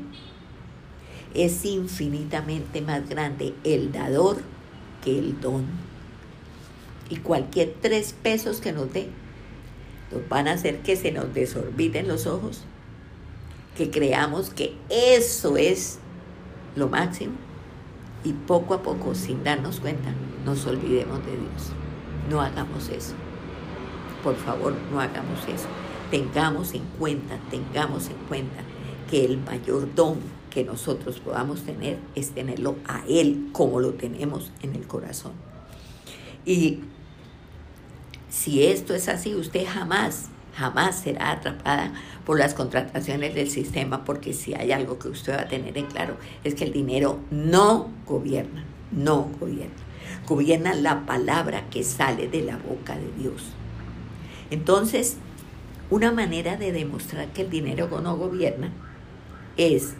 es 1.34 1.64
infinitamente 1.64 2.80
más 2.80 3.08
grande 3.08 3.54
el 3.62 3.92
dador 3.92 4.42
que 5.04 5.18
el 5.18 5.40
don. 5.40 5.64
Y 7.08 7.16
cualquier 7.16 7.74
tres 7.80 8.14
pesos 8.20 8.60
que 8.60 8.72
nos 8.72 8.92
dé, 8.92 9.08
nos 10.12 10.28
van 10.28 10.48
a 10.48 10.52
hacer 10.52 10.80
que 10.80 10.96
se 10.96 11.12
nos 11.12 11.32
desorbiten 11.32 12.08
los 12.08 12.26
ojos, 12.26 12.62
que 13.76 13.90
creamos 13.90 14.50
que 14.50 14.74
eso 14.88 15.56
es 15.56 15.98
lo 16.76 16.88
máximo 16.88 17.34
y 18.24 18.32
poco 18.32 18.74
a 18.74 18.82
poco, 18.82 19.14
sin 19.14 19.42
darnos 19.44 19.80
cuenta, 19.80 20.12
nos 20.44 20.66
olvidemos 20.66 21.24
de 21.24 21.32
Dios. 21.32 21.72
No 22.28 22.40
hagamos 22.40 22.88
eso. 22.88 23.14
Por 24.22 24.36
favor, 24.36 24.74
no 24.92 25.00
hagamos 25.00 25.40
eso. 25.48 25.66
Tengamos 26.10 26.74
en 26.74 26.84
cuenta, 26.98 27.38
tengamos 27.50 28.08
en 28.08 28.16
cuenta 28.28 28.62
que 29.10 29.24
el 29.24 29.38
mayor 29.38 29.94
don 29.94 30.18
que 30.50 30.64
nosotros 30.64 31.20
podamos 31.20 31.62
tener 31.62 31.98
es 32.14 32.32
tenerlo 32.32 32.76
a 32.86 33.04
Él 33.08 33.48
como 33.52 33.80
lo 33.80 33.94
tenemos 33.94 34.50
en 34.62 34.74
el 34.74 34.86
corazón. 34.86 35.32
Y 36.44 36.80
si 38.28 38.64
esto 38.64 38.94
es 38.94 39.08
así, 39.08 39.34
usted 39.34 39.64
jamás 39.66 40.28
jamás 40.56 41.00
será 41.00 41.32
atrapada 41.32 41.92
por 42.24 42.38
las 42.38 42.54
contrataciones 42.54 43.34
del 43.34 43.48
sistema, 43.48 44.04
porque 44.04 44.32
si 44.32 44.54
hay 44.54 44.72
algo 44.72 44.98
que 44.98 45.08
usted 45.08 45.36
va 45.36 45.42
a 45.42 45.48
tener 45.48 45.76
en 45.78 45.86
claro, 45.86 46.16
es 46.44 46.54
que 46.54 46.64
el 46.64 46.72
dinero 46.72 47.20
no 47.30 47.90
gobierna, 48.06 48.64
no 48.90 49.30
gobierna. 49.38 49.74
Gobierna 50.26 50.74
la 50.74 51.06
palabra 51.06 51.68
que 51.70 51.82
sale 51.82 52.28
de 52.28 52.42
la 52.42 52.56
boca 52.56 52.96
de 52.96 53.10
Dios. 53.22 53.52
Entonces, 54.50 55.16
una 55.90 56.12
manera 56.12 56.56
de 56.56 56.72
demostrar 56.72 57.28
que 57.28 57.42
el 57.42 57.50
dinero 57.50 57.88
no 58.00 58.16
gobierna 58.16 58.70
es 59.56 59.94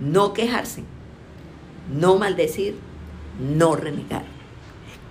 no 0.00 0.32
quejarse, 0.32 0.82
no 1.92 2.16
maldecir, 2.18 2.76
no 3.40 3.76
renegar. 3.76 4.24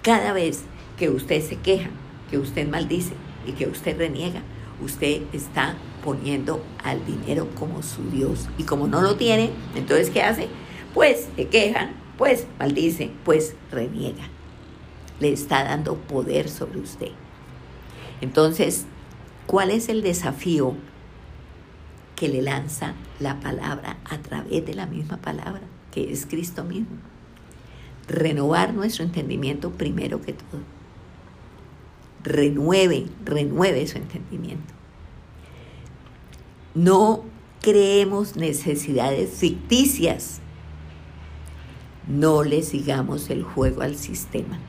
Cada 0.02 0.34
vez 0.34 0.64
que 0.98 1.10
usted 1.10 1.42
se 1.42 1.58
queja, 1.58 1.90
que 2.30 2.38
usted 2.38 2.68
maldice 2.68 3.14
y 3.46 3.54
que 3.54 3.68
usted 3.68 3.98
reniega, 3.98 4.42
usted 4.82 5.22
está 5.34 5.76
poniendo 6.04 6.64
al 6.84 7.06
dinero 7.06 7.48
como 7.56 7.84
su 7.84 8.10
Dios. 8.10 8.48
Y 8.58 8.64
como 8.64 8.88
no 8.88 9.02
lo 9.02 9.16
tiene, 9.16 9.52
entonces 9.76 10.10
¿qué 10.10 10.22
hace? 10.22 10.48
Pues 10.94 11.28
se 11.36 11.48
quejan, 11.48 11.92
pues 12.18 12.48
maldice, 12.60 13.12
pues 13.26 13.56
reniega. 13.72 14.30
Le 15.20 15.32
está 15.32 15.64
dando 15.64 15.96
poder 15.96 16.50
sobre 16.50 16.80
usted. 16.80 17.12
Entonces, 18.22 18.86
¿cuál 19.46 19.72
es 19.72 19.90
el 19.90 20.02
desafío 20.02 20.76
que 22.16 22.28
le 22.28 22.42
lanza 22.42 22.94
la 23.20 23.40
palabra 23.40 23.98
a 24.06 24.18
través 24.20 24.66
de 24.66 24.74
la 24.74 24.88
misma 24.88 25.18
palabra, 25.18 25.62
que 25.92 26.12
es 26.12 26.26
Cristo 26.26 26.64
mismo? 26.64 26.98
renovar 28.08 28.74
nuestro 28.74 29.04
entendimiento 29.04 29.72
primero 29.72 30.22
que 30.22 30.34
todo. 30.34 30.62
Renueve, 32.28 33.06
renueve 33.24 33.88
su 33.88 33.98
entendimiento. 33.98 34.74
No 36.76 37.24
creemos 37.62 38.36
necesidades 38.36 39.32
ficticias. 39.32 40.42
No 42.08 42.44
le 42.44 42.64
sigamos 42.64 43.30
el 43.30 43.44
juego 43.44 43.82
al 43.82 43.96
sistema. 43.96 44.60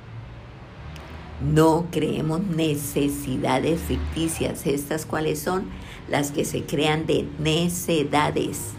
No 1.41 1.87
creemos 1.91 2.41
necesidades 2.43 3.81
ficticias. 3.81 4.67
¿Estas 4.67 5.07
cuáles 5.07 5.39
son? 5.41 5.67
Las 6.09 6.33
que 6.33 6.45
se 6.45 6.65
crean 6.65 7.07
de 7.07 7.27
necedades. 7.39 8.71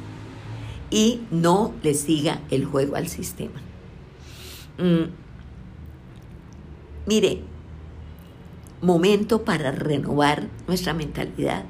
Y 0.90 1.22
no 1.32 1.74
le 1.84 1.94
siga 1.94 2.42
el 2.50 2.66
juego 2.66 2.96
al 2.96 3.08
sistema. 3.08 3.62
Mm. 4.78 5.12
Mire, 7.06 7.44
momento 8.82 9.44
para 9.44 9.72
renovar 9.72 10.48
nuestra 10.68 10.94
mentalidad, 10.94 11.66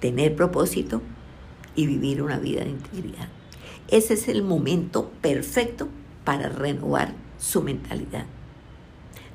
tener 0.00 0.36
propósito 0.36 1.02
y 1.74 1.86
vivir 1.86 2.22
una 2.22 2.38
vida 2.38 2.64
de 2.64 2.70
integridad. 2.70 3.28
Ese 3.88 4.14
es 4.14 4.28
el 4.28 4.42
momento 4.42 5.10
perfecto 5.20 5.88
para 6.24 6.48
renovar 6.48 7.14
su 7.38 7.62
mentalidad 7.62 8.26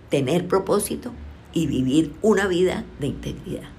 tener 0.09 0.47
propósito 0.47 1.11
y 1.53 1.67
vivir 1.67 2.13
una 2.21 2.47
vida 2.47 2.85
de 2.99 3.07
integridad. 3.07 3.69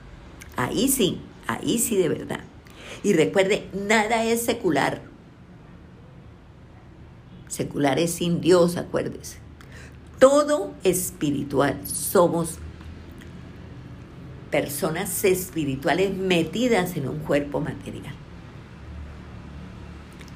Ahí 0.57 0.89
sí, 0.89 1.20
ahí 1.47 1.79
sí 1.79 1.97
de 1.97 2.09
verdad. 2.09 2.41
Y 3.03 3.12
recuerde, 3.12 3.68
nada 3.72 4.24
es 4.24 4.43
secular. 4.43 5.03
Secular 7.49 7.99
es 7.99 8.12
sin 8.12 8.41
Dios, 8.41 8.77
acuérdese. 8.77 9.39
Todo 10.19 10.75
espiritual. 10.83 11.87
Somos 11.87 12.59
personas 14.51 15.25
espirituales 15.25 16.17
metidas 16.17 16.97
en 16.97 17.09
un 17.09 17.19
cuerpo 17.19 17.61
material. 17.61 18.14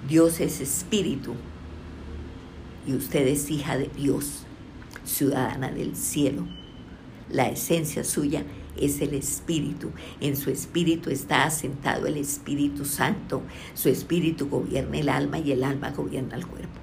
Dios 0.08 0.40
es 0.40 0.60
espíritu 0.60 1.34
y 2.86 2.94
usted 2.94 3.26
es 3.26 3.50
hija 3.50 3.78
de 3.78 3.88
Dios 3.88 4.44
ciudadana 5.04 5.70
del 5.70 5.96
cielo. 5.96 6.46
La 7.30 7.48
esencia 7.48 8.02
suya 8.04 8.44
es 8.76 9.00
el 9.00 9.14
Espíritu. 9.14 9.90
En 10.20 10.36
su 10.36 10.50
Espíritu 10.50 11.10
está 11.10 11.44
asentado 11.44 12.06
el 12.06 12.16
Espíritu 12.16 12.84
Santo. 12.84 13.42
Su 13.74 13.88
Espíritu 13.88 14.48
gobierna 14.48 14.98
el 14.98 15.08
alma 15.08 15.38
y 15.38 15.52
el 15.52 15.64
alma 15.64 15.90
gobierna 15.90 16.36
el 16.36 16.46
cuerpo. 16.46 16.80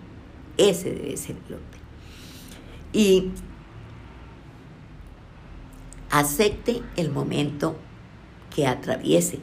Ese 0.57 0.91
debe 0.91 1.17
ser 1.17 1.35
el 1.47 1.55
orden. 1.55 1.76
Y 2.97 3.29
acepte 6.09 6.81
el 6.95 7.11
momento 7.11 7.75
que 8.55 8.65
atraviese, 8.65 9.37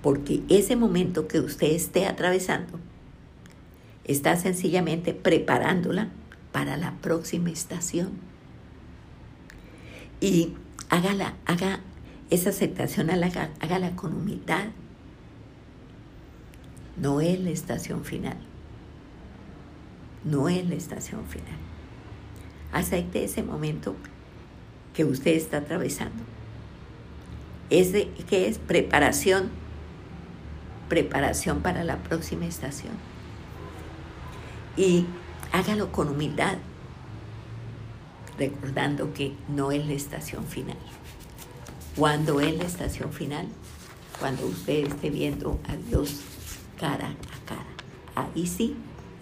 porque 0.00 0.42
ese 0.48 0.74
momento 0.74 1.28
que 1.28 1.38
usted 1.38 1.66
esté 1.66 2.06
atravesando 2.06 2.80
está 4.04 4.38
sencillamente 4.38 5.12
preparándola 5.12 6.08
para 6.50 6.78
la 6.78 6.94
próxima 7.02 7.50
estación. 7.50 8.12
Y 10.18 10.54
hágala, 10.88 11.34
haga 11.44 11.80
esa 12.30 12.48
aceptación, 12.48 13.10
hágala, 13.10 13.96
con 13.96 14.14
humildad. 14.14 14.68
No 16.96 17.20
es 17.20 17.38
la 17.38 17.50
estación 17.50 18.06
final. 18.06 18.38
No 20.24 20.48
es 20.48 20.66
la 20.66 20.74
estación 20.74 21.26
final. 21.26 21.67
Acepte 22.72 23.24
ese 23.24 23.42
momento 23.42 23.94
que 24.94 25.04
usted 25.04 25.32
está 25.32 25.58
atravesando. 25.58 26.22
Es 27.70 27.92
de, 27.92 28.08
que 28.28 28.48
es 28.48 28.58
preparación, 28.58 29.50
preparación 30.88 31.60
para 31.60 31.84
la 31.84 31.96
próxima 31.98 32.46
estación. 32.46 32.94
Y 34.76 35.06
hágalo 35.52 35.92
con 35.92 36.08
humildad, 36.08 36.58
recordando 38.38 39.12
que 39.12 39.34
no 39.48 39.72
es 39.72 39.86
la 39.86 39.92
estación 39.92 40.44
final. 40.46 40.78
¿Cuándo 41.96 42.40
es 42.40 42.56
la 42.56 42.64
estación 42.64 43.12
final? 43.12 43.46
Cuando 44.20 44.46
usted 44.46 44.86
esté 44.86 45.10
viendo 45.10 45.58
a 45.68 45.76
Dios 45.76 46.20
cara 46.78 47.08
a 47.08 47.46
cara. 47.46 47.66
Ahí 48.14 48.46
sí 48.46 48.76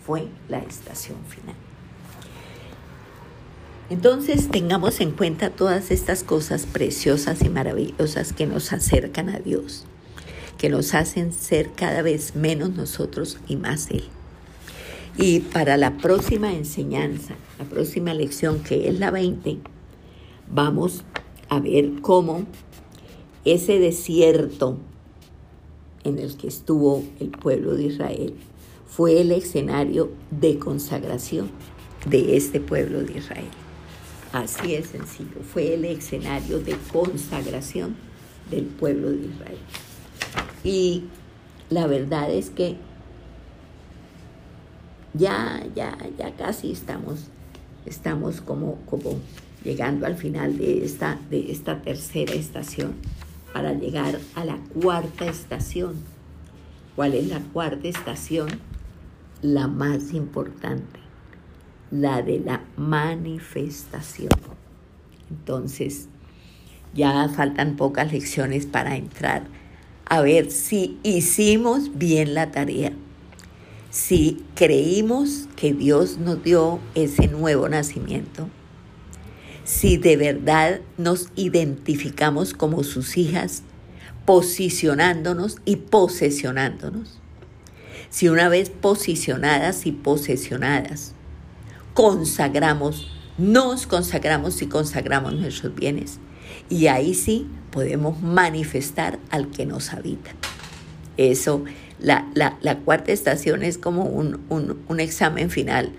fue 0.05 0.29
la 0.49 0.59
estación 0.59 1.19
final. 1.27 1.66
Entonces 3.89 4.49
tengamos 4.51 5.01
en 5.01 5.13
cuenta 5.13 5.51
todas 5.51 5.93
estas 5.93 6.25
cosas 6.25 6.67
preciosas 6.67 7.43
y 7.43 7.49
maravillosas 7.49 8.33
que 8.33 8.47
nos 8.47 8.73
acercan 8.73 9.29
a 9.29 9.39
Dios, 9.39 9.85
que 10.59 10.69
nos 10.69 10.93
hacen 10.95 11.33
ser 11.33 11.71
cada 11.71 12.03
vez 12.03 12.35
menos 12.35 12.71
nosotros 12.71 13.39
y 13.47 13.55
más 13.55 13.89
Él. 13.91 14.03
Y 15.17 15.41
para 15.41 15.77
la 15.77 15.99
próxima 15.99 16.53
enseñanza, 16.53 17.37
la 17.61 17.65
próxima 17.65 18.13
lección, 18.13 18.61
que 18.65 18.89
es 18.89 18.99
la 18.99 19.13
20, 19.13 19.59
vamos 20.51 21.05
a 21.49 21.61
ver 21.61 22.01
cómo 22.03 22.45
ese 23.45 23.79
desierto 23.79 24.79
en 26.03 26.19
el 26.19 26.37
que 26.37 26.49
estuvo 26.49 27.05
el 27.21 27.31
pueblo 27.31 27.77
de 27.77 27.85
Israel 27.85 28.35
fue 28.89 29.21
el 29.21 29.31
escenario 29.31 30.11
de 30.33 30.59
consagración 30.59 31.51
de 32.05 32.37
este 32.37 32.61
pueblo 32.61 33.03
de 33.03 33.19
Israel. 33.19 33.66
Así 34.33 34.75
es 34.75 34.89
sencillo, 34.89 35.41
fue 35.53 35.75
el 35.75 35.85
escenario 35.85 36.59
de 36.61 36.77
consagración 36.93 37.97
del 38.51 38.65
pueblo 38.65 39.11
de 39.11 39.27
Israel. 39.27 39.59
Y 40.65 41.05
la 41.71 41.87
verdad 41.87 42.31
es 42.31 42.51
que 42.51 42.77
ya, 45.15 45.65
ya, 45.75 45.97
ya 46.19 46.35
casi 46.37 46.73
estamos, 46.73 47.27
estamos 47.87 48.41
como, 48.41 48.77
como 48.87 49.19
llegando 49.65 50.07
al 50.07 50.17
final 50.17 50.59
de 50.59 50.85
esta, 50.85 51.19
de 51.31 51.51
esta 51.51 51.83
tercera 51.83 52.35
estación 52.35 52.95
para 53.53 53.73
llegar 53.73 54.19
a 54.35 54.45
la 54.45 54.59
cuarta 54.81 55.27
estación. 55.27 55.95
¿Cuál 56.95 57.15
es 57.15 57.29
la 57.29 57.41
cuarta 57.41 57.89
estación? 57.89 58.49
La 59.43 59.67
más 59.67 60.13
importante, 60.13 61.01
la 61.91 62.23
de 62.23 62.41
la 62.41 62.63
manifestación. 62.77 64.31
Entonces, 65.31 66.09
ya 66.95 67.29
faltan 67.29 67.77
pocas 67.77 68.13
lecciones 68.13 68.67
para 68.67 68.97
entrar 68.97 69.45
a 70.05 70.21
ver 70.21 70.51
si 70.51 70.99
hicimos 71.03 71.99
bien 71.99 72.35
la 72.35 72.51
tarea 72.53 72.93
si 73.97 74.45
creímos 74.55 75.49
que 75.57 75.73
Dios 75.73 76.19
nos 76.19 76.45
dio 76.45 76.81
ese 76.95 77.29
nuevo 77.29 77.67
nacimiento, 77.71 78.51
si 79.65 79.97
de 79.97 80.19
verdad 80.19 80.81
nos 80.99 81.31
identificamos 81.35 82.53
como 82.53 82.85
sus 82.85 83.17
hijas, 83.17 83.63
posicionándonos 84.27 85.57
y 85.65 85.77
posesionándonos, 85.77 87.19
si 88.11 88.29
una 88.29 88.51
vez 88.51 88.69
posicionadas 88.69 89.87
y 89.87 89.93
posesionadas, 89.93 91.15
consagramos, 91.97 93.09
nos 93.39 93.87
consagramos 93.87 94.61
y 94.61 94.67
consagramos 94.67 95.33
nuestros 95.33 95.75
bienes, 95.75 96.21
y 96.69 96.89
ahí 96.89 97.15
sí 97.15 97.49
podemos 97.73 98.21
manifestar 98.23 99.19
al 99.31 99.51
que 99.51 99.65
nos 99.65 99.93
habita. 99.93 100.31
Eso 101.17 101.65
la, 101.99 102.79
cuarta 102.85 103.13
estación 103.13 103.63
es 103.63 103.79
como 103.79 104.05
un, 104.05 105.01
examen 105.01 105.51
final 105.51 105.93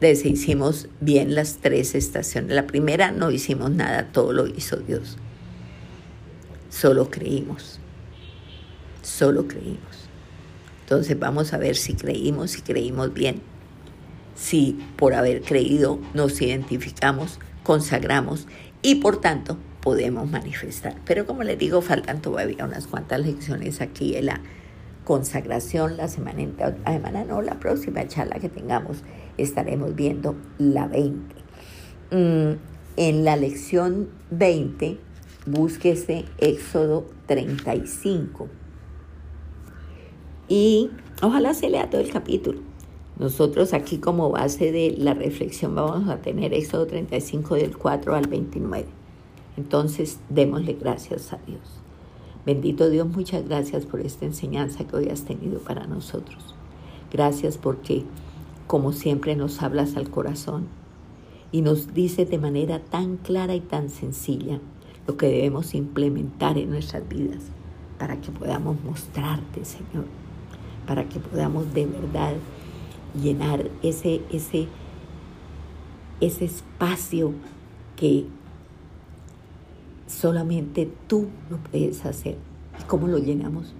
de 0.00 0.16
si 0.16 0.30
hicimos 0.30 0.88
bien 1.00 1.34
las 1.34 1.58
tres 1.58 1.94
estaciones. 1.94 2.56
La 2.56 2.66
primera 2.66 3.12
no 3.12 3.30
hicimos 3.30 3.70
nada, 3.70 4.08
todo 4.12 4.32
lo 4.32 4.46
hizo 4.46 4.76
Dios. 4.76 5.18
Solo 6.70 7.10
creímos. 7.10 7.78
Solo 9.02 9.46
creímos. 9.46 10.08
Entonces 10.80 11.18
vamos 11.18 11.52
a 11.52 11.58
ver 11.58 11.76
si 11.76 11.94
creímos, 11.94 12.52
si 12.52 12.62
creímos 12.62 13.12
bien. 13.12 13.53
Si 14.34 14.78
por 14.96 15.14
haber 15.14 15.42
creído 15.42 15.98
nos 16.12 16.40
identificamos, 16.40 17.38
consagramos 17.62 18.46
y 18.82 18.96
por 18.96 19.20
tanto 19.20 19.58
podemos 19.80 20.30
manifestar. 20.30 20.96
Pero 21.04 21.26
como 21.26 21.42
les 21.42 21.58
digo, 21.58 21.82
faltan 21.82 22.22
todavía 22.22 22.64
unas 22.64 22.86
cuantas 22.86 23.20
lecciones 23.20 23.80
aquí 23.80 24.16
en 24.16 24.26
la 24.26 24.40
consagración. 25.04 25.96
La 25.96 26.08
semana, 26.08 26.46
la 26.84 26.92
semana 26.92 27.24
no, 27.24 27.42
la 27.42 27.60
próxima 27.60 28.06
charla 28.08 28.38
que 28.38 28.48
tengamos 28.48 29.02
estaremos 29.36 29.94
viendo 29.94 30.36
la 30.58 30.86
20. 30.86 31.34
Mm, 32.10 32.58
en 32.96 33.24
la 33.24 33.36
lección 33.36 34.08
20, 34.30 34.98
búsquese 35.46 36.24
Éxodo 36.38 37.06
35. 37.26 38.48
Y 40.48 40.90
ojalá 41.22 41.54
se 41.54 41.68
lea 41.68 41.90
todo 41.90 42.00
el 42.00 42.10
capítulo. 42.10 42.73
Nosotros 43.18 43.72
aquí 43.74 43.98
como 43.98 44.30
base 44.30 44.72
de 44.72 44.94
la 44.98 45.14
reflexión 45.14 45.74
vamos 45.74 46.08
a 46.08 46.18
tener 46.18 46.52
Éxodo 46.52 46.86
35 46.86 47.54
del 47.54 47.76
4 47.76 48.14
al 48.14 48.26
29. 48.26 48.86
Entonces, 49.56 50.18
démosle 50.28 50.72
gracias 50.72 51.32
a 51.32 51.38
Dios. 51.46 51.60
Bendito 52.44 52.90
Dios, 52.90 53.06
muchas 53.06 53.46
gracias 53.46 53.86
por 53.86 54.00
esta 54.00 54.24
enseñanza 54.24 54.84
que 54.84 54.96
hoy 54.96 55.08
has 55.08 55.22
tenido 55.22 55.60
para 55.60 55.86
nosotros. 55.86 56.54
Gracias 57.12 57.56
porque, 57.56 58.02
como 58.66 58.92
siempre, 58.92 59.36
nos 59.36 59.62
hablas 59.62 59.96
al 59.96 60.10
corazón 60.10 60.66
y 61.52 61.62
nos 61.62 61.94
dices 61.94 62.28
de 62.28 62.38
manera 62.38 62.80
tan 62.80 63.16
clara 63.16 63.54
y 63.54 63.60
tan 63.60 63.90
sencilla 63.90 64.58
lo 65.06 65.16
que 65.16 65.26
debemos 65.28 65.74
implementar 65.74 66.58
en 66.58 66.70
nuestras 66.70 67.08
vidas 67.08 67.44
para 67.98 68.20
que 68.20 68.32
podamos 68.32 68.76
mostrarte, 68.82 69.64
Señor, 69.64 70.06
para 70.86 71.08
que 71.08 71.20
podamos 71.20 71.72
de 71.72 71.86
verdad 71.86 72.34
llenar 73.20 73.70
ese, 73.82 74.22
ese, 74.30 74.68
ese 76.20 76.44
espacio 76.44 77.32
que 77.96 78.26
solamente 80.06 80.92
tú 81.06 81.28
lo 81.50 81.58
puedes 81.58 82.04
hacer. 82.04 82.36
¿Y 82.80 82.84
cómo 82.84 83.06
lo 83.08 83.18
llenamos? 83.18 83.74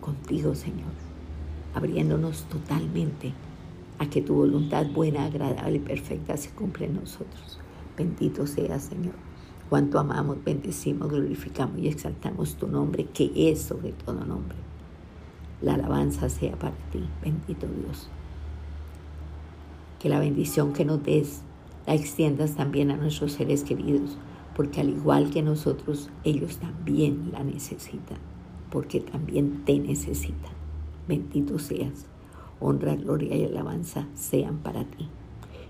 Contigo, 0.00 0.54
Señor, 0.54 0.92
abriéndonos 1.74 2.44
totalmente 2.44 3.32
a 3.98 4.08
que 4.08 4.22
tu 4.22 4.34
voluntad 4.34 4.86
buena, 4.86 5.24
agradable 5.24 5.76
y 5.76 5.80
perfecta 5.80 6.36
se 6.36 6.50
cumpla 6.50 6.86
en 6.86 6.94
nosotros. 6.94 7.58
Bendito 7.96 8.46
sea, 8.46 8.78
Señor. 8.78 9.14
Cuánto 9.68 9.98
amamos, 9.98 10.42
bendecimos, 10.42 11.10
glorificamos 11.10 11.78
y 11.78 11.88
exaltamos 11.88 12.54
tu 12.54 12.68
nombre, 12.68 13.04
que 13.04 13.30
es 13.34 13.60
sobre 13.60 13.92
todo 13.92 14.24
nombre. 14.24 14.56
La 15.60 15.74
alabanza 15.74 16.30
sea 16.30 16.56
para 16.56 16.76
ti, 16.90 17.04
bendito 17.22 17.66
Dios. 17.66 18.08
Que 19.98 20.08
la 20.08 20.20
bendición 20.20 20.72
que 20.72 20.84
nos 20.84 21.02
des 21.02 21.42
la 21.86 21.94
extiendas 21.94 22.54
también 22.54 22.90
a 22.90 22.96
nuestros 22.96 23.32
seres 23.32 23.64
queridos, 23.64 24.18
porque 24.54 24.80
al 24.80 24.90
igual 24.90 25.30
que 25.30 25.42
nosotros, 25.42 26.10
ellos 26.22 26.58
también 26.58 27.30
la 27.32 27.42
necesitan, 27.42 28.18
porque 28.70 29.00
también 29.00 29.64
te 29.64 29.78
necesitan. 29.78 30.52
Bendito 31.08 31.58
seas. 31.58 32.06
Honra, 32.60 32.96
gloria 32.96 33.36
y 33.36 33.44
alabanza 33.44 34.06
sean 34.14 34.58
para 34.58 34.84
ti. 34.84 35.08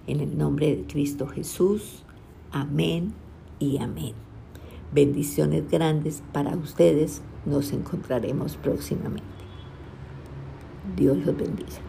En 0.06 0.20
el 0.20 0.36
nombre 0.36 0.74
de 0.74 0.84
Cristo 0.84 1.28
Jesús. 1.28 2.02
Amén 2.50 3.12
y 3.60 3.78
amén. 3.78 4.14
Bendiciones 4.92 5.70
grandes 5.70 6.22
para 6.32 6.56
ustedes. 6.56 7.22
Nos 7.44 7.72
encontraremos 7.72 8.56
próximamente. 8.56 9.22
Dios 10.96 11.18
los 11.18 11.36
bendiga. 11.36 11.87